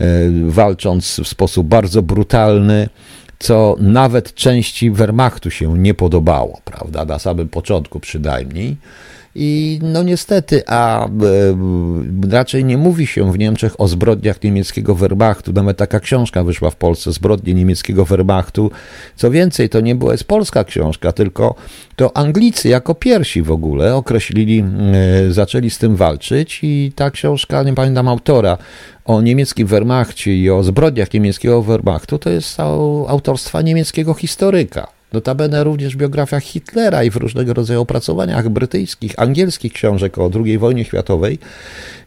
e, 0.05 0.29
walcząc 0.47 1.21
w 1.23 1.27
sposób 1.27 1.67
bardzo 1.67 2.01
brutalny, 2.01 2.89
co 3.39 3.75
nawet 3.79 4.33
części 4.33 4.91
Wehrmachtu 4.91 5.51
się 5.51 5.77
nie 5.77 5.93
podobało, 5.93 6.61
prawda, 6.65 7.05
na 7.05 7.19
samym 7.19 7.49
początku 7.49 7.99
przynajmniej. 7.99 8.77
I 9.37 9.79
no 9.83 10.03
niestety, 10.03 10.63
a 10.67 11.05
e, 11.05 11.09
raczej 12.31 12.65
nie 12.65 12.77
mówi 12.77 13.07
się 13.07 13.31
w 13.31 13.39
Niemczech 13.39 13.81
o 13.81 13.87
zbrodniach 13.87 14.43
niemieckiego 14.43 14.95
Wehrmachtu. 14.95 15.53
Nawet 15.53 15.77
taka 15.77 15.99
książka 15.99 16.43
wyszła 16.43 16.69
w 16.69 16.75
Polsce, 16.75 17.11
Zbrodnie 17.11 17.53
niemieckiego 17.53 18.05
Wehrmachtu. 18.05 18.71
Co 19.15 19.31
więcej, 19.31 19.69
to 19.69 19.81
nie 19.81 19.95
była 19.95 20.11
jest 20.11 20.23
polska 20.23 20.63
książka, 20.63 21.11
tylko 21.11 21.55
to 21.95 22.17
Anglicy 22.17 22.69
jako 22.69 22.95
pierwsi 22.95 23.41
w 23.41 23.51
ogóle 23.51 23.95
określili, 23.95 24.59
e, 24.59 25.31
zaczęli 25.33 25.69
z 25.69 25.77
tym 25.77 25.95
walczyć 25.95 26.59
i 26.63 26.91
ta 26.95 27.11
książka, 27.11 27.63
nie 27.63 27.73
pamiętam 27.73 28.07
autora, 28.07 28.57
o 29.05 29.21
niemieckim 29.21 29.67
Wehrmachcie 29.67 30.35
i 30.35 30.49
o 30.49 30.63
zbrodniach 30.63 31.13
niemieckiego 31.13 31.61
Wehrmachtu, 31.61 32.17
to 32.17 32.29
jest 32.29 32.59
autorstwa 33.07 33.61
niemieckiego 33.61 34.13
historyka. 34.13 34.94
Notabene 35.15 35.63
również 35.63 35.95
w 35.95 35.97
biografiach 35.97 36.43
Hitlera 36.43 37.03
i 37.03 37.09
w 37.09 37.15
różnego 37.15 37.53
rodzaju 37.53 37.81
opracowaniach 37.81 38.49
brytyjskich, 38.49 39.13
angielskich 39.17 39.73
książek 39.73 40.17
o 40.17 40.31
II 40.45 40.57
wojnie 40.57 40.85
światowej 40.85 41.39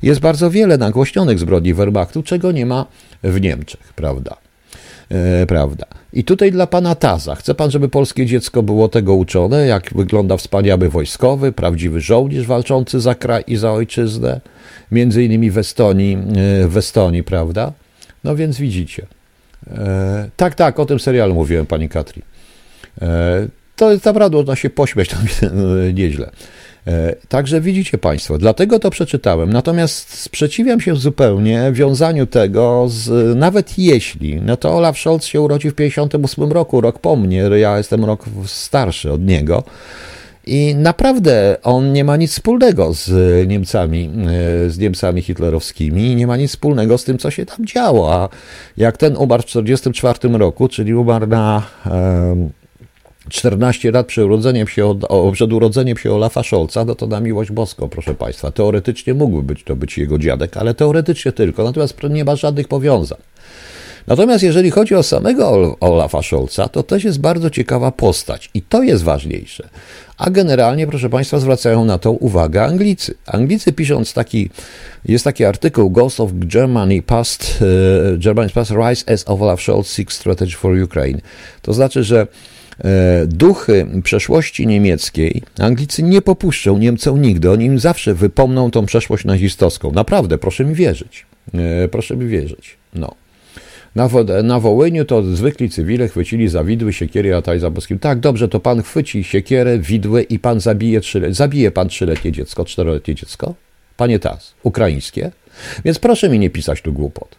jest 0.03 0.21
bardzo 0.21 0.51
wiele 0.51 0.79
nagłośnionych 0.79 1.39
zbrodni 1.39 1.75
Wehrmachtu, 1.75 2.23
czego 2.23 2.53
nie 2.53 2.67
ma 2.67 2.87
w 3.23 3.41
Niemczech, 3.41 3.93
prawda? 3.97 4.37
E, 5.11 5.47
prawda. 5.47 5.87
I 6.13 6.25
tutaj 6.25 6.53
dla 6.53 6.67
pana 6.67 6.95
Taza. 6.95 7.35
Chce 7.35 7.55
pan, 7.55 7.71
żeby 7.71 7.89
polskie 7.89 8.27
dziecko 8.27 8.63
było 8.63 8.89
tego 8.89 9.15
uczone, 9.15 9.67
jak 9.67 9.91
wygląda 9.95 10.37
wspaniały 10.37 10.89
wojskowy, 10.89 11.53
prawdziwy 11.53 12.01
żołnierz 12.01 12.47
walczący 12.47 13.01
za 13.01 13.15
kraj 13.15 13.45
i 13.47 13.57
za 13.57 13.73
ojczyznę, 13.73 14.41
między 14.93 15.25
innymi 15.25 15.51
w 15.51 15.59
Estonii, 15.59 16.15
e, 16.15 16.69
w 16.69 16.77
Estonii 16.77 17.23
prawda? 17.23 17.73
No 18.25 18.37
więc 18.37 18.59
widzicie. 18.59 19.07
E, 19.71 20.31
tak, 20.37 20.55
tak, 20.55 20.79
o 20.79 20.87
tym 20.87 21.01
serialu 21.01 21.35
mówiłem, 21.35 21.67
pani 21.67 21.89
Katri. 21.89 22.23
E, 23.03 23.49
to 23.77 23.91
naprawdę 24.05 24.37
można 24.37 24.57
się 24.57 24.71
pośmiać 24.71 25.09
tam 25.15 25.21
nieźle. 25.95 26.31
E, 26.89 27.15
także 27.29 27.61
widzicie 27.61 27.99
Państwo, 27.99 28.39
dlatego 28.39 28.79
to 28.79 28.91
przeczytałem. 28.91 29.53
Natomiast 29.53 30.15
sprzeciwiam 30.15 30.81
się 30.81 30.97
zupełnie 30.97 31.71
wiązaniu 31.73 32.27
tego 32.27 32.87
z, 32.89 33.37
nawet 33.37 33.79
jeśli, 33.79 34.41
no 34.41 34.57
to 34.57 34.77
Olaf 34.77 34.99
Scholz 34.99 35.25
się 35.25 35.41
urodził 35.41 35.71
w 35.71 35.75
58 35.75 36.53
roku, 36.53 36.81
rok 36.81 36.99
po 36.99 37.17
mnie, 37.17 37.37
ja 37.57 37.79
jestem 37.79 38.05
rok 38.05 38.25
starszy 38.47 39.13
od 39.13 39.23
niego. 39.23 39.65
I 40.47 40.75
naprawdę 40.75 41.57
on 41.63 41.93
nie 41.93 42.05
ma 42.05 42.17
nic 42.17 42.33
wspólnego 42.33 42.93
z 42.93 43.11
Niemcami, 43.49 44.11
e, 44.67 44.71
z 44.71 44.79
Niemcami 44.79 45.23
hitlerowskimi, 45.23 46.17
nie 46.17 46.27
ma 46.27 46.37
nic 46.37 46.51
wspólnego 46.51 46.99
z 46.99 47.05
tym, 47.05 47.19
co 47.19 47.31
się 47.31 47.47
tam 47.47 47.67
działo. 47.67 48.15
A 48.15 48.29
jak 48.77 48.97
ten 48.97 49.17
umarł 49.17 49.43
w 49.43 49.47
1944 49.47 50.39
roku, 50.39 50.69
czyli 50.69 50.95
umarł 50.95 51.27
na 51.27 51.63
14 53.29 53.91
lat 53.91 54.07
przed 54.07 54.25
urodzeniem 54.25 54.69
się, 54.69 54.99
przed 55.33 55.53
urodzeniem 55.53 55.97
się 55.97 56.13
Olafa 56.13 56.43
Scholza, 56.43 56.85
no 56.85 56.95
to 56.95 57.07
na 57.07 57.21
miłość 57.21 57.53
boską, 57.53 57.89
proszę 57.89 58.15
Państwa. 58.15 58.51
Teoretycznie 58.51 59.15
mógłby 59.15 59.43
być 59.43 59.65
to 59.65 59.77
być 59.77 59.99
jego 59.99 60.19
dziadek, 60.19 60.57
ale 60.57 60.75
teoretycznie 60.75 61.33
tylko, 61.33 61.65
natomiast 61.65 62.03
nie 62.11 62.25
ma 62.25 62.37
żadnych 62.37 62.69
powiązań. 62.69 63.19
Natomiast 64.09 64.45
jeżeli 64.45 64.71
chodzi 64.71 64.95
o 64.95 65.03
samego 65.03 65.77
Olafa 65.81 66.23
Scholza, 66.23 66.69
to 66.69 66.83
też 66.83 67.05
jest 67.05 67.21
bardzo 67.21 67.51
ciekawa 67.51 67.93
postać 67.93 68.51
i 68.55 68.63
to 68.63 68.83
jest 68.83 69.05
ważniejsze. 69.05 69.69
A 70.19 70.31
generalnie, 70.31 70.87
proszę 70.87 71.11
Państwa, 71.11 71.39
zwracają 71.39 71.85
na 71.85 71.99
to 71.99 72.13
uwagę 72.13 72.65
Anglicy. 72.65 73.15
Anglicy 73.27 73.73
pisząc 73.73 74.13
taki, 74.13 74.51
jest 75.05 75.25
taki 75.25 75.45
artykuł 75.45 75.91
Ghost 75.91 76.21
of 76.21 76.31
Germany 76.35 77.03
Past, 77.03 77.43
uh, 77.61 78.19
Germany's 78.19 78.53
Past 78.53 78.71
Rise 78.71 79.13
as 79.13 79.29
Olaf 79.29 79.61
Scholz 79.61 79.87
Seeks 79.87 80.17
Strategy 80.17 80.57
for 80.57 80.83
Ukraine. 80.83 81.21
To 81.63 81.73
znaczy, 81.73 82.05
że 82.05 82.27
duchy 83.27 83.87
przeszłości 84.05 84.67
niemieckiej 84.67 85.43
Anglicy 85.59 86.03
nie 86.03 86.23
popuszczą 86.23 86.79
Niemcom 86.79 87.23
nigdy. 87.23 87.51
Oni 87.51 87.65
im 87.65 87.79
zawsze 87.79 88.15
wypomną 88.15 88.71
tą 88.71 88.87
przeszłość 88.87 89.25
nazistowską. 89.25 89.93
Naprawdę, 89.93 90.39
proszę 90.39 90.65
mi 90.65 90.75
wierzyć. 90.75 91.27
E, 91.55 91.89
proszę 91.89 92.17
mi 92.17 92.27
wierzyć. 92.27 92.77
No. 92.95 93.15
Na, 93.95 94.09
na 94.43 94.61
Wołyniu 94.61 95.05
to 95.05 95.23
zwykli 95.23 95.71
cywile 95.71 96.09
chwycili 96.09 96.49
za 96.49 96.65
widły, 96.65 96.93
siekiery, 96.93 97.35
a 97.35 97.59
za 97.59 97.71
boskim. 97.71 97.99
Tak, 97.99 98.21
dobrze, 98.21 98.49
to 98.49 98.61
pan 98.61 98.83
chwyci 98.83 99.25
siekierę, 99.25 99.79
widły 99.79 100.23
i 100.23 100.39
pan 100.39 100.61
zabije, 100.61 101.01
trzyletnie, 101.01 101.35
zabije 101.35 101.71
pan 101.71 101.89
trzyletnie 101.89 102.33
dziecko, 102.33 102.65
czteroletnie 102.65 103.15
dziecko? 103.15 103.55
Panie 103.97 104.19
Tas, 104.19 104.55
ukraińskie? 104.63 105.31
Więc 105.85 105.99
proszę 105.99 106.29
mi 106.29 106.39
nie 106.39 106.51
pisać 106.51 106.83
tu 106.83 106.93
głupot. 106.93 107.37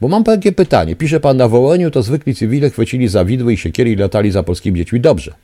Bo 0.00 0.08
mam 0.08 0.24
takie 0.24 0.52
pytanie. 0.52 0.96
Pisze 0.96 1.20
pan 1.20 1.36
na 1.36 1.48
Wołoniu, 1.48 1.90
to 1.90 2.02
zwykli 2.02 2.34
cywile 2.34 2.70
chwycili 2.70 3.08
za 3.08 3.24
widły 3.24 3.52
i 3.52 3.56
siekiery 3.56 3.90
i 3.90 3.96
latali 3.96 4.30
za 4.30 4.42
polskimi 4.42 4.78
dziećmi. 4.78 5.00
Dobrze. 5.00 5.34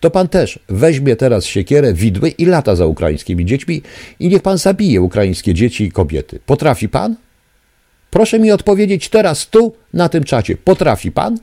To 0.00 0.10
pan 0.10 0.28
też 0.28 0.58
weźmie 0.68 1.16
teraz 1.16 1.44
siekierę, 1.44 1.92
widły 1.92 2.28
i 2.28 2.46
lata 2.46 2.76
za 2.76 2.86
ukraińskimi 2.86 3.44
dziećmi 3.44 3.82
i 4.20 4.28
niech 4.28 4.42
pan 4.42 4.58
zabije 4.58 5.00
ukraińskie 5.00 5.54
dzieci 5.54 5.84
i 5.84 5.92
kobiety. 5.92 6.40
Potrafi 6.46 6.88
pan? 6.88 7.16
Proszę 8.10 8.38
mi 8.38 8.52
odpowiedzieć 8.52 9.08
teraz 9.08 9.46
tu, 9.46 9.74
na 9.94 10.08
tym 10.08 10.24
czacie. 10.24 10.56
Potrafi 10.56 11.12
pan? 11.12 11.38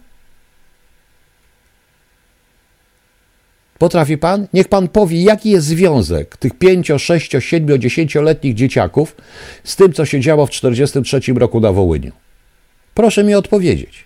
Potrafi 3.78 4.18
pan? 4.18 4.48
Niech 4.54 4.68
pan 4.68 4.88
powie, 4.88 5.24
jaki 5.24 5.50
jest 5.50 5.68
związek 5.68 6.38
tych 6.38 6.54
5, 6.58 6.92
6, 6.98 7.32
7, 7.40 7.80
10-letnich 7.80 8.54
dzieciaków 8.54 9.16
z 9.64 9.76
tym, 9.76 9.94
co 9.94 10.06
się 10.06 10.22
działo 10.22 10.46
w 10.46 10.50
1943 10.50 11.34
roku 11.34 11.60
na 11.60 11.72
Wołyniu. 11.72 12.12
Proszę 12.94 13.24
mi 13.24 13.36
odpowiedzieć. 13.36 14.04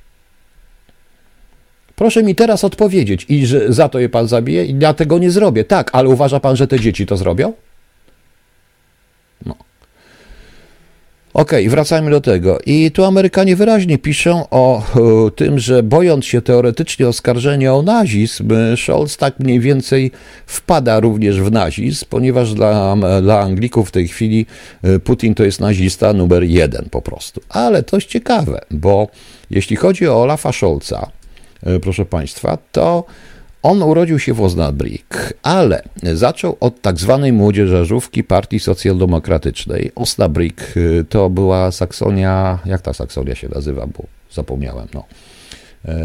Proszę 1.96 2.24
mi 2.24 2.36
teraz 2.36 2.64
odpowiedzieć 2.64 3.26
i 3.30 3.46
że 3.46 3.74
za 3.74 3.90
to 3.90 4.00
je 4.00 4.10
pan 4.10 4.28
zabije 4.28 4.66
i 4.66 4.80
ja 4.80 4.94
tego 4.94 5.18
nie 5.18 5.32
zrobię. 5.32 5.64
Tak, 5.64 5.90
ale 5.94 6.10
uważa 6.10 6.40
pan, 6.40 6.56
że 6.56 6.68
te 6.68 6.80
dzieci 6.80 7.06
to 7.06 7.18
zrobią? 7.18 7.54
Okej, 11.34 11.66
okay, 11.66 11.70
wracajmy 11.70 12.12
do 12.12 12.22
tego. 12.22 12.60
I 12.66 12.92
tu 12.92 13.06
Amerykanie 13.06 13.56
wyraźnie 13.56 13.98
piszą 13.98 14.50
o, 14.50 14.84
tym, 15.36 15.60
że 15.60 15.84
bojąc 15.84 16.26
się 16.26 16.42
teoretycznie 16.42 17.08
oskarżenia 17.08 17.74
o 17.74 17.82
nazizm, 17.82 18.50
Scholz 18.78 19.18
tak 19.18 19.40
mniej 19.40 19.60
więcej 19.60 20.12
wpada 20.46 21.00
również 21.00 21.42
w 21.42 21.52
nazizm, 21.52 22.06
ponieważ 22.10 22.54
dla, 22.54 22.96
dla 23.22 23.40
Anglików 23.40 23.90
w 23.90 23.92
tej 23.92 24.08
chwili 24.08 24.46
e, 24.84 25.00
Putin 25.00 25.36
to 25.36 25.44
jest 25.44 25.60
nazista 25.60 26.14
numer 26.14 26.44
jeden 26.44 26.88
po 26.92 27.02
prostu. 27.02 27.42
Ale 27.50 27.84
to 27.84 27.98
jest 27.98 28.08
ciekawe, 28.08 28.62
bo 28.72 29.08
jeśli 29.50 29.76
chodzi 29.76 30.08
o 30.08 30.22
Olafa 30.22 30.52
Scholza, 30.52 31.12
e, 31.64 31.80
proszę 31.80 32.06
Państwa, 32.06 32.58
to 32.72 33.06
on 33.64 33.84
urodził 33.84 34.20
się 34.20 34.34
w 34.34 34.42
Osnabrück, 34.42 35.34
ale 35.44 35.84
zaczął 36.14 36.58
od 36.60 36.82
tak 36.82 37.00
zwanej 37.00 37.34
młodzieżówki 37.34 38.24
Partii 38.24 38.60
Socjaldemokratycznej. 38.60 39.92
Osnabrück 39.96 40.78
y, 40.78 41.06
to 41.10 41.30
była 41.30 41.72
Saksonia, 41.72 42.60
jak 42.66 42.82
ta 42.82 42.94
Saksonia 42.94 43.36
się 43.36 43.50
nazywa, 43.50 43.88
bo 43.88 44.04
zapomniałem. 44.32 44.88
No. 44.94 45.06
E, 45.86 45.96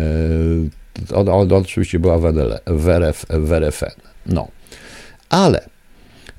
on, 1.14 1.28
on 1.28 1.52
oczywiście 1.52 1.98
była 1.98 2.18
w, 2.66 2.88
RF, 2.88 3.26
w 3.28 3.52
RFN. 3.52 4.00
No. 4.26 4.48
Ale 5.30 5.68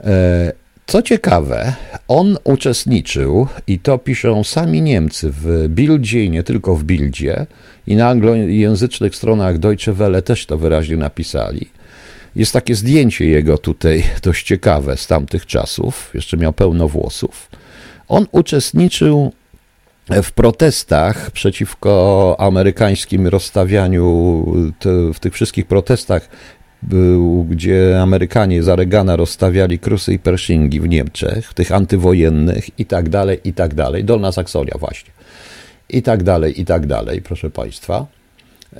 e, 0.03 0.53
co 0.89 1.01
ciekawe, 1.01 1.73
on 2.07 2.37
uczestniczył, 2.43 3.47
i 3.67 3.79
to 3.79 3.97
piszą 3.97 4.43
sami 4.43 4.81
Niemcy 4.81 5.29
w 5.31 5.67
Bildzie 5.67 6.23
i 6.23 6.29
nie 6.29 6.43
tylko 6.43 6.75
w 6.75 6.83
Bildzie, 6.83 7.45
i 7.87 7.95
na 7.95 8.09
anglojęzycznych 8.09 9.15
stronach 9.15 9.57
Deutsche 9.57 9.93
Welle 9.93 10.21
też 10.21 10.45
to 10.45 10.57
wyraźnie 10.57 10.97
napisali. 10.97 11.69
Jest 12.35 12.53
takie 12.53 12.75
zdjęcie 12.75 13.25
jego 13.25 13.57
tutaj 13.57 14.03
dość 14.23 14.45
ciekawe 14.45 14.97
z 14.97 15.07
tamtych 15.07 15.45
czasów, 15.45 16.11
jeszcze 16.13 16.37
miał 16.37 16.53
pełno 16.53 16.87
włosów. 16.87 17.49
On 18.07 18.25
uczestniczył 18.31 19.31
w 20.23 20.31
protestach 20.31 21.31
przeciwko 21.31 22.35
amerykańskim 22.39 23.27
rozstawianiu, 23.27 24.45
w 25.13 25.19
tych 25.19 25.33
wszystkich 25.33 25.65
protestach, 25.65 26.29
gdzie 27.49 28.01
Amerykanie 28.01 28.63
za 28.63 28.75
Reagana 28.75 29.15
rozstawiali 29.15 29.79
krusy 29.79 30.13
i 30.13 30.19
pershingi 30.19 30.81
w 30.81 30.89
Niemczech, 30.89 31.53
tych 31.53 31.71
antywojennych 31.71 32.79
i 32.79 32.85
tak 32.85 33.09
dalej, 33.09 33.39
i 33.43 33.53
tak 33.53 33.73
dalej. 33.73 34.03
Dolna 34.03 34.31
Saksonia 34.31 34.73
właśnie 34.79 35.11
i 35.89 36.01
tak 36.01 36.23
dalej, 36.23 36.61
i 36.61 36.65
tak 36.65 36.85
dalej, 36.85 37.21
proszę 37.21 37.49
Państwa, 37.49 38.05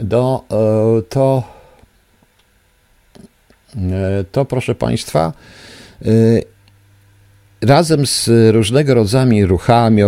do, 0.02 0.44
e, 0.52 1.02
to, 1.02 1.44
e, 3.76 4.24
to 4.32 4.46
proszę 4.46 4.76
Państwa, 4.76 5.34
e, 6.02 6.08
razem 7.62 8.08
z 8.08 8.30
różnego 8.52 8.94
rodzaju 8.94 9.48
ruchami 9.48 10.02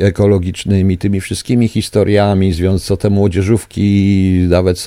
ekologicznymi, 0.00 0.98
tymi 0.98 1.20
wszystkimi 1.20 1.68
historiami, 1.68 2.54
co 2.82 2.96
te 2.96 3.10
młodzieżówki, 3.10 4.46
nawet 4.48 4.78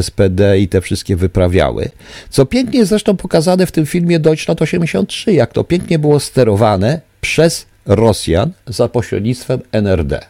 SPD 0.00 0.58
i 0.58 0.68
te 0.68 0.80
wszystkie 0.80 1.16
wyprawiały, 1.16 1.90
co 2.30 2.46
pięknie 2.46 2.78
jest 2.78 2.88
zresztą 2.88 3.16
pokazane 3.16 3.66
w 3.66 3.72
tym 3.72 3.86
filmie 3.86 4.20
Deutschland 4.20 4.62
83, 4.62 5.32
jak 5.32 5.52
to 5.52 5.64
pięknie 5.64 5.98
było 5.98 6.20
sterowane 6.20 7.00
przez 7.20 7.66
Rosjan 7.86 8.52
za 8.66 8.88
pośrednictwem 8.88 9.60
NRD. 9.72 10.20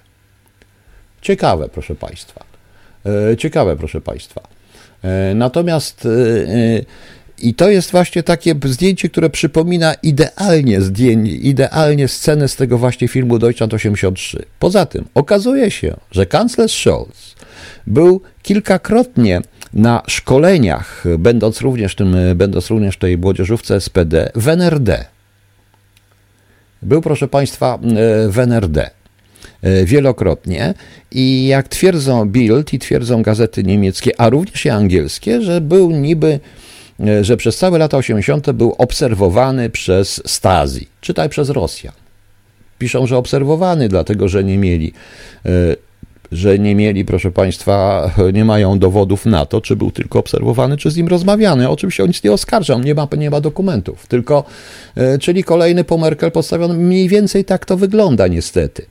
Ciekawe, 1.21 1.69
proszę 1.69 1.95
Państwa. 1.95 2.45
E, 3.33 3.37
ciekawe, 3.37 3.77
proszę 3.77 4.01
Państwa. 4.01 4.41
E, 5.03 5.35
natomiast 5.35 6.07
e, 6.07 6.09
i 7.43 7.55
to 7.55 7.71
jest 7.71 7.91
właśnie 7.91 8.23
takie 8.23 8.55
zdjęcie, 8.65 9.09
które 9.09 9.31
przypomina 9.31 9.95
idealnie 9.95 10.81
zdjęcie, 10.81 11.33
idealnie 11.33 12.09
scenę 12.09 12.49
z 12.49 12.57
tego 12.57 12.79
właśnie 12.79 13.09
filmu 13.09 13.39
Deutschland 13.39 13.75
83. 13.75 14.43
Poza 14.59 14.87
tym 14.87 15.05
okazuje 15.15 15.71
się, 15.71 15.97
że 16.11 16.27
kanclerz 16.27 16.73
Scholz 16.73 17.35
był 17.87 18.21
kilkakrotnie 18.43 19.41
na 19.75 20.03
szkoleniach, 20.07 21.05
będąc 21.19 21.61
również, 21.61 21.95
tym, 21.95 22.17
będąc 22.35 22.71
również 22.71 22.95
w 22.97 22.99
tej 22.99 23.19
młodzieżówce 23.19 23.81
SPD 23.81 24.31
w 24.35 24.49
NRD. 24.49 25.05
Był, 26.83 27.03
proszę 27.03 27.29
Państwa, 27.29 27.79
w 28.29 28.39
NRD. 28.39 28.91
E, 29.63 29.85
wielokrotnie 29.85 30.75
i 31.11 31.47
jak 31.47 31.69
twierdzą 31.69 32.29
Bild 32.29 32.73
i 32.73 32.79
twierdzą 32.79 33.23
gazety 33.23 33.65
niemieckie, 33.65 34.21
a 34.21 34.31
również 34.31 34.65
i 34.67 34.71
angielskie, 34.71 35.43
że 35.43 35.61
był 35.61 35.91
niby 35.91 36.41
że 37.23 37.37
przez 37.37 37.57
całe 37.57 37.79
lata 37.79 37.97
80. 37.97 38.53
był 38.53 38.75
obserwowany 38.79 39.71
przez 39.71 40.23
Stasi, 40.27 40.89
czytaj 41.01 41.29
przez 41.29 41.51
Rosjan. 41.51 41.95
Piszą, 42.79 43.07
że 43.07 43.17
obserwowany, 43.17 43.89
dlatego 43.89 44.29
że 44.29 44.45
nie 44.45 44.59
mieli 44.59 44.93
e, 45.47 45.51
że 46.33 46.59
nie 46.59 46.75
mieli, 46.75 47.05
proszę 47.05 47.31
Państwa, 47.31 48.11
nie 48.33 48.45
mają 48.45 48.79
dowodów 48.79 49.27
na 49.27 49.47
to, 49.47 49.61
czy 49.61 49.77
był 49.77 49.91
tylko 49.91 50.19
obserwowany, 50.19 50.77
czy 50.77 50.91
z 50.91 50.97
nim 50.97 51.09
rozmawiany. 51.09 51.69
Oczywiście 51.69 52.03
on 52.03 52.09
nic 52.09 52.25
nie 52.25 52.33
oskarża, 52.33 52.75
on 52.75 52.85
nie 52.85 52.95
ma, 52.95 53.09
nie 53.19 53.31
ma 53.31 53.41
dokumentów, 53.41 54.07
tylko, 54.07 54.45
czyli 55.21 55.45
kolejny 55.45 55.85
po 55.85 55.99
Merkel 55.99 56.31
postawiony, 56.31 56.75
mniej 56.75 57.09
więcej 57.09 57.45
tak 57.45 57.65
to 57.65 57.77
wygląda 57.77 58.29
niestety. 58.29 58.87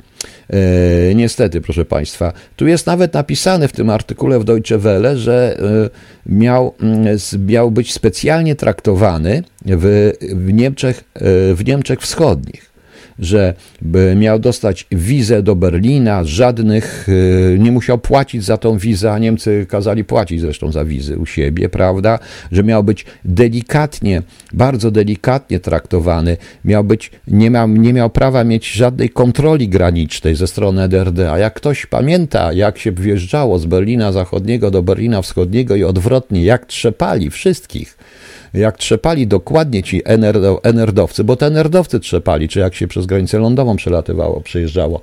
E, 0.50 1.16
niestety, 1.16 1.62
proszę 1.62 1.86
Państwa, 1.86 2.34
tu 2.56 2.68
jest 2.68 2.88
nawet 2.88 3.14
napisane 3.14 3.68
w 3.68 3.72
tym 3.72 3.90
artykule 3.90 4.40
w 4.40 4.44
Deutsche 4.44 4.78
Welle, 4.78 5.18
że 5.18 5.58
e, 5.60 6.34
miał, 6.34 6.74
mm, 6.82 7.18
miał 7.48 7.72
być 7.72 7.94
specjalnie 7.94 8.56
traktowany 8.56 9.44
w, 9.66 10.12
w, 10.22 10.54
Niemczech, 10.54 11.04
e, 11.14 11.22
w 11.54 11.66
Niemczech 11.66 12.02
Wschodnich 12.02 12.71
że 13.22 13.54
miał 14.16 14.40
dostać 14.40 14.88
wizę 14.92 15.44
do 15.44 15.56
Berlina, 15.56 16.24
żadnych, 16.24 17.10
y, 17.10 17.58
nie 17.60 17.72
musiał 17.72 17.98
płacić 17.98 18.44
za 18.44 18.58
tą 18.58 18.78
wizę, 18.78 19.12
a 19.14 19.20
Niemcy 19.20 19.66
kazali 19.70 20.04
płacić 20.04 20.42
zresztą 20.42 20.72
za 20.72 20.86
wizy 20.86 21.18
u 21.18 21.26
siebie, 21.26 21.70
prawda, 21.70 22.20
że 22.52 22.64
miał 22.64 22.84
być 22.84 23.06
delikatnie, 23.26 24.22
bardzo 24.54 24.92
delikatnie 24.92 25.60
traktowany, 25.60 26.38
miał 26.66 26.84
być, 26.84 27.12
nie 27.28 27.50
miał, 27.50 27.68
nie 27.68 27.94
miał 27.94 28.10
prawa 28.10 28.44
mieć 28.44 28.72
żadnej 28.72 29.10
kontroli 29.10 29.70
granicznej 29.70 30.36
ze 30.36 30.48
strony 30.48 30.82
NRD, 30.82 31.32
a. 31.32 31.38
Jak 31.38 31.54
ktoś 31.54 31.86
pamięta, 31.86 32.54
jak 32.54 32.78
się 32.78 32.92
wjeżdżało 32.92 33.60
z 33.60 33.66
Berlina 33.66 34.12
Zachodniego 34.12 34.72
do 34.72 34.84
Berlina 34.84 35.22
Wschodniego 35.22 35.76
i 35.76 35.84
odwrotnie, 35.84 36.44
jak 36.44 36.66
trzepali 36.66 37.30
wszystkich, 37.30 37.98
jak 38.54 38.78
trzepali 38.78 39.28
dokładnie 39.28 39.84
ci 39.84 40.02
enerdowcy, 40.64 41.24
bo 41.24 41.36
te 41.36 41.45
enerdowcy 41.45 41.99
trzepali, 41.99 42.49
czy 42.49 42.60
jak 42.60 42.76
się 42.76 42.88
przez 42.88 43.06
granicę 43.06 43.39
lądową 43.39 43.76
przelatywało, 43.76 44.41
przejeżdżało, 44.41 45.02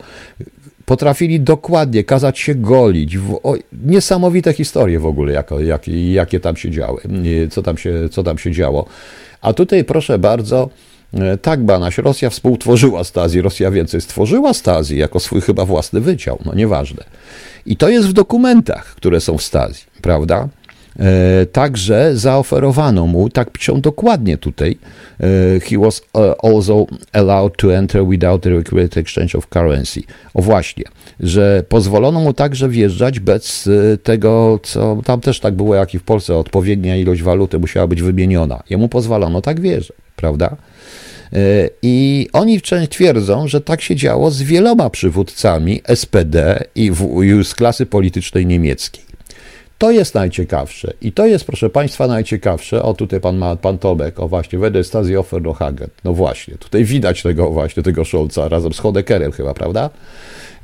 Potrafili 0.88 1.40
dokładnie 1.40 2.04
kazać 2.04 2.38
się 2.38 2.54
golić. 2.54 3.18
W, 3.18 3.40
o, 3.42 3.54
niesamowite 3.84 4.52
historie 4.52 4.98
w 5.00 5.06
ogóle, 5.06 5.32
jako, 5.32 5.60
jak, 5.60 5.88
jakie 5.88 6.40
tam 6.40 6.56
się 6.56 6.70
działy, 6.70 7.00
co 7.50 7.62
tam 7.62 7.78
się, 7.78 8.08
co 8.10 8.22
tam 8.22 8.38
się 8.38 8.52
działo. 8.52 8.86
A 9.40 9.52
tutaj 9.52 9.84
proszę 9.84 10.18
bardzo, 10.18 10.70
e, 11.14 11.38
tak, 11.38 11.64
Banaś, 11.64 11.98
Rosja 11.98 12.30
współtworzyła 12.30 13.04
Stazji, 13.04 13.40
Rosja 13.40 13.70
więcej 13.70 14.00
stworzyła 14.00 14.54
Stazji 14.54 14.98
jako 14.98 15.20
swój 15.20 15.40
chyba 15.40 15.64
własny 15.64 16.00
wydział, 16.00 16.38
no 16.44 16.54
nieważne. 16.54 17.04
I 17.66 17.76
to 17.76 17.88
jest 17.88 18.08
w 18.08 18.12
dokumentach, 18.12 18.94
które 18.94 19.20
są 19.20 19.38
w 19.38 19.42
Stazji, 19.42 19.84
prawda? 20.02 20.48
E, 20.98 21.46
także 21.46 22.16
zaoferowano 22.16 23.06
mu, 23.06 23.28
tak 23.28 23.50
piszą 23.50 23.80
dokładnie 23.80 24.38
tutaj, 24.38 24.78
e, 25.20 25.26
he 25.60 25.78
was 25.78 26.02
e, 26.18 26.34
also 26.42 26.86
allowed 27.12 27.56
to 27.56 27.74
enter 27.74 28.06
without 28.06 28.42
the 28.42 28.50
required 28.50 28.96
exchange 28.96 29.38
of 29.38 29.46
currency. 29.46 30.02
O 30.34 30.42
właśnie, 30.42 30.84
że 31.20 31.64
pozwolono 31.68 32.20
mu 32.20 32.32
także 32.32 32.68
wjeżdżać 32.68 33.20
bez 33.20 33.68
tego, 34.02 34.60
co 34.62 34.98
tam 35.04 35.20
też 35.20 35.40
tak 35.40 35.54
było, 35.54 35.74
jak 35.74 35.94
i 35.94 35.98
w 35.98 36.02
Polsce, 36.02 36.36
odpowiednia 36.36 36.96
ilość 36.96 37.22
waluty 37.22 37.58
musiała 37.58 37.86
być 37.86 38.02
wymieniona. 38.02 38.62
Jemu 38.70 38.88
pozwolono 38.88 39.42
tak 39.42 39.60
wjeżdżać, 39.60 39.96
prawda? 40.16 40.56
I 41.82 42.28
oni 42.32 42.60
twierdzą, 42.90 43.48
że 43.48 43.60
tak 43.60 43.80
się 43.80 43.96
działo 43.96 44.30
z 44.30 44.42
wieloma 44.42 44.90
przywódcami 44.90 45.82
SPD 45.94 46.64
i 46.74 46.92
z 47.42 47.54
klasy 47.54 47.86
politycznej 47.86 48.46
niemieckiej. 48.46 49.07
To 49.78 49.90
jest 49.90 50.14
najciekawsze. 50.14 50.92
I 51.02 51.12
to 51.12 51.26
jest, 51.26 51.44
proszę 51.44 51.70
Państwa, 51.70 52.06
najciekawsze. 52.06 52.82
O, 52.82 52.94
tutaj 52.94 53.20
pan 53.20 53.36
ma, 53.36 53.56
pan 53.56 53.78
Tomek, 53.78 54.20
o 54.20 54.28
właśnie, 54.28 54.58
Wede 54.58 54.84
Stasi 54.84 55.16
Offernohagen. 55.16 55.88
No 56.04 56.12
właśnie, 56.12 56.54
tutaj 56.54 56.84
widać 56.84 57.22
tego 57.22 57.50
właśnie, 57.50 57.82
tego 57.82 58.04
Scholza 58.04 58.48
razem 58.48 58.72
z 58.72 58.78
Hodeckerem 58.78 59.32
chyba, 59.32 59.54
prawda? 59.54 59.90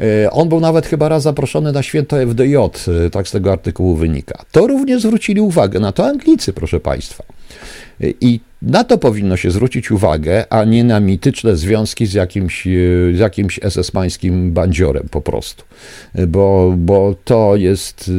E, 0.01 0.31
on 0.31 0.49
był 0.49 0.61
nawet 0.61 0.87
chyba 0.87 1.09
raz 1.09 1.23
zaproszony 1.23 1.73
na 1.73 1.83
święto 1.83 2.17
FDJ, 2.27 2.57
e, 2.57 3.11
tak 3.11 3.29
z 3.29 3.31
tego 3.31 3.53
artykułu 3.53 3.97
wynika. 3.97 4.45
To 4.53 4.67
również 4.67 5.03
zwrócili 5.03 5.41
uwagę 5.41 5.81
na 5.81 5.93
to 5.93 6.07
Anglicy, 6.07 6.53
proszę 6.53 6.81
Państwa. 6.81 7.25
E, 8.01 8.07
I 8.21 8.41
na 8.63 8.85
to 8.85 8.99
powinno 8.99 9.37
się 9.37 9.51
zwrócić 9.51 9.91
uwagę, 9.91 10.45
a 10.53 10.65
nie 10.65 10.85
na 10.85 11.01
mityczne 11.01 11.57
związki 11.57 12.07
z 12.07 12.13
jakimś, 12.13 12.65
z 13.15 13.19
jakimś 13.19 13.61
SS-mańskim 13.61 14.51
bandziorem 14.51 15.09
po 15.11 15.21
prostu. 15.21 15.65
Bo, 16.29 16.75
bo 16.77 17.15
to 17.25 17.57
jest. 17.57 18.11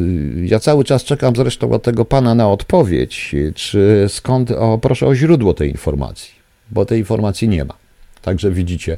Ja 0.44 0.60
cały 0.60 0.84
czas 0.84 1.04
czekam 1.04 1.36
zresztą 1.36 1.72
od 1.72 1.84
tego 1.84 2.06
pana 2.06 2.36
na 2.36 2.50
odpowiedź, 2.50 3.36
czy 3.56 4.06
skąd. 4.10 4.52
O, 4.52 4.78
proszę 4.78 5.08
o 5.08 5.16
źródło 5.16 5.54
tej 5.54 5.72
informacji, 5.72 6.34
bo 6.72 6.86
tej 6.86 7.00
informacji 7.00 7.48
nie 7.48 7.66
ma. 7.66 7.74
Także 8.22 8.52
widzicie. 8.52 8.98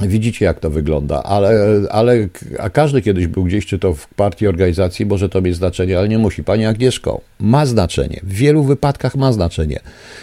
Widzicie, 0.00 0.44
jak 0.44 0.60
to 0.60 0.70
wygląda, 0.70 1.22
ale, 1.22 1.80
ale 1.90 2.16
a 2.58 2.70
każdy 2.70 3.02
kiedyś 3.02 3.26
był 3.26 3.44
gdzieś, 3.44 3.66
czy 3.66 3.78
to 3.78 3.94
w 3.94 4.08
partii, 4.08 4.46
organizacji, 4.46 5.06
może 5.06 5.28
to 5.28 5.42
mieć 5.42 5.56
znaczenie, 5.56 5.98
ale 5.98 6.08
nie 6.08 6.18
musi. 6.18 6.44
Pani 6.44 6.66
Agnieszko, 6.66 7.20
ma 7.40 7.66
znaczenie. 7.66 8.20
W 8.22 8.32
wielu 8.32 8.64
wypadkach 8.64 9.16
ma 9.16 9.32
znaczenie. 9.32 9.80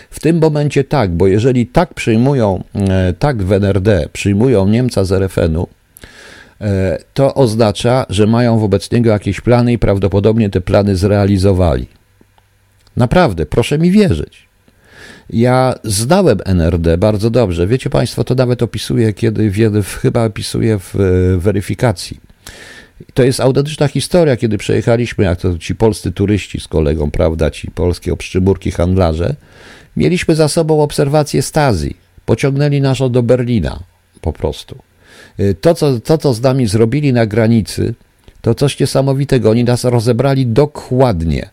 W 0.10 0.20
tym 0.20 0.40
momencie 0.40 0.84
tak, 0.84 1.12
bo 1.12 1.28
jeżeli 1.28 1.68
tak 1.68 1.94
przyjmują, 1.94 2.64
e, 2.76 3.14
tak 3.20 3.44
w 3.44 3.52
NRD 3.52 4.10
przyjmują 4.14 4.68
Niemca 4.68 5.04
z 5.04 5.12
RFN-u, 5.12 5.68
e, 6.62 6.98
to 7.14 7.34
oznacza, 7.34 8.06
że 8.10 8.28
mają 8.28 8.60
wobec 8.60 8.92
niego 8.92 9.10
jakieś 9.10 9.42
plany 9.42 9.74
i 9.74 9.80
prawdopodobnie 9.80 10.50
te 10.50 10.62
plany 10.62 10.96
zrealizowali. 10.96 11.88
Naprawdę, 12.98 13.46
proszę 13.46 13.78
mi 13.78 13.92
wierzyć. 13.92 14.51
Ja 15.34 15.76
znałem 15.84 16.40
NRD 16.46 16.98
bardzo 16.98 17.30
dobrze. 17.30 17.68
Wiecie 17.68 17.90
Państwo, 17.90 18.24
to 18.24 18.36
nawet 18.36 18.64
opisuję, 18.64 19.14
kiedy 19.14 19.52
chyba 19.84 20.26
opisuję 20.26 20.80
w 20.80 20.96
weryfikacji. 21.38 22.20
To 23.14 23.24
jest 23.24 23.40
autentyczna 23.40 23.88
historia, 23.88 24.38
kiedy 24.38 24.58
przejechaliśmy, 24.58 25.24
jak 25.24 25.40
to 25.42 25.58
ci 25.58 25.76
polscy 25.76 26.12
turyści 26.12 26.60
z 26.60 26.68
kolegą, 26.68 27.12
prawda, 27.12 27.52
ci 27.52 27.72
polskie 27.72 28.14
obszczymurki 28.14 28.72
handlarze, 28.72 29.36
mieliśmy 29.98 30.36
za 30.36 30.48
sobą 30.48 30.84
obserwację 30.84 31.42
Stazji. 31.42 31.98
Pociągnęli 32.26 32.82
nas 32.82 32.98
do 33.12 33.24
Berlina, 33.24 33.80
po 34.22 34.34
prostu. 34.34 34.76
To 35.62 35.74
co, 35.76 36.00
to, 36.00 36.18
co 36.18 36.34
z 36.34 36.42
nami 36.42 36.68
zrobili 36.68 37.14
na 37.14 37.26
granicy, 37.26 37.94
to 38.42 38.56
coś 38.56 38.80
niesamowitego. 38.80 39.50
Oni 39.50 39.64
nas 39.64 39.84
rozebrali 39.84 40.48
dokładnie 40.48 41.50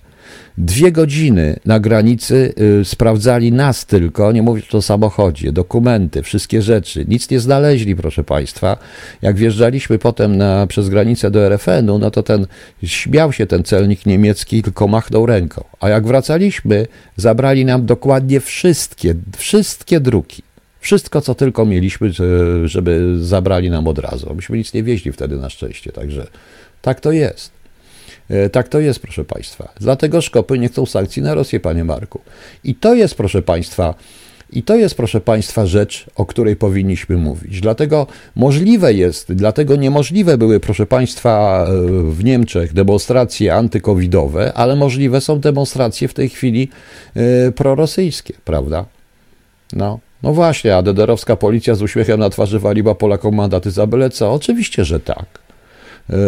Dwie 0.58 0.92
godziny 0.92 1.56
na 1.64 1.80
granicy 1.80 2.54
y, 2.80 2.84
sprawdzali 2.84 3.52
nas 3.52 3.86
tylko, 3.86 4.32
nie 4.32 4.42
mówię 4.42 4.62
o 4.72 4.82
samochodzie, 4.82 5.52
dokumenty, 5.52 6.22
wszystkie 6.22 6.62
rzeczy. 6.62 7.04
Nic 7.08 7.30
nie 7.30 7.40
znaleźli, 7.40 7.96
proszę 7.96 8.24
Państwa. 8.24 8.76
Jak 9.22 9.36
wjeżdżaliśmy 9.36 9.98
potem 9.98 10.36
na, 10.36 10.66
przez 10.66 10.88
granicę 10.88 11.30
do 11.30 11.46
RFN-u, 11.46 11.98
no 11.98 12.10
to 12.10 12.22
ten 12.22 12.46
śmiał 12.82 13.32
się 13.32 13.46
ten 13.46 13.64
celnik 13.64 14.06
niemiecki, 14.06 14.62
tylko 14.62 14.88
machnął 14.88 15.26
ręką. 15.26 15.64
A 15.80 15.88
jak 15.88 16.06
wracaliśmy, 16.06 16.86
zabrali 17.16 17.64
nam 17.64 17.86
dokładnie 17.86 18.40
wszystkie, 18.40 19.14
wszystkie 19.36 20.00
druki. 20.00 20.42
Wszystko, 20.80 21.20
co 21.20 21.34
tylko 21.34 21.66
mieliśmy, 21.66 22.10
żeby 22.64 23.16
zabrali 23.20 23.70
nam 23.70 23.88
od 23.88 23.98
razu. 23.98 24.34
Myśmy 24.34 24.58
nic 24.58 24.74
nie 24.74 24.82
wieźli 24.82 25.12
wtedy 25.12 25.36
na 25.36 25.50
szczęście, 25.50 25.92
także 25.92 26.26
tak 26.82 27.00
to 27.00 27.12
jest. 27.12 27.57
E, 28.30 28.50
tak 28.50 28.68
to 28.68 28.80
jest, 28.80 29.00
proszę 29.00 29.24
Państwa. 29.24 29.72
Dlatego 29.80 30.20
Szkopy 30.20 30.58
nie 30.58 30.68
chcą 30.68 30.86
sankcji 30.86 31.22
na 31.22 31.34
Rosję, 31.34 31.60
panie 31.60 31.84
Marku. 31.84 32.20
I 32.64 32.74
to 32.74 32.94
jest, 32.94 33.14
proszę 33.14 33.42
Państwa, 33.42 33.94
i 34.52 34.62
to 34.62 34.76
jest, 34.76 34.94
proszę 34.94 35.20
Państwa, 35.20 35.66
rzecz, 35.66 36.06
o 36.16 36.26
której 36.26 36.56
powinniśmy 36.56 37.16
mówić. 37.16 37.60
Dlatego 37.60 38.06
możliwe 38.36 38.94
jest, 38.94 39.32
dlatego 39.32 39.76
niemożliwe 39.76 40.38
były, 40.38 40.60
proszę 40.60 40.86
Państwa, 40.86 41.64
e, 41.68 41.72
w 42.12 42.24
Niemczech 42.24 42.72
demonstracje 42.72 43.54
antykowidowe, 43.54 44.52
ale 44.52 44.76
możliwe 44.76 45.20
są 45.20 45.40
demonstracje 45.40 46.08
w 46.08 46.14
tej 46.14 46.28
chwili 46.28 46.68
e, 47.14 47.52
prorosyjskie, 47.52 48.34
prawda? 48.44 48.84
No, 49.72 49.98
no 50.22 50.32
właśnie, 50.32 50.76
a 50.76 50.82
dederowska 50.82 51.36
policja 51.36 51.74
z 51.74 51.82
uśmiechem 51.82 52.20
na 52.20 52.30
twarzy 52.30 52.58
waliła 52.58 52.94
Polakom 52.94 53.34
mandaty 53.34 53.70
za 53.70 53.86
byle 53.86 54.10
co? 54.10 54.32
Oczywiście, 54.32 54.84
że 54.84 55.00
tak. 55.00 55.26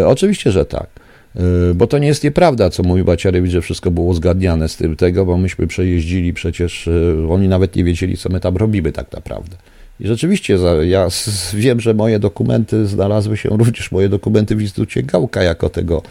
Oczywiście, 0.07 0.53
że 0.53 0.65
tak. 0.65 1.00
Y, 1.37 1.75
bo 1.75 1.87
to 1.87 1.99
nie 1.99 2.09
jest 2.09 2.25
nieprawda, 2.25 2.71
co 2.71 2.83
mówi 2.83 3.05
Baciarewicz, 3.05 3.53
że 3.53 3.61
wszystko 3.61 3.91
było 3.91 4.07
uzgadniane 4.07 4.69
z 4.69 4.77
tym 4.77 4.97
tego, 4.97 5.27
bo 5.27 5.37
myśmy 5.37 5.67
przejeździli 5.67 6.33
przecież, 6.33 6.87
y, 6.87 7.17
oni 7.31 7.49
nawet 7.49 7.77
nie 7.77 7.85
wiedzieli, 7.85 8.17
co 8.17 8.29
my 8.29 8.41
tam 8.41 8.57
robimy 8.57 8.93
tak 8.93 9.13
naprawdę. 9.13 9.57
I 10.01 10.07
rzeczywiście, 10.07 10.59
ja 10.83 11.09
wiem, 11.55 11.81
że 11.81 11.95
moje 11.95 12.19
dokumenty, 12.19 12.87
znalazły 12.87 13.37
się 13.37 13.49
również 13.49 13.93
moje 13.93 14.09
dokumenty 14.09 14.57
w 14.57 14.63
Instytucie 14.63 15.03
Gałka 15.03 15.43
jako 15.43 15.69
tego, 15.69 16.03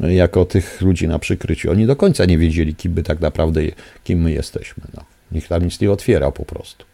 jako 0.00 0.44
tych 0.44 0.80
ludzi 0.80 1.08
na 1.08 1.18
przykryciu. 1.18 1.70
Oni 1.70 1.86
do 1.86 1.96
końca 1.96 2.24
nie 2.24 2.38
wiedzieli, 2.38 2.74
kim 2.74 2.92
my 2.92 3.02
tak 3.02 3.20
naprawdę, 3.20 3.60
kim 4.04 4.22
my 4.22 4.32
jesteśmy. 4.32 4.84
No. 4.94 5.04
Nikt 5.32 5.48
tam 5.48 5.64
nic 5.64 5.80
nie 5.80 5.90
otwierał 5.90 6.32
po 6.32 6.44
prostu. 6.44 6.84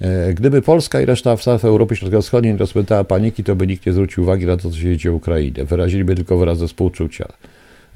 E, 0.00 0.34
gdyby 0.34 0.62
Polska 0.62 1.00
i 1.00 1.04
reszta 1.04 1.36
w 1.36 1.64
Europy 1.64 1.96
Środkowo-Wschodniej 1.96 2.52
nie 2.52 2.58
rozpętała 2.58 3.04
paniki, 3.04 3.44
to 3.44 3.56
by 3.56 3.66
nikt 3.66 3.86
nie 3.86 3.92
zwrócił 3.92 4.22
uwagi 4.22 4.46
na 4.46 4.56
to, 4.56 4.70
co 4.70 4.76
się 4.76 4.96
dzieje 4.96 5.12
w 5.12 5.16
Ukrainie. 5.16 5.64
Wyraziliby 5.64 6.14
tylko 6.14 6.36
wyrazy 6.36 6.66
współczucia. 6.68 7.28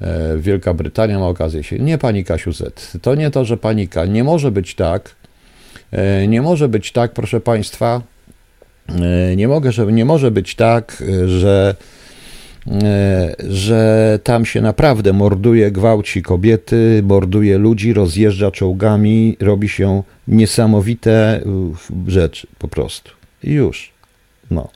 E, 0.01 0.37
Wielka 0.37 0.73
Brytania 0.73 1.19
ma 1.19 1.27
okazję 1.27 1.63
się. 1.63 1.79
Nie 1.79 1.97
pani 1.97 2.23
Kasiu 2.23 2.53
Z. 2.53 2.97
To 3.01 3.15
nie 3.15 3.31
to, 3.31 3.45
że 3.45 3.57
panika. 3.57 4.05
Nie 4.05 4.23
może 4.23 4.51
być 4.51 4.75
tak. 4.75 5.15
E, 5.91 6.27
nie 6.27 6.41
może 6.41 6.69
być 6.69 6.91
tak, 6.91 7.13
proszę 7.13 7.39
Państwa. 7.39 8.01
Nie, 9.35 9.47
mogę, 9.47 9.71
że, 9.71 9.85
nie 9.85 10.05
może 10.05 10.31
być 10.31 10.55
tak, 10.55 11.03
że 11.25 11.75
że 13.49 14.19
tam 14.23 14.45
się 14.45 14.61
naprawdę 14.61 15.13
morduje, 15.13 15.71
gwałci 15.71 16.21
kobiety, 16.21 17.01
morduje 17.03 17.57
ludzi, 17.57 17.93
rozjeżdża 17.93 18.51
czołgami, 18.51 19.37
robi 19.39 19.69
się 19.69 20.03
niesamowite 20.27 21.41
rzeczy 22.07 22.47
po 22.59 22.67
prostu. 22.67 23.11
I 23.43 23.51
już. 23.51 23.91
No. 24.51 24.69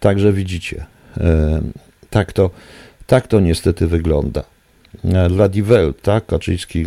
Także 0.00 0.32
widzicie. 0.32 0.84
E, 1.16 1.62
tak 2.10 2.32
to, 2.32 2.50
tak 3.06 3.26
to 3.26 3.40
niestety 3.40 3.86
wygląda. 3.86 4.44
E, 5.04 5.28
Dla 5.28 5.48
Die 5.48 5.62
Welt, 5.62 6.02
tak, 6.02 6.26
Kaczyński 6.26 6.86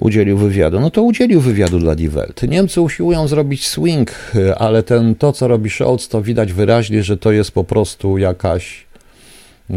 udzielił 0.00 0.38
wywiadu. 0.38 0.80
No 0.80 0.90
to 0.90 1.02
udzielił 1.02 1.40
wywiadu 1.40 1.78
dla 1.78 1.94
Die 1.94 2.10
Welt. 2.10 2.42
Niemcy 2.42 2.80
usiłują 2.80 3.28
zrobić 3.28 3.66
swing, 3.66 4.10
ale 4.56 4.82
ten, 4.82 5.14
to, 5.14 5.32
co 5.32 5.48
robi 5.48 5.70
Scholz, 5.70 6.08
to 6.08 6.22
widać 6.22 6.52
wyraźnie, 6.52 7.02
że 7.02 7.16
to 7.16 7.32
jest 7.32 7.50
po 7.52 7.64
prostu 7.64 8.18
jakaś, 8.18 8.86
e, 9.70 9.76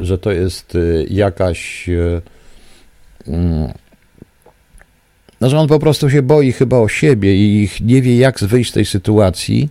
że 0.00 0.18
to 0.18 0.32
jest 0.32 0.74
e, 0.74 1.04
jakaś, 1.10 1.88
e, 1.88 2.20
mm, 3.26 3.72
no, 5.40 5.50
że 5.50 5.58
on 5.58 5.68
po 5.68 5.78
prostu 5.78 6.10
się 6.10 6.22
boi 6.22 6.52
chyba 6.52 6.78
o 6.78 6.88
siebie 6.88 7.34
i 7.34 7.68
nie 7.80 8.02
wie, 8.02 8.16
jak 8.16 8.38
wyjść 8.38 8.70
z 8.70 8.74
tej 8.74 8.84
sytuacji, 8.84 9.68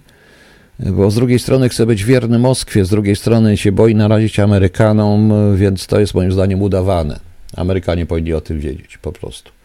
bo 0.79 1.11
z 1.11 1.15
drugiej 1.15 1.39
strony 1.39 1.69
chce 1.69 1.85
być 1.85 2.03
wierny 2.03 2.39
Moskwie, 2.39 2.85
z 2.85 2.89
drugiej 2.89 3.15
strony 3.15 3.57
się 3.57 3.71
boi 3.71 3.95
narazić 3.95 4.39
Amerykanom, 4.39 5.33
więc 5.55 5.87
to 5.87 5.99
jest 5.99 6.13
moim 6.13 6.31
zdaniem 6.31 6.61
udawane. 6.61 7.19
Amerykanie 7.55 8.05
powinni 8.05 8.33
o 8.33 8.41
tym 8.41 8.59
wiedzieć 8.59 8.97
po 8.97 9.11
prostu. 9.11 9.56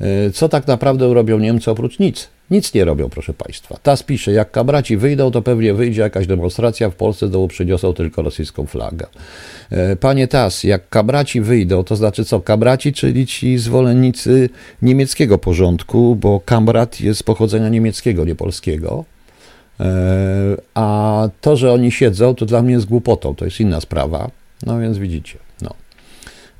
E, 0.00 0.30
co 0.30 0.48
tak 0.48 0.66
naprawdę 0.66 1.14
robią 1.14 1.38
Niemcy 1.38 1.70
oprócz 1.70 1.98
nic? 1.98 2.28
Nic 2.50 2.74
nie 2.74 2.84
robią, 2.84 3.08
proszę 3.08 3.34
Państwa. 3.34 3.78
Tas 3.82 4.02
pisze, 4.02 4.32
jak 4.32 4.50
kabraci 4.50 4.96
wyjdą, 4.96 5.30
to 5.30 5.42
pewnie 5.42 5.74
wyjdzie 5.74 6.02
jakaś 6.02 6.26
demonstracja, 6.26 6.90
w 6.90 6.94
Polsce 6.94 7.28
dołu 7.28 7.48
przyniosą 7.48 7.94
tylko 7.94 8.22
rosyjską 8.22 8.66
flagę. 8.66 9.06
E, 9.70 9.96
panie 9.96 10.28
Tas, 10.28 10.64
jak 10.64 10.88
kabraci 10.88 11.40
wyjdą, 11.40 11.84
to 11.84 11.96
znaczy 11.96 12.24
co? 12.24 12.40
Kabraci, 12.40 12.92
czyli 12.92 13.26
ci 13.26 13.58
zwolennicy 13.58 14.48
niemieckiego 14.82 15.38
porządku, 15.38 16.16
bo 16.16 16.40
kamrat 16.40 17.00
jest 17.00 17.24
pochodzenia 17.24 17.68
niemieckiego, 17.68 18.24
nie 18.24 18.34
polskiego. 18.34 19.04
E, 19.80 19.84
a 20.74 21.28
to, 21.40 21.56
że 21.56 21.72
oni 21.72 21.92
siedzą, 21.92 22.34
to 22.34 22.46
dla 22.46 22.62
mnie 22.62 22.72
jest 22.72 22.86
głupotą, 22.86 23.34
to 23.34 23.44
jest 23.44 23.60
inna 23.60 23.80
sprawa. 23.80 24.30
No 24.66 24.80
więc 24.80 24.98
widzicie. 24.98 25.43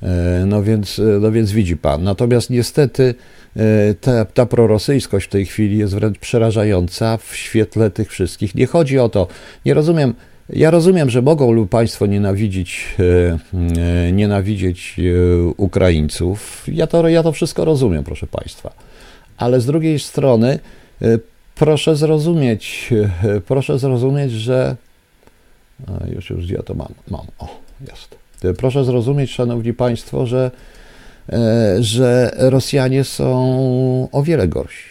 No, 0.05 0.11
e, 0.11 0.45
no, 0.45 0.63
więc, 0.63 1.01
no 1.21 1.31
więc 1.31 1.51
widzi 1.51 1.77
pan. 1.77 2.03
Natomiast 2.03 2.49
niestety 2.49 3.15
ta, 4.01 4.25
ta 4.25 4.45
prorosyjskość 4.45 5.25
w 5.25 5.29
tej 5.29 5.45
chwili 5.45 5.77
jest 5.77 5.95
wręcz 5.95 6.19
przerażająca 6.19 7.17
w 7.17 7.35
świetle 7.35 7.91
tych 7.91 8.11
wszystkich. 8.11 8.55
Nie 8.55 8.67
chodzi 8.67 8.99
o 8.99 9.09
to, 9.09 9.27
nie 9.65 9.73
rozumiem. 9.73 10.13
Ja 10.49 10.71
rozumiem, 10.71 11.09
że 11.09 11.21
mogą 11.21 11.67
Państwo 11.67 12.05
nienawidzić, 12.05 12.95
e, 12.99 14.11
nienawidzieć 14.11 14.95
e, 14.99 15.43
Ukraińców. 15.57 16.63
Ja 16.67 16.87
to, 16.87 17.09
ja 17.09 17.23
to 17.23 17.31
wszystko 17.31 17.65
rozumiem, 17.65 18.03
proszę 18.03 18.27
Państwa. 18.27 18.71
Ale 19.37 19.61
z 19.61 19.65
drugiej 19.65 19.99
strony 19.99 20.59
e, 21.01 21.19
proszę 21.55 21.95
zrozumieć, 21.95 22.89
proszę 23.47 23.79
zrozumieć, 23.79 24.31
że. 24.31 24.75
Już, 26.15 26.29
już 26.29 26.49
ja 26.49 26.63
to 26.63 26.73
mam. 26.73 26.93
Mam. 27.07 27.25
O, 27.39 27.59
jest. 27.89 28.24
Proszę 28.57 28.85
zrozumieć, 28.85 29.31
Szanowni 29.31 29.73
Państwo, 29.73 30.25
że 30.25 30.51
E, 31.29 31.83
że 31.83 32.31
Rosjanie 32.37 33.03
są 33.03 34.09
o 34.11 34.23
wiele 34.23 34.47
gorsi. 34.47 34.89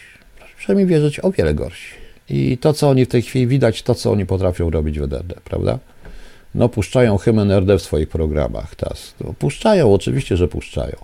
Proszę 0.55 0.75
mi 0.75 0.85
wierzyć, 0.85 1.19
o 1.19 1.31
wiele 1.31 1.53
gorsi. 1.53 1.93
I 2.29 2.57
to, 2.57 2.73
co 2.73 2.89
oni 2.89 3.05
w 3.05 3.07
tej 3.07 3.21
chwili 3.21 3.47
widać, 3.47 3.83
to, 3.83 3.95
co 3.95 4.11
oni 4.11 4.25
potrafią 4.25 4.69
robić 4.69 4.99
w 4.99 5.03
NRD, 5.03 5.35
prawda? 5.43 5.79
No, 6.55 6.69
puszczają 6.69 7.17
hymn 7.17 7.39
NRD 7.39 7.77
w 7.77 7.81
swoich 7.81 8.09
programach. 8.09 8.75
Tas. 8.75 9.13
No, 9.21 9.33
puszczają, 9.39 9.93
oczywiście, 9.93 10.37
że 10.37 10.47
puszczają. 10.47 10.95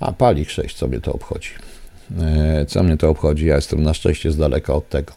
A 0.00 0.12
pali 0.12 0.44
6, 0.44 0.76
co 0.76 0.88
mnie 0.88 1.00
to 1.00 1.12
obchodzi? 1.12 1.50
E, 2.20 2.66
co 2.66 2.82
mnie 2.82 2.96
to 2.96 3.10
obchodzi? 3.10 3.46
Ja 3.46 3.56
jestem 3.56 3.82
na 3.82 3.94
szczęście 3.94 4.32
z 4.32 4.36
daleka 4.36 4.74
od 4.74 4.88
tego. 4.88 5.12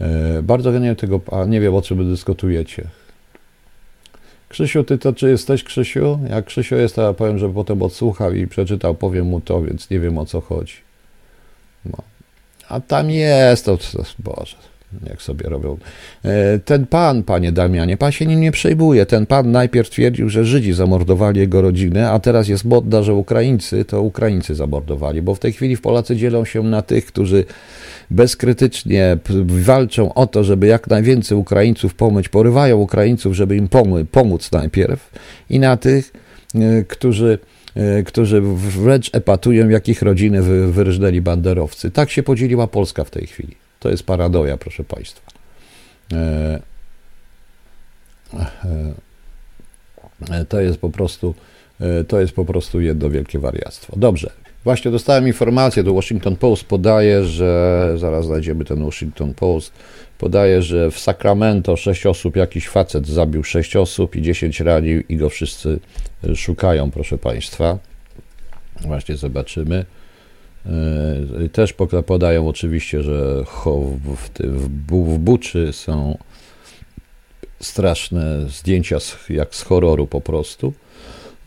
E, 0.00 0.42
bardzo 0.42 0.72
chętnie 0.72 0.96
tego, 0.96 1.20
a 1.32 1.44
nie 1.44 1.60
wiem, 1.60 1.74
o 1.74 1.82
czym 1.82 2.10
dyskutujecie. 2.10 2.84
Krzysiu, 4.48 4.84
ty 4.84 4.98
to 4.98 5.12
czy 5.12 5.30
jesteś 5.30 5.64
Krzysiu? 5.64 6.18
Jak 6.30 6.44
Krzysiu 6.44 6.76
jest, 6.76 6.94
to 6.94 7.02
ja 7.02 7.12
powiem, 7.12 7.38
że 7.38 7.48
potem 7.48 7.82
odsłuchał 7.82 8.32
i 8.32 8.46
przeczytał, 8.46 8.94
powiem 8.94 9.26
mu 9.26 9.40
to, 9.40 9.62
więc 9.62 9.90
nie 9.90 10.00
wiem 10.00 10.18
o 10.18 10.26
co 10.26 10.40
chodzi. 10.40 10.74
No. 11.84 11.98
A 12.68 12.80
tam 12.80 13.10
jest, 13.10 13.64
to, 13.64 13.78
to 13.78 14.02
Boże, 14.18 14.56
jak 15.08 15.22
sobie 15.22 15.48
robią. 15.48 15.78
E, 16.24 16.58
ten 16.58 16.86
pan, 16.86 17.22
panie 17.22 17.52
Damianie, 17.52 17.96
pan 17.96 18.12
się 18.12 18.26
nim 18.26 18.40
nie 18.40 18.52
przejmuje. 18.52 19.06
Ten 19.06 19.26
pan 19.26 19.50
najpierw 19.50 19.90
twierdził, 19.90 20.28
że 20.28 20.44
Żydzi 20.44 20.72
zamordowali 20.72 21.40
jego 21.40 21.62
rodzinę, 21.62 22.10
a 22.10 22.18
teraz 22.18 22.48
jest 22.48 22.64
modna, 22.64 23.02
że 23.02 23.14
Ukraińcy 23.14 23.84
to 23.84 24.02
Ukraińcy 24.02 24.54
zamordowali, 24.54 25.22
bo 25.22 25.34
w 25.34 25.38
tej 25.38 25.52
chwili 25.52 25.76
w 25.76 25.80
Polacy 25.80 26.16
dzielą 26.16 26.44
się 26.44 26.62
na 26.62 26.82
tych, 26.82 27.06
którzy 27.06 27.44
bezkrytycznie 28.10 29.18
walczą 29.46 30.14
o 30.14 30.26
to, 30.26 30.44
żeby 30.44 30.66
jak 30.66 30.88
najwięcej 30.88 31.38
Ukraińców 31.38 31.94
pomóc, 31.94 32.28
porywają 32.28 32.76
Ukraińców, 32.76 33.34
żeby 33.34 33.56
im 33.56 33.68
pomóc 34.10 34.52
najpierw, 34.52 35.10
i 35.50 35.58
na 35.58 35.76
tych, 35.76 36.12
e, 36.54 36.84
którzy 36.84 37.38
e, 37.74 38.02
którzy 38.02 38.40
wręcz 38.56 39.10
epatują, 39.12 39.68
jakich 39.68 40.02
rodziny 40.02 40.42
wyrżnęli 40.72 41.20
banderowcy. 41.20 41.90
Tak 41.90 42.10
się 42.10 42.22
podzieliła 42.22 42.66
Polska 42.66 43.04
w 43.04 43.10
tej 43.10 43.26
chwili. 43.26 43.65
To 43.86 43.90
jest 43.90 44.02
paradoja, 44.02 44.56
proszę 44.56 44.84
Państwa. 44.84 45.30
E, 46.12 46.60
to 50.48 50.60
jest 50.60 50.78
po 50.78 50.90
prostu 50.90 51.34
to 52.08 52.20
jest 52.20 52.32
po 52.32 52.44
prostu 52.44 52.80
jedno 52.80 53.10
wielkie 53.10 53.38
wariactwo. 53.38 53.96
Dobrze, 53.96 54.30
Właśnie 54.64 54.90
dostałem 54.90 55.26
informację, 55.26 55.82
do 55.82 55.94
Washington 55.94 56.36
Post 56.36 56.64
podaje, 56.64 57.24
że 57.24 57.92
zaraz 57.96 58.26
znajdziemy 58.26 58.64
ten 58.64 58.84
Washington 58.84 59.34
Post. 59.34 59.72
Podaje, 60.18 60.62
że 60.62 60.90
w 60.90 60.98
Sacramento 60.98 61.76
sześć 61.76 62.06
osób, 62.06 62.36
jakiś 62.36 62.68
facet 62.68 63.06
zabił 63.06 63.44
sześć 63.44 63.76
osób 63.76 64.16
i 64.16 64.22
dziesięć 64.22 64.60
ranił 64.60 65.02
i 65.08 65.16
go 65.16 65.28
wszyscy 65.28 65.78
szukają, 66.34 66.90
proszę 66.90 67.18
Państwa. 67.18 67.78
Właśnie 68.80 69.16
zobaczymy. 69.16 69.84
E, 71.44 71.48
też 71.48 71.74
podają 72.06 72.48
oczywiście, 72.48 73.02
że 73.02 73.44
w, 73.44 74.30
w 74.78 75.18
Buczy 75.18 75.72
są 75.72 76.18
straszne 77.60 78.48
zdjęcia 78.48 78.98
jak 79.28 79.54
z 79.54 79.62
horroru 79.62 80.06
po 80.06 80.20
prostu. 80.20 80.72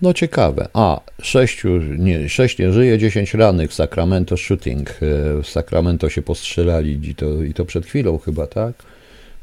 No 0.02 0.14
ciekawe. 0.14 0.68
A, 0.74 1.02
sześciu, 1.22 1.70
nie, 1.78 2.30
sześć 2.30 2.58
nie 2.58 2.74
żyje, 2.74 2.98
dziesięć 2.98 3.34
rannych, 3.34 3.74
Sacramento 3.74 4.38
shooting. 4.38 4.90
E, 4.90 4.96
w 5.44 5.48
Sacramento 5.48 6.10
się 6.10 6.22
postrzelali 6.22 7.10
i 7.10 7.16
to, 7.16 7.44
i 7.44 7.54
to 7.54 7.66
przed 7.66 7.86
chwilą 7.86 8.18
chyba, 8.18 8.48
tak? 8.48 8.74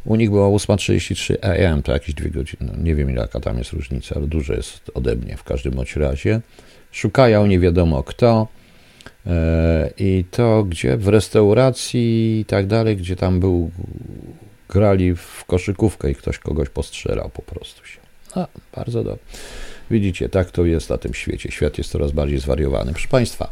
U 0.05 0.17
nich 0.17 0.31
była 0.31 0.49
8.33 0.49 1.35
AM, 1.43 1.83
to 1.83 1.93
jakieś 1.93 2.15
dwie 2.15 2.31
godziny. 2.31 2.73
No, 2.73 2.83
nie 2.83 2.95
wiem, 2.95 3.11
jaka 3.11 3.41
tam 3.41 3.59
jest 3.59 3.73
różnica, 3.73 4.15
ale 4.17 4.27
dużo 4.27 4.55
jest 4.55 4.91
ode 4.95 5.17
mnie 5.17 5.37
w 5.37 5.45
każdym 5.45 5.75
bądź 5.75 5.97
razie. 5.97 6.41
Szukają 6.93 7.47
nie 7.47 7.59
wiadomo 7.59 8.03
kto. 8.03 8.49
E, 9.27 9.91
I 9.99 10.25
to 10.31 10.65
gdzie? 10.65 10.97
W 10.97 11.09
restauracji 11.09 12.41
i 12.41 12.45
tak 12.45 12.67
dalej, 12.67 12.97
gdzie 12.97 13.17
tam 13.17 13.41
był, 13.41 13.71
grali 14.69 15.17
w 15.17 15.45
koszykówkę 15.47 16.11
i 16.11 16.15
ktoś 16.15 16.39
kogoś 16.39 16.69
postrzelał 16.69 17.31
po 17.31 17.43
prostu 17.43 17.87
się. 17.87 18.01
A, 18.35 18.47
bardzo 18.77 19.05
dobrze. 19.05 19.25
Widzicie, 19.91 20.29
tak 20.29 20.51
to 20.51 20.65
jest 20.65 20.91
na 20.91 20.99
tym 20.99 21.15
świecie. 21.15 21.51
Świat 21.51 21.79
jest 21.79 21.91
coraz 21.91 22.13
bardziej 22.13 22.39
zwariowany. 22.39 22.93
Proszę 22.93 23.09
Państwa, 23.09 23.51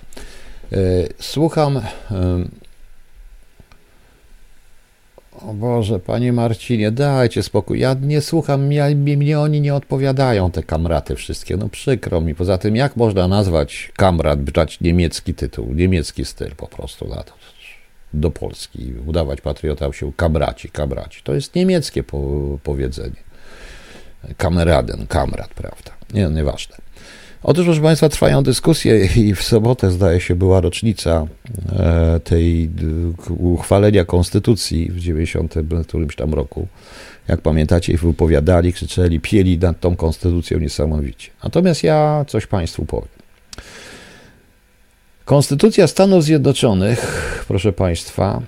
e, 0.73 0.77
słucham. 1.19 1.81
O 5.43 5.55
Boże, 5.55 5.99
Panie 5.99 6.33
Marcinie, 6.33 6.91
dajcie 6.91 7.43
spokój. 7.43 7.81
Ja 7.81 7.95
nie 7.95 8.21
słucham, 8.21 8.73
ja, 8.73 8.87
mnie 8.95 9.41
oni 9.41 9.61
nie 9.61 9.75
odpowiadają, 9.75 10.51
te 10.51 10.63
kamraty 10.63 11.17
wszystkie. 11.17 11.57
No 11.57 11.69
przykro 11.69 12.21
mi. 12.21 12.35
Poza 12.35 12.59
tym, 12.59 12.77
jak 12.77 12.97
można 12.97 13.29
nazwać 13.29 13.93
kamrat, 13.97 14.43
brać 14.43 14.81
niemiecki 14.81 15.35
tytuł, 15.35 15.73
niemiecki 15.73 16.25
styl 16.25 16.51
po 16.57 16.67
prostu 16.67 17.09
na 17.09 17.23
to 17.23 17.33
do 18.15 18.31
Polski, 18.31 18.95
udawać 19.07 19.41
patriotą 19.41 19.93
się 19.93 20.13
kamraci, 20.13 20.71
kamraci. 20.71 21.21
To 21.25 21.35
jest 21.35 21.55
niemieckie 21.55 22.03
po, 22.03 22.19
powiedzenie. 22.63 23.25
Kameraden, 24.37 25.07
kamrat, 25.07 25.49
prawda? 25.49 25.91
Nie, 26.15 26.29
nieważne. 26.29 26.77
Otóż, 27.47 27.65
proszę 27.65 27.81
Państwa, 27.81 28.09
trwają 28.09 28.43
dyskusje 28.43 29.09
i 29.17 29.35
w 29.35 29.43
sobotę, 29.43 29.91
zdaje 29.91 30.21
się, 30.21 30.35
była 30.35 30.61
rocznica 30.61 31.27
e, 31.79 32.21
tej 32.21 32.71
uchwalenia 33.39 34.05
konstytucji 34.05 34.91
w 34.93 35.01
90 35.01 35.55
którymś 35.89 36.17
tam 36.17 36.35
roku. 36.35 36.67
Jak 37.29 37.41
pamiętacie, 37.41 37.97
wypowiadali, 37.97 38.73
krzyczeli, 38.73 39.21
pieli 39.21 39.59
nad 39.59 39.81
tą 39.81 39.97
konstytucją 39.97 40.59
niesamowicie. 40.59 41.31
Natomiast 41.45 41.85
ja 41.85 42.25
coś 42.29 42.47
Państwu 42.47 42.85
powiem. 42.85 43.09
Konstytucja 45.25 45.87
Stanów 45.87 46.25
Zjednoczonych, 46.25 47.45
proszę 47.49 47.73
Państwa, 47.73 48.43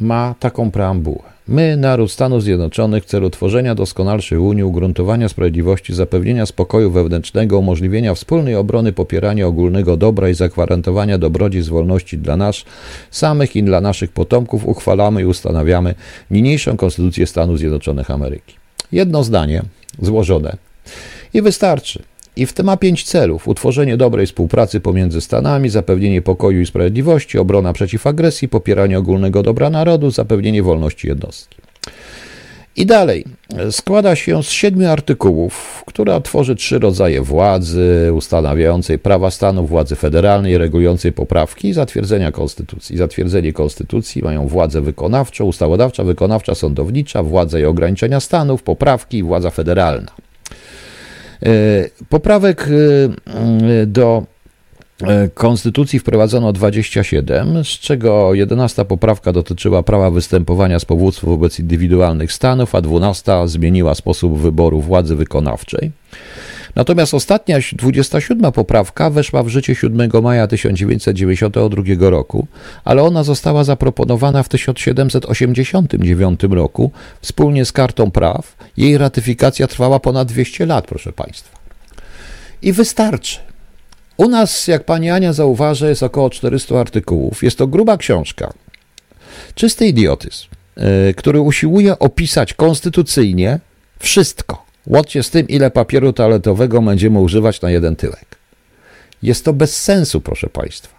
ma 0.00 0.34
taką 0.40 0.70
preambułę. 0.70 1.37
My, 1.48 1.76
naród 1.76 2.12
Stanów 2.12 2.42
Zjednoczonych, 2.42 3.04
w 3.04 3.06
celu 3.06 3.30
tworzenia 3.30 3.74
doskonalszej 3.74 4.38
Unii, 4.38 4.64
ugruntowania 4.64 5.28
sprawiedliwości, 5.28 5.94
zapewnienia 5.94 6.46
spokoju 6.46 6.90
wewnętrznego, 6.90 7.58
umożliwienia 7.58 8.14
wspólnej 8.14 8.54
obrony, 8.54 8.92
popierania 8.92 9.46
ogólnego 9.46 9.96
dobra 9.96 10.28
i 10.28 10.34
zagwarantowania 10.34 11.18
dobrodziejstw 11.18 11.72
wolności 11.72 12.18
dla 12.18 12.36
nas 12.36 12.64
samych 13.10 13.56
i 13.56 13.62
dla 13.62 13.80
naszych 13.80 14.12
potomków, 14.12 14.66
uchwalamy 14.66 15.22
i 15.22 15.24
ustanawiamy 15.24 15.94
niniejszą 16.30 16.76
Konstytucję 16.76 17.26
Stanów 17.26 17.58
Zjednoczonych 17.58 18.10
Ameryki. 18.10 18.54
Jedno 18.92 19.24
zdanie 19.24 19.62
złożone 20.02 20.56
i 21.34 21.42
wystarczy. 21.42 22.02
I 22.38 22.46
w 22.46 22.52
tym 22.52 22.66
ma 22.66 22.76
pięć 22.76 23.04
celów: 23.04 23.48
utworzenie 23.48 23.96
dobrej 23.96 24.26
współpracy 24.26 24.80
pomiędzy 24.80 25.20
Stanami, 25.20 25.68
zapewnienie 25.68 26.22
pokoju 26.22 26.60
i 26.60 26.66
sprawiedliwości, 26.66 27.38
obrona 27.38 27.72
przeciw 27.72 28.06
agresji, 28.06 28.48
popieranie 28.48 28.98
ogólnego 28.98 29.42
dobra 29.42 29.70
narodu, 29.70 30.10
zapewnienie 30.10 30.62
wolności 30.62 31.08
jednostki. 31.08 31.56
I 32.76 32.86
dalej, 32.86 33.24
składa 33.70 34.16
się 34.16 34.42
z 34.42 34.50
siedmiu 34.50 34.88
artykułów, 34.88 35.82
która 35.86 36.20
tworzy 36.20 36.56
trzy 36.56 36.78
rodzaje 36.78 37.22
władzy, 37.22 38.10
ustanawiającej 38.14 38.98
prawa 38.98 39.30
stanów, 39.30 39.68
władzy 39.68 39.96
federalnej, 39.96 40.58
regulującej 40.58 41.12
poprawki 41.12 41.68
i 41.68 41.72
zatwierdzenia 41.72 42.32
konstytucji. 42.32 42.96
Zatwierdzenie 42.96 43.52
konstytucji 43.52 44.22
mają 44.22 44.48
władzę 44.48 44.80
wykonawczą, 44.80 45.44
ustawodawcza, 45.44 46.04
wykonawcza, 46.04 46.54
sądownicza, 46.54 47.22
władzę 47.22 47.60
i 47.60 47.64
ograniczenia 47.64 48.20
stanów, 48.20 48.62
poprawki 48.62 49.18
i 49.18 49.22
władza 49.22 49.50
federalna. 49.50 50.27
E, 51.46 51.90
poprawek 52.08 52.68
e, 52.68 53.86
do 53.86 54.22
e, 55.02 55.28
Konstytucji 55.28 55.98
wprowadzono 55.98 56.52
27, 56.52 57.64
z 57.64 57.68
czego 57.68 58.34
11 58.34 58.84
poprawka 58.84 59.32
dotyczyła 59.32 59.82
prawa 59.82 60.10
występowania 60.10 60.78
z 60.78 60.84
powództwa 60.84 61.26
wobec 61.26 61.60
indywidualnych 61.60 62.32
stanów, 62.32 62.74
a 62.74 62.80
12 62.80 63.48
zmieniła 63.48 63.94
sposób 63.94 64.38
wyboru 64.38 64.80
władzy 64.80 65.16
wykonawczej. 65.16 65.90
Natomiast 66.74 67.14
ostatnia, 67.14 67.58
27 67.72 68.52
poprawka 68.52 69.10
weszła 69.10 69.42
w 69.42 69.48
życie 69.48 69.74
7 69.74 70.10
maja 70.22 70.46
1992 70.46 72.10
roku, 72.10 72.46
ale 72.84 73.02
ona 73.02 73.24
została 73.24 73.64
zaproponowana 73.64 74.42
w 74.42 74.48
1789 74.48 76.40
roku 76.50 76.90
wspólnie 77.20 77.64
z 77.64 77.72
Kartą 77.72 78.10
Praw. 78.10 78.56
Jej 78.76 78.98
ratyfikacja 78.98 79.66
trwała 79.66 80.00
ponad 80.00 80.28
200 80.28 80.66
lat, 80.66 80.86
proszę 80.86 81.12
Państwa. 81.12 81.58
I 82.62 82.72
wystarczy. 82.72 83.38
U 84.16 84.28
nas, 84.28 84.68
jak 84.68 84.84
pani 84.84 85.10
Ania 85.10 85.32
zauważy, 85.32 85.88
jest 85.88 86.02
około 86.02 86.30
400 86.30 86.80
artykułów. 86.80 87.42
Jest 87.42 87.58
to 87.58 87.66
gruba 87.66 87.96
książka. 87.96 88.52
Czysty 89.54 89.86
idiotyzm, 89.86 90.46
e, 90.76 91.14
który 91.14 91.40
usiłuje 91.40 91.98
opisać 91.98 92.54
konstytucyjnie 92.54 93.60
wszystko 93.98 94.67
Łącznie 94.88 95.22
z 95.22 95.30
tym, 95.30 95.48
ile 95.48 95.70
papieru 95.70 96.12
toaletowego 96.12 96.82
będziemy 96.82 97.18
używać 97.18 97.60
na 97.60 97.70
jeden 97.70 97.96
tyłek. 97.96 98.26
Jest 99.22 99.44
to 99.44 99.52
bez 99.52 99.82
sensu, 99.82 100.20
proszę 100.20 100.48
Państwa. 100.48 100.98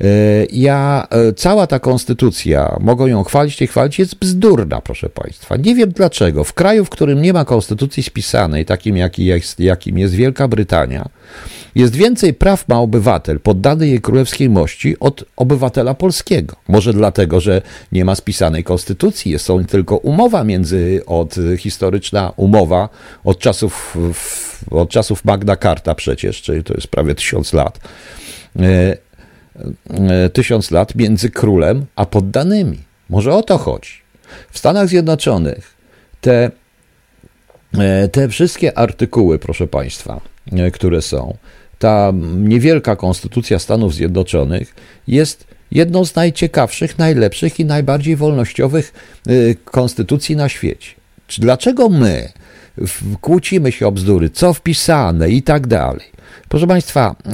E, 0.00 0.06
ja, 0.52 1.06
e, 1.10 1.32
cała 1.32 1.66
ta 1.66 1.78
konstytucja, 1.78 2.76
mogą 2.80 3.06
ją 3.06 3.24
chwalić 3.24 3.62
i 3.62 3.66
chwalić, 3.66 3.98
jest 3.98 4.14
bzdurna, 4.14 4.80
proszę 4.80 5.08
Państwa. 5.08 5.56
Nie 5.56 5.74
wiem 5.74 5.90
dlaczego. 5.90 6.44
W 6.44 6.52
kraju, 6.52 6.84
w 6.84 6.90
którym 6.90 7.22
nie 7.22 7.32
ma 7.32 7.44
konstytucji 7.44 8.02
spisanej, 8.02 8.64
takim 8.64 8.96
jaki 8.96 9.24
jest, 9.24 9.60
jakim 9.60 9.98
jest 9.98 10.14
Wielka 10.14 10.48
Brytania, 10.48 11.08
jest 11.74 11.96
więcej 11.96 12.34
praw 12.34 12.68
ma 12.68 12.80
obywatel 12.80 13.40
poddany 13.40 13.88
jej 13.88 14.00
królewskiej 14.00 14.50
mości 14.50 14.98
od 15.00 15.24
obywatela 15.36 15.94
polskiego. 15.94 16.56
Może 16.68 16.92
dlatego, 16.92 17.40
że 17.40 17.62
nie 17.92 18.04
ma 18.04 18.14
spisanej 18.14 18.64
konstytucji, 18.64 19.32
jest 19.32 19.46
to 19.46 19.58
tylko 19.64 19.96
umowa 19.96 20.44
między, 20.44 21.02
od 21.06 21.34
historyczna 21.58 22.32
umowa 22.36 22.88
od 23.24 23.38
czasów, 23.38 23.96
od 24.70 24.90
czasów 24.90 25.24
Magna 25.24 25.56
Carta 25.56 25.94
przecież, 25.94 26.42
czyli 26.42 26.64
to 26.64 26.74
jest 26.74 26.88
prawie 26.88 27.14
tysiąc 27.14 27.52
lat. 27.52 27.78
E, 28.60 28.96
e, 29.90 30.30
tysiąc 30.30 30.70
lat 30.70 30.94
między 30.94 31.30
królem 31.30 31.86
a 31.96 32.06
poddanymi. 32.06 32.78
Może 33.10 33.34
o 33.34 33.42
to 33.42 33.58
chodzi. 33.58 33.90
W 34.50 34.58
Stanach 34.58 34.88
Zjednoczonych 34.88 35.74
te, 36.20 36.50
e, 37.78 38.08
te 38.08 38.28
wszystkie 38.28 38.78
artykuły, 38.78 39.38
proszę 39.38 39.66
Państwa, 39.66 40.20
które 40.72 41.02
są, 41.02 41.36
ta 41.78 42.12
niewielka 42.36 42.96
konstytucja 42.96 43.58
Stanów 43.58 43.94
Zjednoczonych 43.94 44.74
jest 45.08 45.46
jedną 45.70 46.04
z 46.04 46.14
najciekawszych, 46.14 46.98
najlepszych 46.98 47.60
i 47.60 47.64
najbardziej 47.64 48.16
wolnościowych 48.16 48.92
y, 49.28 49.56
konstytucji 49.64 50.36
na 50.36 50.48
świecie. 50.48 50.90
Dlaczego 51.38 51.88
my 51.88 52.32
kłócimy 53.20 53.72
się 53.72 53.86
o 53.86 53.92
bzdury, 53.92 54.30
co 54.30 54.54
wpisane 54.54 55.30
i 55.30 55.42
tak 55.42 55.66
dalej? 55.66 56.14
Proszę 56.48 56.66
Państwa, 56.66 57.10
e, 57.10 57.32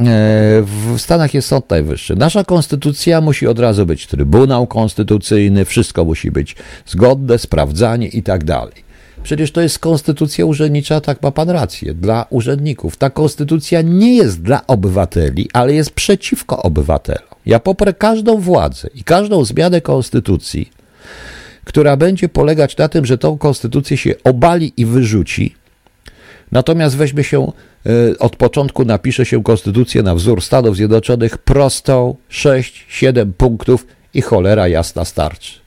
w 0.63 0.95
Stanach 0.99 1.35
jest 1.35 1.49
Sąd 1.49 1.71
Najwyższy. 1.71 2.17
Nasza 2.17 2.45
konstytucja 2.45 3.21
musi 3.21 3.47
od 3.47 3.59
razu 3.59 3.87
być 3.87 4.07
Trybunał 4.07 4.67
Konstytucyjny, 4.67 5.65
wszystko 5.65 6.05
musi 6.05 6.31
być 6.31 6.57
zgodne, 6.87 7.39
sprawdzanie 7.39 8.09
i 8.09 8.23
tak 8.23 8.45
dalej. 8.45 8.90
Przecież 9.23 9.53
to 9.53 9.61
jest 9.61 9.79
konstytucja 9.79 10.45
urzędnicza, 10.45 11.01
tak 11.01 11.23
ma 11.23 11.31
pan 11.31 11.51
rację, 11.51 11.95
dla 11.95 12.27
urzędników. 12.31 12.97
Ta 12.97 13.11
konstytucja 13.11 13.83
nie 13.83 14.17
jest 14.17 14.43
dla 14.43 14.67
obywateli, 14.67 15.49
ale 15.53 15.75
jest 15.75 15.91
przeciwko 15.91 16.63
obywatelom. 16.63 17.35
Ja 17.47 17.61
poprę 17.61 17.93
każdą 17.95 18.41
władzę 18.41 18.89
i 18.95 19.05
każdą 19.05 19.45
zmianę 19.45 19.81
konstytucji, 19.81 20.71
która 21.65 21.97
będzie 21.97 22.29
polegać 22.29 22.77
na 22.77 22.89
tym, 22.89 23.07
że 23.07 23.19
tą 23.19 23.39
konstytucję 23.39 23.97
się 23.97 24.15
obali 24.25 24.73
i 24.77 24.87
wyrzuci, 24.87 25.55
natomiast 26.53 26.97
weźmie 26.97 27.25
się 27.25 27.53
e, 27.87 28.19
od 28.19 28.37
początku, 28.37 28.85
napisze 28.85 29.27
się 29.27 29.43
konstytucję 29.43 30.03
na 30.03 30.15
wzór 30.15 30.43
Stanów 30.43 30.77
Zjednoczonych 30.77 31.39
prostą, 31.39 32.17
6-7 32.31 33.33
punktów 33.33 33.87
i 34.15 34.23
cholera 34.23 34.69
jasna 34.69 35.05
starczy. 35.05 35.61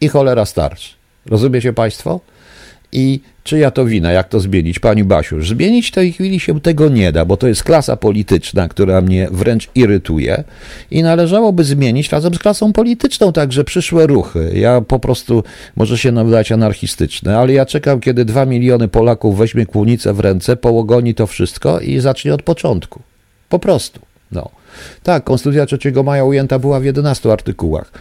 I 0.00 0.08
cholera 0.08 0.44
starczy. 0.44 0.97
Rozumiecie 1.28 1.72
Państwo? 1.72 2.20
I 2.92 3.20
czyja 3.44 3.70
to 3.70 3.84
wina, 3.84 4.12
jak 4.12 4.28
to 4.28 4.40
zmienić? 4.40 4.78
Pani 4.78 5.04
Basiu, 5.04 5.42
zmienić 5.42 5.88
w 5.88 5.90
tej 5.90 6.12
chwili 6.12 6.40
się 6.40 6.60
tego 6.60 6.88
nie 6.88 7.12
da, 7.12 7.24
bo 7.24 7.36
to 7.36 7.48
jest 7.48 7.64
klasa 7.64 7.96
polityczna, 7.96 8.68
która 8.68 9.00
mnie 9.00 9.28
wręcz 9.30 9.68
irytuje 9.74 10.44
i 10.90 11.02
należałoby 11.02 11.64
zmienić 11.64 12.12
razem 12.12 12.34
z 12.34 12.38
klasą 12.38 12.72
polityczną 12.72 13.32
także 13.32 13.64
przyszłe 13.64 14.06
ruchy. 14.06 14.52
Ja 14.54 14.80
po 14.80 14.98
prostu, 14.98 15.44
może 15.76 15.98
się 15.98 16.12
nam 16.12 16.26
wydać 16.26 16.52
anarchistyczne, 16.52 17.38
ale 17.38 17.52
ja 17.52 17.66
czekam, 17.66 18.00
kiedy 18.00 18.24
dwa 18.24 18.46
miliony 18.46 18.88
Polaków 18.88 19.38
weźmie 19.38 19.66
kłónicę 19.66 20.12
w 20.12 20.20
ręce, 20.20 20.56
połogoni 20.56 21.14
to 21.14 21.26
wszystko 21.26 21.80
i 21.80 22.00
zacznie 22.00 22.34
od 22.34 22.42
początku. 22.42 23.00
Po 23.48 23.58
prostu. 23.58 24.00
No. 24.32 24.57
Tak, 25.02 25.24
Konstytucja 25.24 25.66
3 25.66 25.78
maja 26.04 26.24
ujęta 26.24 26.58
była 26.58 26.80
w 26.80 26.84
11 26.84 27.32
artykułach. 27.32 27.92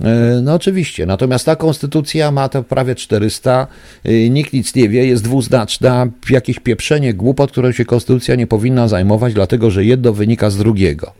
E, 0.00 0.40
no 0.42 0.54
oczywiście, 0.54 1.06
natomiast 1.06 1.46
ta 1.46 1.56
konstytucja 1.56 2.30
ma 2.30 2.48
to 2.48 2.62
prawie 2.62 2.94
400, 2.94 3.66
e, 4.04 4.30
nikt 4.30 4.52
nic 4.52 4.74
nie 4.74 4.88
wie, 4.88 5.06
jest 5.06 5.24
dwuznaczna, 5.24 6.06
jakieś 6.30 6.58
pieprzenie 6.58 7.14
głupot, 7.14 7.50
którą 7.50 7.72
się 7.72 7.84
konstytucja 7.84 8.34
nie 8.34 8.46
powinna 8.46 8.88
zajmować, 8.88 9.34
dlatego 9.34 9.70
że 9.70 9.84
jedno 9.84 10.12
wynika 10.12 10.50
z 10.50 10.56
drugiego. 10.56 11.12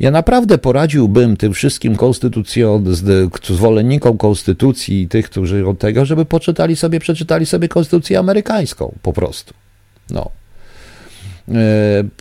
Ja 0.00 0.10
naprawdę 0.10 0.58
poradziłbym 0.58 1.36
tym 1.36 1.52
wszystkim 1.52 1.96
konstytucjon, 1.96 2.84
zwolennikom 3.44 4.18
konstytucji 4.18 5.02
i 5.02 5.08
tych, 5.08 5.30
którzy 5.30 5.68
od 5.68 5.78
tego, 5.78 6.04
żeby 6.04 6.24
poczytali 6.24 6.76
sobie, 6.76 7.00
przeczytali 7.00 7.46
sobie 7.46 7.68
konstytucję 7.68 8.18
amerykańską, 8.18 8.94
po 9.02 9.12
prostu. 9.12 9.54
No. 10.10 10.30
E, 11.48 11.54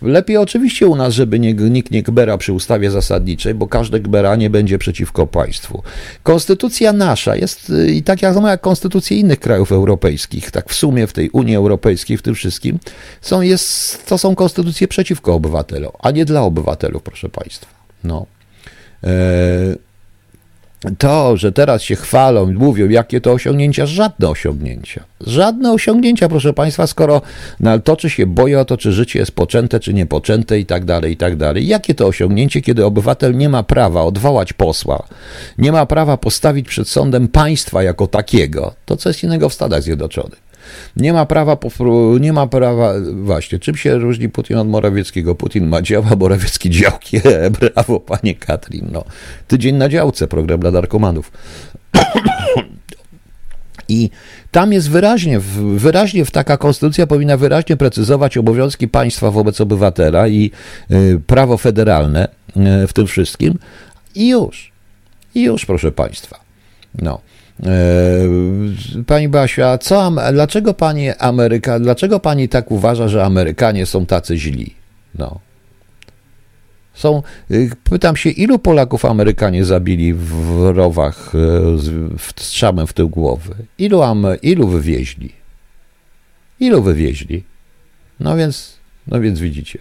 lepiej 0.01 0.37
oczywiście 0.37 0.87
u 0.87 0.95
nas, 0.95 1.13
żeby 1.13 1.39
nie, 1.39 1.53
nikt 1.53 1.91
nie 1.91 2.03
gbera 2.03 2.37
przy 2.37 2.53
ustawie 2.53 2.91
zasadniczej, 2.91 3.53
bo 3.53 3.67
każde 3.67 3.99
gberanie 3.99 4.49
będzie 4.49 4.77
przeciwko 4.77 5.27
państwu. 5.27 5.83
Konstytucja 6.23 6.93
nasza 6.93 7.35
jest 7.35 7.69
e, 7.69 7.91
i 7.91 8.03
tak 8.03 8.19
samo 8.19 8.49
jak 8.49 8.61
konstytucje 8.61 9.17
innych 9.17 9.39
krajów 9.39 9.71
europejskich, 9.71 10.51
tak 10.51 10.69
w 10.69 10.75
sumie 10.75 11.07
w 11.07 11.13
tej 11.13 11.29
Unii 11.29 11.55
Europejskiej, 11.55 12.17
w 12.17 12.21
tym 12.21 12.35
wszystkim, 12.35 12.79
są, 13.21 13.41
jest, 13.41 14.05
to 14.05 14.17
są 14.17 14.35
konstytucje 14.35 14.87
przeciwko 14.87 15.33
obywatelom, 15.33 15.91
a 15.99 16.11
nie 16.11 16.25
dla 16.25 16.41
obywatelów, 16.41 17.03
proszę 17.03 17.29
państwa. 17.29 17.67
No. 18.03 18.25
E, 19.03 19.09
to, 20.97 21.37
że 21.37 21.51
teraz 21.51 21.81
się 21.81 21.95
chwalą 21.95 22.53
mówią, 22.53 22.89
jakie 22.89 23.21
to 23.21 23.31
osiągnięcia, 23.31 23.85
żadne 23.85 24.29
osiągnięcia. 24.29 25.03
Żadne 25.27 25.71
osiągnięcia, 25.71 26.29
proszę 26.29 26.53
Państwa, 26.53 26.87
skoro 26.87 27.21
toczy 27.83 28.09
się 28.09 28.25
boje 28.25 28.59
o 28.59 28.65
to, 28.65 28.77
czy 28.77 28.91
życie 28.91 29.19
jest 29.19 29.31
poczęte, 29.31 29.79
czy 29.79 29.93
niepoczęte 29.93 30.59
i 30.59 30.65
tak 30.65 30.85
dalej, 30.85 31.13
i 31.13 31.17
tak 31.17 31.35
dalej. 31.35 31.67
Jakie 31.67 31.95
to 31.95 32.07
osiągnięcie, 32.07 32.61
kiedy 32.61 32.85
obywatel 32.85 33.37
nie 33.37 33.49
ma 33.49 33.63
prawa 33.63 34.03
odwołać 34.03 34.53
posła, 34.53 35.07
nie 35.57 35.71
ma 35.71 35.85
prawa 35.85 36.17
postawić 36.17 36.67
przed 36.67 36.89
sądem 36.89 37.27
państwa 37.27 37.83
jako 37.83 38.07
takiego, 38.07 38.73
to 38.85 38.97
co 38.97 39.09
jest 39.09 39.23
innego 39.23 39.49
w 39.49 39.53
Stanach 39.53 39.83
Zjednoczonych. 39.83 40.50
Nie 40.97 41.13
ma 41.13 41.25
prawa, 41.25 41.57
nie 42.19 42.33
ma 42.33 42.47
prawa, 42.47 42.93
właśnie, 43.13 43.59
czym 43.59 43.75
się 43.75 43.97
różni 43.97 44.29
Putin 44.29 44.57
od 44.57 44.67
Morawieckiego? 44.67 45.35
Putin 45.35 45.67
ma 45.67 45.81
działa, 45.81 46.15
Morawiecki 46.19 46.69
działki. 46.69 47.17
Brawo, 47.59 47.99
panie 47.99 48.35
Katrin. 48.35 48.87
No. 48.91 49.03
Tydzień 49.47 49.75
na 49.75 49.89
działce, 49.89 50.27
program 50.27 50.59
dla 50.59 50.71
narkomanów. 50.71 51.31
I 53.89 54.09
tam 54.51 54.73
jest 54.73 54.89
wyraźnie, 54.89 55.39
wyraźnie 55.75 56.25
taka 56.25 56.57
konstytucja 56.57 57.07
powinna 57.07 57.37
wyraźnie 57.37 57.77
precyzować 57.77 58.37
obowiązki 58.37 58.87
państwa 58.87 59.31
wobec 59.31 59.61
obywatela 59.61 60.27
i 60.27 60.51
y, 60.91 61.21
prawo 61.27 61.57
federalne 61.57 62.27
y, 62.83 62.87
w 62.87 62.93
tym 62.93 63.07
wszystkim. 63.07 63.59
I 64.15 64.27
już. 64.27 64.71
I 65.35 65.43
już, 65.43 65.65
proszę 65.65 65.91
państwa. 65.91 66.39
No. 67.01 67.21
E, 67.65 69.03
pani 69.07 69.29
Basia, 69.29 69.77
co, 69.77 70.11
dlaczego 70.33 70.73
pani 70.73 71.09
Ameryka, 71.09 71.79
dlaczego 71.79 72.19
pani 72.19 72.49
tak 72.49 72.71
uważa, 72.71 73.07
że 73.07 73.25
Amerykanie 73.25 73.85
są 73.85 74.05
tacy 74.05 74.37
źli? 74.37 74.75
No. 75.15 75.39
Są, 76.93 77.23
y, 77.51 77.69
pytam 77.83 78.15
się, 78.15 78.29
ilu 78.29 78.59
Polaków 78.59 79.05
Amerykanie 79.05 79.65
zabili 79.65 80.13
w 80.13 80.71
rowach 80.75 81.33
e, 81.35 81.39
strzałem 82.39 82.87
w 82.87 82.93
tył 82.93 83.09
głowy? 83.09 83.55
Ilu, 83.77 84.01
ilu 84.41 84.67
wywieźli? 84.67 85.31
Ilu 86.59 86.83
wywieźli? 86.83 87.43
No 88.19 88.37
więc, 88.37 88.77
no 89.07 89.21
więc 89.21 89.39
widzicie. 89.39 89.79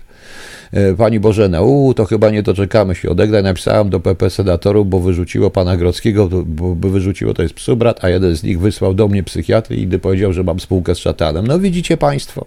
E, 0.72 0.94
pani 0.94 1.20
Bożena, 1.20 1.62
u, 1.62 1.94
to 1.94 2.04
chyba 2.04 2.30
nie 2.30 2.42
doczekamy 2.42 2.94
się 2.94 3.10
odegrać. 3.10 3.44
Napisałam 3.44 3.90
do 3.90 4.00
PP 4.00 4.30
senatorów, 4.30 4.88
bo 4.88 5.00
wyrzuciło 5.00 5.50
pana 5.50 5.76
Grodzkiego, 5.76 6.28
bo 6.46 6.90
wyrzuciło, 6.90 7.34
to 7.34 7.42
jest 7.42 7.54
psu 7.54 7.76
brat, 7.76 8.04
a 8.04 8.08
jeden 8.08 8.36
z 8.36 8.42
nich 8.42 8.60
wysłał 8.60 8.94
do 8.94 9.08
mnie 9.08 9.22
psychiatry 9.22 9.76
i 9.76 9.86
gdy 9.86 9.98
powiedział, 9.98 10.32
że 10.32 10.42
mam 10.42 10.60
spółkę 10.60 10.94
z 10.94 10.98
szatanem. 10.98 11.46
No 11.46 11.58
widzicie 11.58 11.96
państwo. 11.96 12.46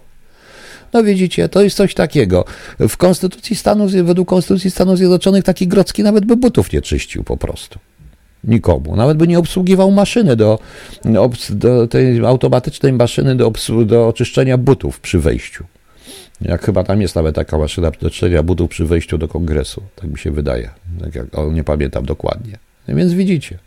No 0.92 1.02
widzicie, 1.02 1.48
to 1.48 1.62
jest 1.62 1.76
coś 1.76 1.94
takiego. 1.94 2.44
W 2.88 2.96
Konstytucji 2.96 3.56
Stanów, 3.56 3.92
według 3.92 4.28
Konstytucji 4.28 4.70
Stanów 4.70 4.98
Zjednoczonych 4.98 5.44
taki 5.44 5.68
Grodzki 5.68 6.02
nawet 6.02 6.24
by 6.24 6.36
butów 6.36 6.72
nie 6.72 6.82
czyścił 6.82 7.24
po 7.24 7.36
prostu. 7.36 7.78
Nikomu. 8.44 8.96
Nawet 8.96 9.16
by 9.16 9.28
nie 9.28 9.38
obsługiwał 9.38 9.90
maszyny 9.90 10.36
do, 10.36 10.58
do 11.50 11.86
tej 11.86 12.26
automatycznej 12.26 12.92
maszyny 12.92 13.36
do, 13.36 13.52
do 13.86 14.08
oczyszczenia 14.08 14.58
butów 14.58 15.00
przy 15.00 15.18
wejściu. 15.18 15.64
Jak 16.40 16.64
chyba 16.64 16.84
tam 16.84 17.00
jest 17.00 17.14
nawet 17.14 17.34
taka 17.34 17.58
maszyna 17.58 17.90
do 17.90 18.10
czyszczenia 18.10 18.42
butów 18.42 18.70
przy 18.70 18.84
wejściu 18.84 19.18
do 19.18 19.28
kongresu. 19.28 19.82
Tak 19.96 20.10
mi 20.10 20.18
się 20.18 20.30
wydaje. 20.30 20.70
Tak 21.00 21.14
jak, 21.14 21.26
nie 21.52 21.64
pamiętam 21.64 22.06
dokładnie. 22.06 22.58
No 22.88 22.94
więc 22.94 23.12
widzicie. 23.12 23.58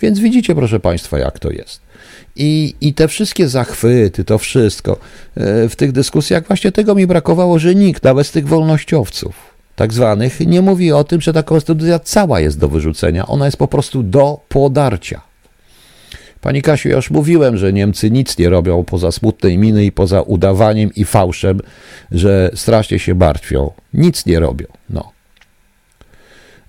Więc 0.00 0.18
widzicie, 0.18 0.54
proszę 0.54 0.80
Państwa, 0.80 1.18
jak 1.18 1.38
to 1.38 1.50
jest. 1.50 1.80
I, 2.36 2.74
I 2.80 2.94
te 2.94 3.08
wszystkie 3.08 3.48
zachwyty, 3.48 4.24
to 4.24 4.38
wszystko 4.38 4.92
e, 5.36 5.68
w 5.68 5.76
tych 5.76 5.92
dyskusjach, 5.92 6.46
właśnie 6.46 6.72
tego 6.72 6.94
mi 6.94 7.06
brakowało, 7.06 7.58
że 7.58 7.74
nikt, 7.74 8.04
nawet 8.04 8.26
z 8.26 8.30
tych 8.30 8.48
wolnościowców, 8.48 9.34
tak 9.76 9.92
zwanych, 9.92 10.40
nie 10.40 10.62
mówi 10.62 10.92
o 10.92 11.04
tym, 11.04 11.20
że 11.20 11.32
ta 11.32 11.42
konstytucja 11.42 11.98
cała 11.98 12.40
jest 12.40 12.58
do 12.58 12.68
wyrzucenia. 12.68 13.26
Ona 13.26 13.44
jest 13.44 13.56
po 13.56 13.68
prostu 13.68 14.02
do 14.02 14.40
podarcia. 14.48 15.29
Pani 16.40 16.62
Kasiu, 16.62 16.88
ja 16.88 16.96
już 16.96 17.10
mówiłem, 17.10 17.56
że 17.56 17.72
Niemcy 17.72 18.10
nic 18.10 18.38
nie 18.38 18.50
robią 18.50 18.84
poza 18.84 19.12
smutnej 19.12 19.58
miny 19.58 19.84
i 19.84 19.92
poza 19.92 20.22
udawaniem 20.22 20.90
i 20.96 21.04
fałszem, 21.04 21.60
że 22.12 22.50
strasznie 22.54 22.98
się 22.98 23.14
martwią. 23.14 23.72
Nic 23.94 24.26
nie 24.26 24.40
robią. 24.40 24.66
No. 24.90 25.12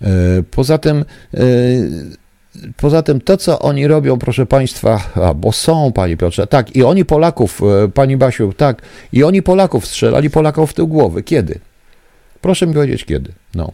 E, 0.02 0.08
poza 0.52 0.78
tym 0.78 1.06
e, 1.34 1.42
Poza 2.78 3.04
tym 3.04 3.22
to, 3.22 3.38
co 3.38 3.60
oni 3.60 3.88
robią, 3.88 4.20
proszę 4.20 4.46
Państwa, 4.46 5.04
a, 5.16 5.34
bo 5.34 5.52
są, 5.52 5.92
Panie 5.92 6.18
Piotrze, 6.18 6.48
tak, 6.48 6.76
i 6.76 6.84
oni 6.84 7.06
Polaków, 7.06 7.62
e, 7.84 7.88
Pani 7.88 8.18
Basiu, 8.18 8.54
tak, 8.54 8.82
i 9.14 9.24
oni 9.24 9.42
Polaków 9.42 9.86
strzelali 9.86 10.30
Polaków 10.30 10.72
w 10.72 10.74
tył 10.74 10.88
głowy. 10.88 11.24
Kiedy? 11.24 11.60
Proszę 12.42 12.68
mi 12.68 12.74
powiedzieć, 12.74 13.06
kiedy? 13.06 13.32
No. 13.56 13.72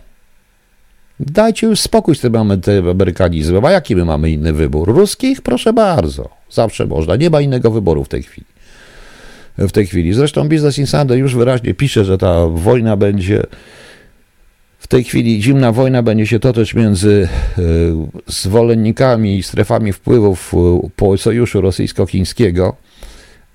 Dajcie 1.20 1.68
już 1.68 1.80
spokój 1.80 2.16
z 2.16 2.20
tym 2.20 2.36
amerykanizmem. 2.36 3.66
A 3.66 3.72
jaki 3.72 3.96
my 3.96 4.06
mamy 4.06 4.30
inny 4.30 4.54
wybór? 4.54 4.96
Ruskich? 4.96 5.42
Proszę 5.42 5.74
bardzo. 5.74 6.30
Zawsze 6.52 6.86
można. 6.86 7.16
Nie 7.16 7.30
ma 7.30 7.42
innego 7.42 7.72
wyboru 7.72 8.04
w 8.04 8.10
tej 8.10 8.24
chwili. 8.24 8.48
W 9.58 9.72
tej 9.72 9.86
chwili. 9.86 10.14
Zresztą 10.14 10.50
Business 10.50 10.78
Insider 10.78 11.18
już 11.18 11.36
wyraźnie 11.36 11.74
pisze, 11.74 12.06
że 12.06 12.18
ta 12.18 12.48
wojna 12.48 12.98
będzie 12.98 13.44
w 14.80 14.88
tej 14.88 15.04
chwili 15.04 15.44
zimna 15.44 15.72
wojna 15.72 16.04
będzie 16.04 16.28
się 16.28 16.40
toczyć 16.40 16.74
między 16.74 17.28
e, 17.58 17.62
zwolennikami 18.28 19.38
i 19.38 19.44
strefami 19.44 19.94
wpływów 19.94 20.54
e, 20.54 20.90
po 20.96 21.18
sojuszu 21.18 21.62
rosyjsko-chińskiego, 21.62 22.76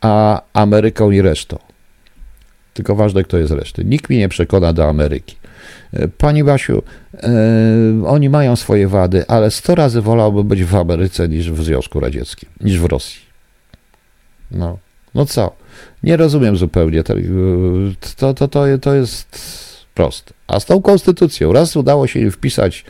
a 0.00 0.42
Ameryką 0.52 1.10
i 1.10 1.22
resztą. 1.22 1.58
Tylko 2.74 2.94
ważne, 2.94 3.24
kto 3.24 3.38
jest 3.38 3.52
reszty. 3.52 3.84
Nikt 3.84 4.10
mnie 4.10 4.18
nie 4.18 4.28
przekona 4.28 4.72
do 4.72 4.88
Ameryki. 4.88 5.36
E, 5.92 6.08
pani 6.08 6.44
Basiu, 6.44 6.82
e, 7.14 7.28
oni 8.06 8.28
mają 8.28 8.56
swoje 8.56 8.88
wady, 8.88 9.26
ale 9.28 9.50
100 9.50 9.74
razy 9.74 10.00
wolałbym 10.00 10.48
być 10.48 10.64
w 10.64 10.76
Ameryce 10.76 11.28
niż 11.28 11.50
w 11.50 11.64
Związku 11.64 12.00
Radzieckim, 12.00 12.48
niż 12.60 12.78
w 12.78 12.84
Rosji. 12.84 13.20
No, 14.50 14.78
no 15.14 15.26
co? 15.26 15.52
Nie 16.02 16.16
rozumiem 16.16 16.56
zupełnie. 16.56 17.02
To, 17.02 17.14
to, 18.34 18.48
to, 18.48 18.78
to 18.80 18.94
jest 18.94 19.62
Proste. 19.94 20.34
A 20.46 20.60
z 20.60 20.64
tą 20.66 20.82
konstytucją, 20.82 21.52
raz 21.52 21.76
udało 21.76 22.06
się 22.06 22.30
wpisać 22.30 22.84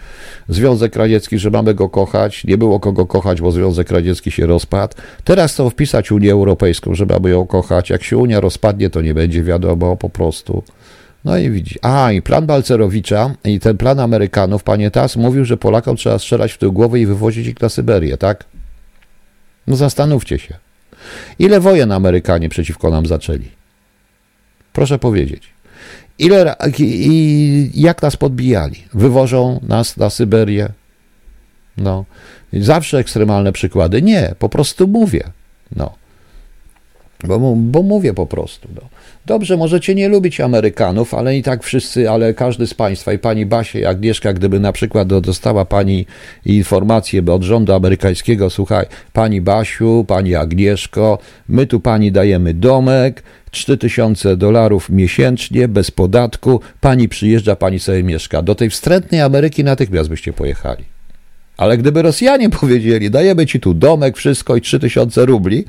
Związek 0.49 0.97
Radziecki, 0.97 1.39
że 1.39 1.51
mamy 1.51 1.75
go 1.75 1.89
kochać, 1.89 2.45
nie 2.45 2.59
było 2.59 2.81
kogo 2.81 3.07
kochać, 3.07 3.41
bo 3.41 3.53
Związek 3.53 3.91
Radziecki 3.91 4.31
się 4.31 4.47
rozpadł. 4.47 4.95
Teraz 5.25 5.53
chcą 5.53 5.71
wpisać 5.71 6.13
Unię 6.13 6.33
Europejską, 6.33 6.95
że 6.95 7.07
mamy 7.07 7.31
ją 7.31 7.47
kochać. 7.47 7.91
Jak 7.91 8.03
się 8.03 8.17
Unia 8.17 8.41
rozpadnie, 8.41 8.91
to 8.91 9.01
nie 9.01 9.15
będzie 9.15 9.43
wiadomo 9.43 9.97
po 9.97 10.11
prostu. 10.11 10.63
No 11.25 11.39
i 11.39 11.51
widzi. 11.51 11.79
A, 11.83 12.13
i 12.13 12.23
plan 12.23 12.47
Balcerowicza 12.47 13.35
i 13.45 13.61
ten 13.61 13.77
plan 13.77 14.01
Amerykanów, 14.01 14.63
panie 14.63 14.91
Tas, 14.91 15.17
mówił, 15.17 15.45
że 15.45 15.57
Polakom 15.57 15.97
trzeba 15.97 16.19
strzelać 16.19 16.53
w 16.53 16.59
tył 16.59 16.73
głowy 16.73 17.01
i 17.01 17.07
wywozić 17.07 17.47
ich 17.47 17.61
na 17.61 17.69
Syberię, 17.69 18.17
tak? 18.17 18.45
No 19.67 19.77
zastanówcie 19.77 20.39
się. 20.39 20.55
Ile 21.39 21.61
wojen 21.61 21.93
Amerykanie 21.93 22.49
przeciwko 22.49 22.91
nam 22.91 23.07
zaczęli? 23.07 23.49
Proszę 24.73 24.99
powiedzieć. 24.99 25.49
Ile 26.19 26.57
i 26.79 27.71
jak 27.75 28.03
nas 28.03 28.17
podbijali? 28.17 28.85
Wywożą 28.95 29.61
nas 29.69 29.97
na 29.97 30.11
Syberię? 30.11 30.69
No. 31.77 32.05
Zawsze 32.53 32.99
ekstremalne 32.99 33.53
przykłady. 33.53 34.03
Nie, 34.03 34.35
po 34.39 34.49
prostu 34.49 34.89
mówię. 34.89 35.31
No. 35.77 36.02
Bo, 37.25 37.55
bo 37.57 37.83
mówię 37.83 38.15
po 38.15 38.27
prostu. 38.27 38.69
No. 38.75 38.83
Dobrze, 39.27 39.57
możecie 39.57 39.95
nie 39.95 40.09
lubić 40.09 40.41
Amerykanów, 40.41 41.15
ale 41.15 41.37
i 41.37 41.43
tak 41.43 41.63
wszyscy, 41.63 42.11
ale 42.11 42.35
każdy 42.35 42.67
z 42.67 42.75
Państwa 42.75 43.13
i 43.13 43.19
Pani 43.19 43.47
Basie 43.47 43.89
Agnieszka, 43.89 44.33
gdyby 44.33 44.61
na 44.61 44.73
przykład 44.73 45.09
dostała 45.09 45.65
Pani 45.65 46.07
informację 46.45 47.25
od 47.27 47.43
rządu 47.43 47.73
amerykańskiego, 47.73 48.51
słuchaj, 48.51 48.87
Pani 49.13 49.41
Basiu, 49.41 50.05
Pani 50.09 50.35
Agnieszko, 50.35 51.19
my 51.49 51.67
tu 51.67 51.81
Pani 51.81 52.13
dajemy 52.13 52.55
domek, 52.55 53.23
3000 53.51 54.37
dolarów 54.37 54.91
miesięcznie, 54.91 55.69
bez 55.69 55.91
podatku, 55.91 56.61
Pani 56.81 57.09
przyjeżdża, 57.09 57.57
Pani 57.57 57.79
sobie 57.79 58.03
mieszka. 58.03 58.43
Do 58.43 58.55
tej 58.55 58.71
wstrętnej 58.71 59.21
Ameryki 59.21 59.65
natychmiast 59.65 60.09
byście 60.09 60.33
pojechali. 60.33 60.92
Ale 61.57 61.79
gdyby 61.79 62.03
Rosjanie 62.03 62.51
powiedzieli, 62.61 63.11
dajemy 63.11 63.47
Ci 63.47 63.61
tu 63.61 63.75
domek, 63.75 64.17
wszystko 64.17 64.57
i 64.57 64.61
3000 64.61 65.27
rubli, 65.27 65.65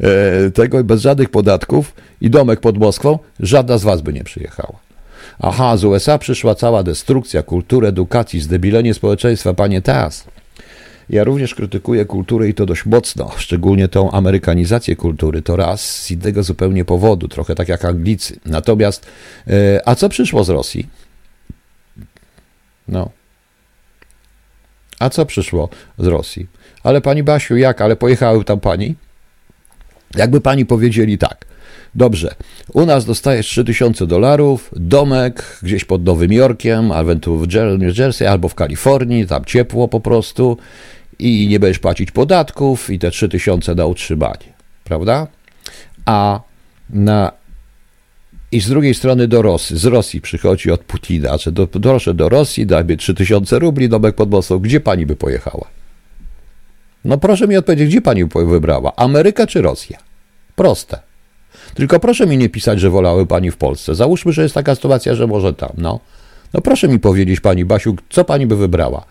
e, 0.00 0.50
tego 0.50 0.84
bez 0.84 1.00
żadnych 1.00 1.30
podatków 1.30 1.94
i 2.20 2.30
domek 2.30 2.60
pod 2.60 2.78
Moskwą, 2.78 3.18
żadna 3.40 3.78
z 3.78 3.82
was 3.84 4.00
by 4.00 4.12
nie 4.12 4.24
przyjechała. 4.24 4.84
Aha, 5.40 5.76
z 5.76 5.84
USA 5.84 6.18
przyszła 6.18 6.54
cała 6.54 6.82
destrukcja 6.82 7.42
kultury, 7.42 7.88
edukacji, 7.88 8.40
zdebilenie 8.40 8.94
społeczeństwa, 8.94 9.54
panie 9.54 9.82
Tas. 9.82 10.24
Ja 11.10 11.24
również 11.24 11.54
krytykuję 11.54 12.04
kulturę 12.04 12.48
i 12.48 12.54
to 12.54 12.66
dość 12.66 12.86
mocno, 12.86 13.30
szczególnie 13.36 13.88
tą 13.88 14.10
amerykanizację 14.10 14.96
kultury. 14.96 15.42
To 15.42 15.56
raz 15.56 16.02
z 16.02 16.10
innego 16.10 16.42
zupełnie 16.42 16.84
powodu, 16.84 17.28
trochę 17.28 17.54
tak 17.54 17.68
jak 17.68 17.84
Anglicy. 17.84 18.40
Natomiast, 18.44 19.06
e, 19.46 19.88
a 19.88 19.94
co 19.94 20.08
przyszło 20.08 20.44
z 20.44 20.48
Rosji? 20.48 20.86
No. 22.88 23.10
A 24.98 25.10
co 25.10 25.26
przyszło 25.26 25.68
z 25.98 26.06
Rosji? 26.06 26.46
Ale 26.82 27.00
pani 27.00 27.22
Basiu, 27.22 27.56
jak? 27.56 27.80
Ale 27.80 27.96
pojechały 27.96 28.44
tam 28.44 28.60
pani? 28.60 28.94
Jakby 30.16 30.40
pani 30.40 30.66
powiedzieli 30.66 31.18
tak. 31.18 31.44
Dobrze, 31.94 32.34
u 32.72 32.86
nas 32.86 33.04
dostajesz 33.04 33.46
3000 33.46 34.06
dolarów, 34.06 34.70
domek 34.76 35.58
gdzieś 35.62 35.84
pod 35.84 36.04
Nowym 36.04 36.32
Jorkiem, 36.32 36.92
albo 36.92 37.38
w 37.38 37.46
New 37.78 37.98
Jersey, 37.98 38.26
albo 38.26 38.48
w 38.48 38.54
Kalifornii, 38.54 39.26
tam 39.26 39.44
ciepło 39.44 39.88
po 39.88 40.00
prostu 40.00 40.56
i 41.18 41.48
nie 41.48 41.60
będziesz 41.60 41.78
płacić 41.78 42.10
podatków 42.10 42.90
i 42.90 42.98
te 42.98 43.10
3000 43.10 43.74
na 43.74 43.86
utrzymanie, 43.86 44.52
prawda? 44.84 45.26
A 46.04 46.40
na 46.90 47.32
i 48.54 48.60
z 48.60 48.68
drugiej 48.68 48.94
strony 48.94 49.28
do 49.28 49.42
Rosji, 49.42 49.78
z 49.78 49.84
Rosji 49.84 50.20
przychodzi 50.20 50.70
od 50.70 50.80
Putina, 50.80 51.38
że 51.38 51.52
do, 51.52 51.66
proszę 51.66 52.14
do 52.14 52.28
Rosji, 52.28 52.66
dajmy 52.66 52.96
3000 52.96 53.58
rubli, 53.58 53.88
domek 53.88 54.14
pod 54.14 54.30
mocą, 54.30 54.58
gdzie 54.58 54.80
pani 54.80 55.06
by 55.06 55.16
pojechała? 55.16 55.68
No 57.04 57.18
proszę 57.18 57.48
mi 57.48 57.56
odpowiedzieć, 57.56 57.88
gdzie 57.88 58.00
pani 58.00 58.24
by 58.24 58.46
wybrała? 58.46 58.92
Ameryka 58.96 59.46
czy 59.46 59.62
Rosja? 59.62 59.98
Proste. 60.56 60.98
Tylko 61.74 62.00
proszę 62.00 62.26
mi 62.26 62.36
nie 62.36 62.48
pisać, 62.48 62.80
że 62.80 62.90
wolały 62.90 63.26
pani 63.26 63.50
w 63.50 63.56
Polsce. 63.56 63.94
Załóżmy, 63.94 64.32
że 64.32 64.42
jest 64.42 64.54
taka 64.54 64.74
sytuacja, 64.74 65.14
że 65.14 65.26
może 65.26 65.54
tam, 65.54 65.70
no. 65.78 66.00
No 66.52 66.60
proszę 66.60 66.88
mi 66.88 66.98
powiedzieć, 66.98 67.40
pani 67.40 67.64
Basiu, 67.64 67.96
co 68.10 68.24
pani 68.24 68.46
by 68.46 68.56
wybrała? 68.56 69.04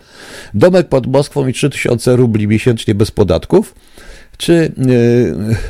Domek 0.54 0.88
pod 0.88 1.06
Moskwą 1.06 1.46
i 1.46 1.52
3000 1.52 2.16
rubli 2.16 2.48
miesięcznie 2.48 2.94
bez 2.94 3.10
podatków? 3.10 3.74
Czy. 4.38 4.72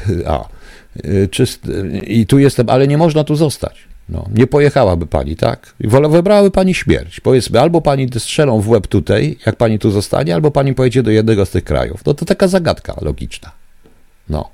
Yy, 0.09 0.27
a. 0.33 0.54
Yy, 1.05 1.29
czy, 1.29 1.45
I 2.07 2.27
tu 2.27 2.39
jestem, 2.39 2.69
ale 2.71 2.89
nie 2.89 2.99
można 2.99 3.25
tu 3.25 3.37
zostać. 3.37 3.89
No, 4.09 4.29
nie 4.35 4.47
pojechałaby 4.47 5.07
pani, 5.07 5.37
tak? 5.37 5.75
Wybrałaby 6.11 6.51
pani 6.51 6.75
śmierć. 6.75 7.21
Powiedzmy, 7.21 7.61
albo 7.61 7.81
pani 7.81 8.09
strzelą 8.19 8.61
w 8.61 8.69
łeb 8.69 8.87
tutaj, 8.87 9.39
jak 9.47 9.57
pani 9.57 9.79
tu 9.79 9.91
zostanie, 9.91 10.35
albo 10.35 10.51
pani 10.51 10.75
pojedzie 10.75 11.03
do 11.03 11.11
jednego 11.11 11.47
z 11.47 11.51
tych 11.51 11.65
krajów. 11.65 12.01
No 12.07 12.15
to 12.15 12.25
taka 12.25 12.49
zagadka 12.49 12.95
logiczna. 13.03 13.53
No. 14.29 14.51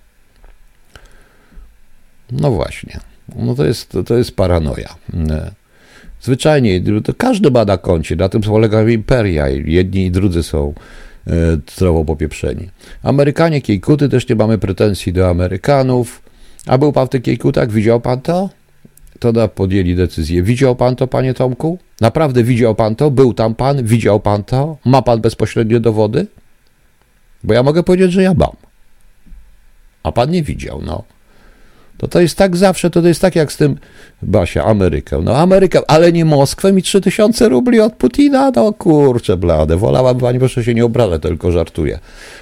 No 2.33 2.51
właśnie. 2.51 3.01
No 3.37 3.55
to 3.55 3.65
jest, 3.65 3.97
to 4.07 4.15
jest 4.15 4.37
paranoja. 4.37 4.95
Zwyczajnie, 6.21 6.81
to 7.05 7.15
każdy 7.15 7.51
ma 7.51 7.65
na 7.65 7.79
koncie, 7.79 8.17
na 8.17 8.29
tym 8.29 8.41
polega 8.41 8.89
imperia. 8.89 9.49
Jedni 9.49 10.07
i 10.07 10.11
drudzy 10.11 10.43
są 10.43 10.75
e, 11.27 11.33
zdrowo 11.75 12.05
popieprzeni. 12.05 12.69
Amerykanie, 13.03 13.61
Kiejkuty, 13.61 14.09
też 14.09 14.29
nie 14.29 14.37
mamy 14.37 14.59
pretensji 14.59 15.13
do 15.13 15.29
Amerykanów. 15.29 16.23
A 16.67 16.79
był 16.79 16.93
pan 16.93 17.07
w 17.07 17.11
tych 17.11 17.23
Kiejkutach? 17.23 17.71
Widział 17.73 18.01
pan 18.01 18.21
to? 18.21 18.49
To 19.19 19.33
da 19.33 19.49
podjęli 19.49 19.97
decyzję. 19.97 20.43
Widział 20.43 20.77
pan 20.77 20.97
to, 20.97 21.07
panie 21.07 21.35
Tomku? 21.35 21.79
Naprawdę 22.01 22.45
widział 22.45 22.75
pan 22.75 22.97
to? 22.97 23.11
Był 23.11 23.35
tam 23.35 23.55
pan? 23.55 23.85
Widział 23.85 24.21
pan 24.21 24.45
to? 24.45 24.77
Ma 24.85 25.03
pan 25.03 25.21
bezpośrednie 25.21 25.81
dowody? 25.81 26.27
Bo 27.45 27.55
ja 27.55 27.63
mogę 27.63 27.83
powiedzieć, 27.83 28.13
że 28.13 28.23
ja 28.23 28.35
mam. 28.35 28.57
A 30.03 30.13
pan 30.13 30.31
nie 30.31 30.43
widział, 30.43 30.83
no. 30.83 31.05
To 32.01 32.09
to 32.09 32.21
jest 32.21 32.37
tak 32.37 32.57
zawsze, 32.57 32.91
to, 32.91 33.03
to 33.03 33.09
jest 33.09 33.21
tak 33.21 33.37
jak 33.37 33.53
z 33.53 33.57
tym, 33.57 33.79
Basia, 34.23 34.65
Amerykę. 34.65 35.21
No 35.23 35.37
Amerykę, 35.37 35.81
ale 35.87 36.13
nie 36.13 36.25
Moskwę, 36.25 36.73
mi 36.73 36.83
3000 36.83 37.49
rubli 37.49 37.81
od 37.81 37.93
Putina? 37.93 38.51
No 38.57 38.73
kurczę 38.73 39.37
blade, 39.37 39.77
wolałabym, 39.77 40.21
pani 40.21 40.39
proszę 40.39 40.65
się 40.65 40.75
nie 40.75 40.85
obrażać, 40.85 41.23
tylko 41.23 41.53
żartuję. 41.53 41.99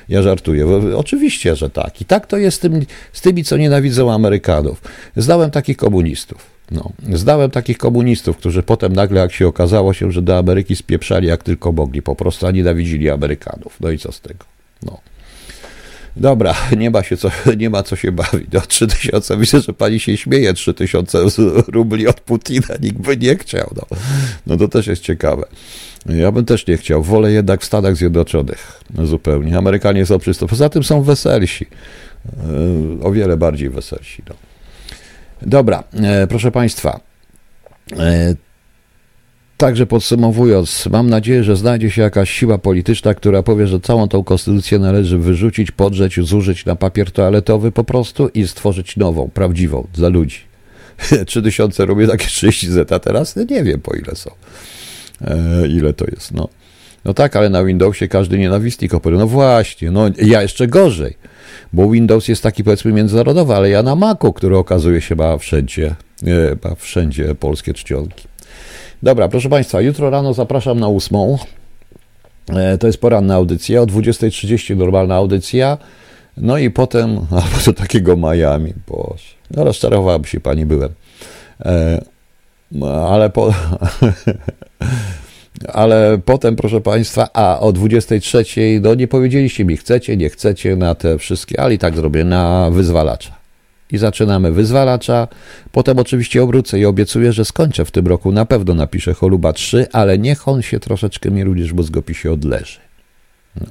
Ja 0.09 0.23
żartuję. 0.23 0.67
Oczywiście, 0.97 1.57
że 1.57 1.71
tak. 1.71 2.01
I 2.01 2.05
tak 2.05 2.27
to 2.27 2.37
jest 2.37 2.57
z, 2.57 2.61
tym, 2.61 2.81
z 3.13 3.21
tymi, 3.21 3.45
co 3.45 3.57
nienawidzą 3.57 4.13
Amerykanów. 4.13 4.83
Zdałem 5.17 5.51
takich 5.51 5.77
komunistów. 5.77 6.47
No, 6.71 6.91
zdałem 7.13 7.51
takich 7.51 7.79
komunistów, 7.79 8.37
którzy 8.37 8.63
potem 8.63 8.93
nagle, 8.93 9.21
jak 9.21 9.33
się 9.33 9.47
okazało 9.47 9.93
się, 9.95 10.13
że 10.13 10.23
do 10.23 10.39
Ameryki 10.39 10.77
spieprzali 10.77 11.29
jak 11.29 11.43
tylko 11.43 11.73
mogli, 11.73 12.03
po 12.03 12.17
prostu 12.17 12.47
a 12.47 12.51
nienawidzili 12.51 13.11
Amerykanów. 13.11 13.77
No 13.81 13.91
i 13.91 13.99
co 13.99 14.13
z 14.13 14.21
tego? 14.21 14.45
No. 14.83 14.99
Dobra, 16.19 16.55
nie 16.79 16.91
ma, 16.91 17.03
się 17.03 17.17
co, 17.17 17.31
nie 17.59 17.71
ma 17.71 17.83
co 17.83 17.97
się 17.97 18.13
bawić. 18.13 18.47
No, 18.53 18.61
3000, 18.61 19.37
myślę, 19.37 19.61
że 19.61 19.73
pani 19.73 20.01
się 20.01 20.17
śmieje, 20.17 20.55
3000 20.55 21.19
rubli 21.69 22.07
od 22.07 22.21
Putina, 22.21 22.75
nikt 22.81 22.99
by 22.99 23.17
nie 23.17 23.37
chciał. 23.37 23.71
No, 23.77 23.97
no 24.47 24.57
to 24.57 24.69
też 24.69 24.87
jest 24.87 25.03
ciekawe. 25.03 25.47
Ja 26.07 26.33
bym 26.33 26.45
też 26.45 26.67
nie 26.67 26.77
chciał. 26.77 27.03
Wolę 27.03 27.33
jednak 27.33 27.61
w 27.61 27.65
Stanach 27.65 27.97
Zjednoczonych. 27.97 28.81
No, 28.95 29.07
zupełnie. 29.07 29.59
Amerykanie 29.59 30.07
są 30.07 30.19
przystępni. 30.19 30.51
Poza 30.51 30.69
tym 30.69 30.85
są 30.85 31.03
weselsi. 31.03 31.67
E, 32.27 33.05
o 33.05 33.13
wiele 33.13 33.37
bardziej 33.37 33.71
weselsi. 33.71 34.23
No. 34.29 34.35
Dobra, 35.43 35.85
e, 36.03 36.27
proszę 36.27 36.51
Państwa. 36.51 37.01
E, 39.59 39.61
Także 39.61 39.87
podsumowując, 39.87 40.87
mam 40.87 41.11
nadzieję, 41.11 41.45
że 41.45 41.57
znajdzie 41.57 41.91
się 41.91 42.03
jakaś 42.03 42.31
siła 42.31 42.59
polityczna, 42.59 43.15
która 43.15 43.43
powie, 43.43 43.67
że 43.67 43.81
całą 43.81 44.09
tą 44.09 44.25
konstytucję 44.25 44.79
należy 44.79 45.19
wyrzucić, 45.19 45.71
podrzeć, 45.71 46.21
zużyć 46.21 46.65
na 46.65 46.77
papier 46.77 47.11
toaletowy 47.11 47.73
po 47.73 47.85
prostu 47.85 48.29
i 48.29 48.49
stworzyć 48.49 48.97
nową, 48.97 49.31
prawdziwą 49.35 49.87
dla 49.95 50.09
ludzi. 50.09 50.39
3000 51.27 51.87
robię 51.87 52.07
takie 52.07 52.27
30 52.27 52.71
zeta 52.71 52.99
teraz? 52.99 53.37
No 53.37 53.43
nie 53.51 53.65
wiem 53.65 53.81
po 53.81 53.95
ile 53.95 54.15
są. 54.15 54.31
E, 55.21 55.69
ile 55.69 55.93
to 55.93 56.05
jest, 56.15 56.35
no. 56.35 56.49
No 57.05 57.15
tak, 57.15 57.37
ale 57.37 57.51
na 57.51 57.65
Windowsie 57.65 58.09
każdy 58.09 58.39
nienawistnik 58.39 58.95
operuje. 58.95 59.21
No 59.21 59.27
właśnie, 59.27 59.91
no 59.91 60.11
ja 60.23 60.43
jeszcze 60.43 60.67
gorzej, 60.67 61.17
bo 61.73 61.91
Windows 61.91 62.29
jest 62.29 62.43
taki 62.43 62.65
powiedzmy 62.65 62.93
międzynarodowy, 62.93 63.55
ale 63.55 63.71
ja 63.71 63.83
na 63.83 63.95
Macu, 63.95 64.33
który 64.33 64.57
okazuje 64.57 65.01
się 65.01 65.17
ma 65.17 65.39
wszędzie, 65.39 65.95
ma 66.65 66.75
wszędzie 66.75 67.35
polskie 67.35 67.75
czcionki. 67.75 68.29
Dobra, 69.03 69.29
proszę 69.29 69.49
Państwa, 69.49 69.81
jutro 69.81 70.11
rano 70.11 70.35
zapraszam 70.35 70.81
na 70.81 70.89
ósmą. 70.89 71.39
E, 72.49 72.79
to 72.79 72.87
jest 72.87 73.01
poranna 73.01 73.35
audycja, 73.35 73.83
o 73.83 73.87
20.30 73.87 74.77
normalna 74.77 75.15
audycja. 75.15 75.79
No 76.37 76.59
i 76.59 76.71
potem, 76.71 77.19
albo 77.31 77.65
do 77.67 77.73
takiego 77.73 78.17
Miami, 78.17 78.73
boże. 78.87 79.25
No 79.51 79.65
rozczarowałem 79.65 80.25
się, 80.25 80.41
pani 80.41 80.67
byłem. 80.67 80.91
E, 81.65 82.05
ale 83.09 83.31
po... 83.31 83.53
Ale 85.73 86.19
potem, 86.25 86.57
proszę 86.57 86.81
Państwa, 86.81 87.29
a 87.33 87.61
o 87.61 87.73
23, 87.73 88.45
no 88.83 88.95
nie 88.95 89.09
powiedzieliście 89.09 89.65
mi, 89.65 89.77
chcecie, 89.77 90.17
nie 90.17 90.31
chcecie 90.31 90.77
na 90.77 90.95
te 90.95 91.19
wszystkie, 91.19 91.61
ale 91.61 91.75
i 91.75 91.79
tak 91.79 91.97
zrobię 91.97 92.25
na 92.25 92.71
wyzwalacza 92.71 93.38
i 93.93 93.99
zaczynamy 93.99 94.53
wyzwalacza. 94.53 95.29
Potem 95.73 95.99
oczywiście 95.99 96.43
obrócę 96.43 96.79
i 96.79 96.85
obiecuję, 96.85 97.33
że 97.33 97.45
skończę 97.45 97.85
w 97.85 97.91
tym 97.91 98.07
roku. 98.07 98.33
Na 98.33 98.45
pewno 98.45 98.75
napiszę 98.75 99.15
Choluba 99.15 99.53
3, 99.53 99.87
ale 99.93 100.19
niech 100.19 100.49
on 100.49 100.63
się 100.63 100.81
troszeczkę 100.81 101.31
mi 101.31 101.45
również 101.45 101.73
w 101.73 101.75
mózgopisie 101.75 102.33
odleży. 102.33 102.79
No. 103.61 103.67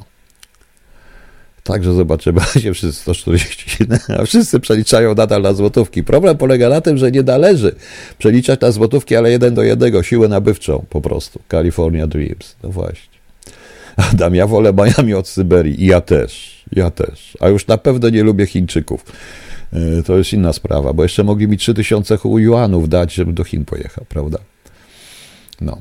Także 1.63 1.93
zobaczymy, 1.93 2.41
się 2.63 2.74
wszyscy 2.74 3.01
147, 3.01 3.99
a 4.20 4.26
wszyscy 4.26 4.59
przeliczają 4.59 5.15
nadal 5.15 5.41
na 5.41 5.53
złotówki. 5.53 6.03
Problem 6.03 6.38
polega 6.38 6.70
na 6.70 6.82
tym, 6.82 6.97
że 6.97 7.11
nie 7.11 7.24
należy 7.24 7.76
przeliczać 8.18 8.61
na 8.61 8.72
złotówki, 8.72 9.15
ale 9.15 9.32
jeden 9.32 9.53
do 9.53 9.63
jednego, 9.63 10.03
siłę 10.03 10.28
nabywczą 10.28 10.86
po 10.89 11.01
prostu. 11.01 11.39
California 11.51 12.07
Dreams, 12.07 12.55
no 12.63 12.70
właśnie. 12.70 13.18
Adam, 13.97 14.36
ja 14.36 14.47
wolę 14.47 14.74
Miami 14.74 15.13
od 15.13 15.28
Syberii 15.28 15.84
i 15.84 15.86
ja 15.86 16.01
też, 16.01 16.63
ja 16.72 16.91
też. 16.91 17.38
A 17.39 17.49
już 17.49 17.68
na 17.68 17.78
pewno 17.78 18.09
nie 18.09 18.24
lubię 18.24 18.45
Chińczyków. 18.45 19.05
E, 19.74 20.03
to 20.03 20.18
jest 20.18 20.34
inna 20.34 20.53
sprawa, 20.53 20.93
bo 20.93 21.03
jeszcze 21.03 21.24
mogli 21.24 21.47
mi 21.47 21.57
3000 21.57 22.18
juanów 22.24 22.89
dać, 22.89 23.13
żebym 23.13 23.34
do 23.34 23.43
Chin 23.43 23.65
pojechał, 23.65 24.05
prawda? 24.09 24.38
No. 25.61 25.78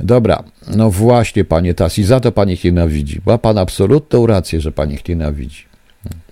Dobra, 0.00 0.44
no 0.76 0.90
właśnie, 0.90 1.44
panie 1.44 1.74
Tasi, 1.74 2.04
za 2.04 2.20
to 2.20 2.32
pani 2.32 2.52
ich 2.52 2.64
nienawidzi. 2.64 3.20
Ma 3.26 3.38
pan 3.38 3.58
absolutną 3.58 4.26
rację, 4.26 4.60
że 4.60 4.72
pani 4.72 4.94
ich 4.94 5.08
nienawidzi. 5.08 5.64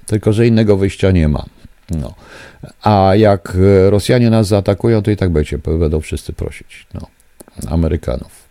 Tylko, 0.06 0.32
że 0.32 0.46
innego 0.46 0.76
wyjścia 0.76 1.10
nie 1.10 1.28
ma. 1.28 1.44
No. 1.90 2.14
A 2.82 3.12
jak 3.16 3.56
Rosjanie 3.88 4.30
nas 4.30 4.46
zaatakują, 4.46 5.02
to 5.02 5.10
i 5.10 5.16
tak 5.16 5.30
będzie, 5.30 5.58
będą 5.58 6.00
wszyscy 6.00 6.32
prosić. 6.32 6.86
No. 6.94 7.06
Amerykanów. 7.70 8.48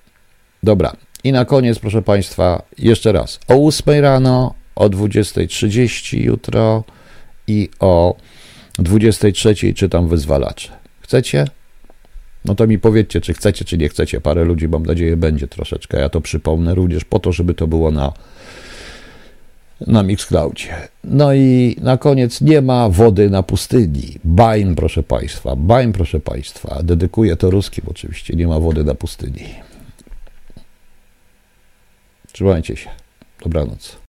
Dobra. 0.64 0.96
I 1.24 1.32
na 1.32 1.46
koniec, 1.46 1.80
proszę 1.80 2.02
Państwa, 2.02 2.64
jeszcze 2.78 3.12
raz. 3.12 3.40
O 3.48 3.68
8 3.68 4.02
rano, 4.02 4.54
o 4.76 4.90
20.30 4.90 6.18
jutro 6.18 6.84
i 7.48 7.70
o 7.80 8.16
23 8.80 9.74
czytam 9.74 10.08
wyzwalacze. 10.08 10.70
Chcecie? 11.02 11.46
No 12.46 12.56
to 12.56 12.68
mi 12.68 12.80
powiedzcie, 12.80 13.22
czy 13.22 13.34
chcecie, 13.34 13.66
czy 13.66 13.78
nie 13.78 13.90
chcecie. 13.90 14.22
Parę 14.22 14.44
ludzi, 14.44 14.68
mam 14.68 14.86
nadzieję, 14.86 15.18
będzie 15.18 15.48
troszeczkę. 15.48 16.00
Ja 16.00 16.10
to 16.10 16.22
przypomnę 16.22 16.76
również 16.76 17.06
po 17.06 17.20
to, 17.20 17.32
żeby 17.32 17.54
to 17.54 17.68
było 17.68 17.92
na, 17.92 18.14
na 19.88 20.04
Mixcloudzie. 20.04 20.70
No 21.04 21.34
i 21.34 21.76
na 21.82 21.98
koniec 21.98 22.42
nie 22.42 22.62
ma 22.62 22.90
wody 22.90 23.30
na 23.30 23.44
pustyni. 23.44 24.20
Bain, 24.24 24.76
proszę 24.76 25.04
Państwa. 25.04 25.56
Bain, 25.56 25.94
proszę 25.94 26.20
Państwa. 26.20 26.84
Dedykuję 26.84 27.36
to 27.36 27.50
ruskim 27.50 27.84
oczywiście. 27.88 28.36
Nie 28.36 28.48
ma 28.48 28.60
wody 28.60 28.84
na 28.84 28.96
pustyni. 28.96 29.46
Trzymajcie 32.32 32.76
się. 32.76 32.90
Dobranoc. 33.44 34.03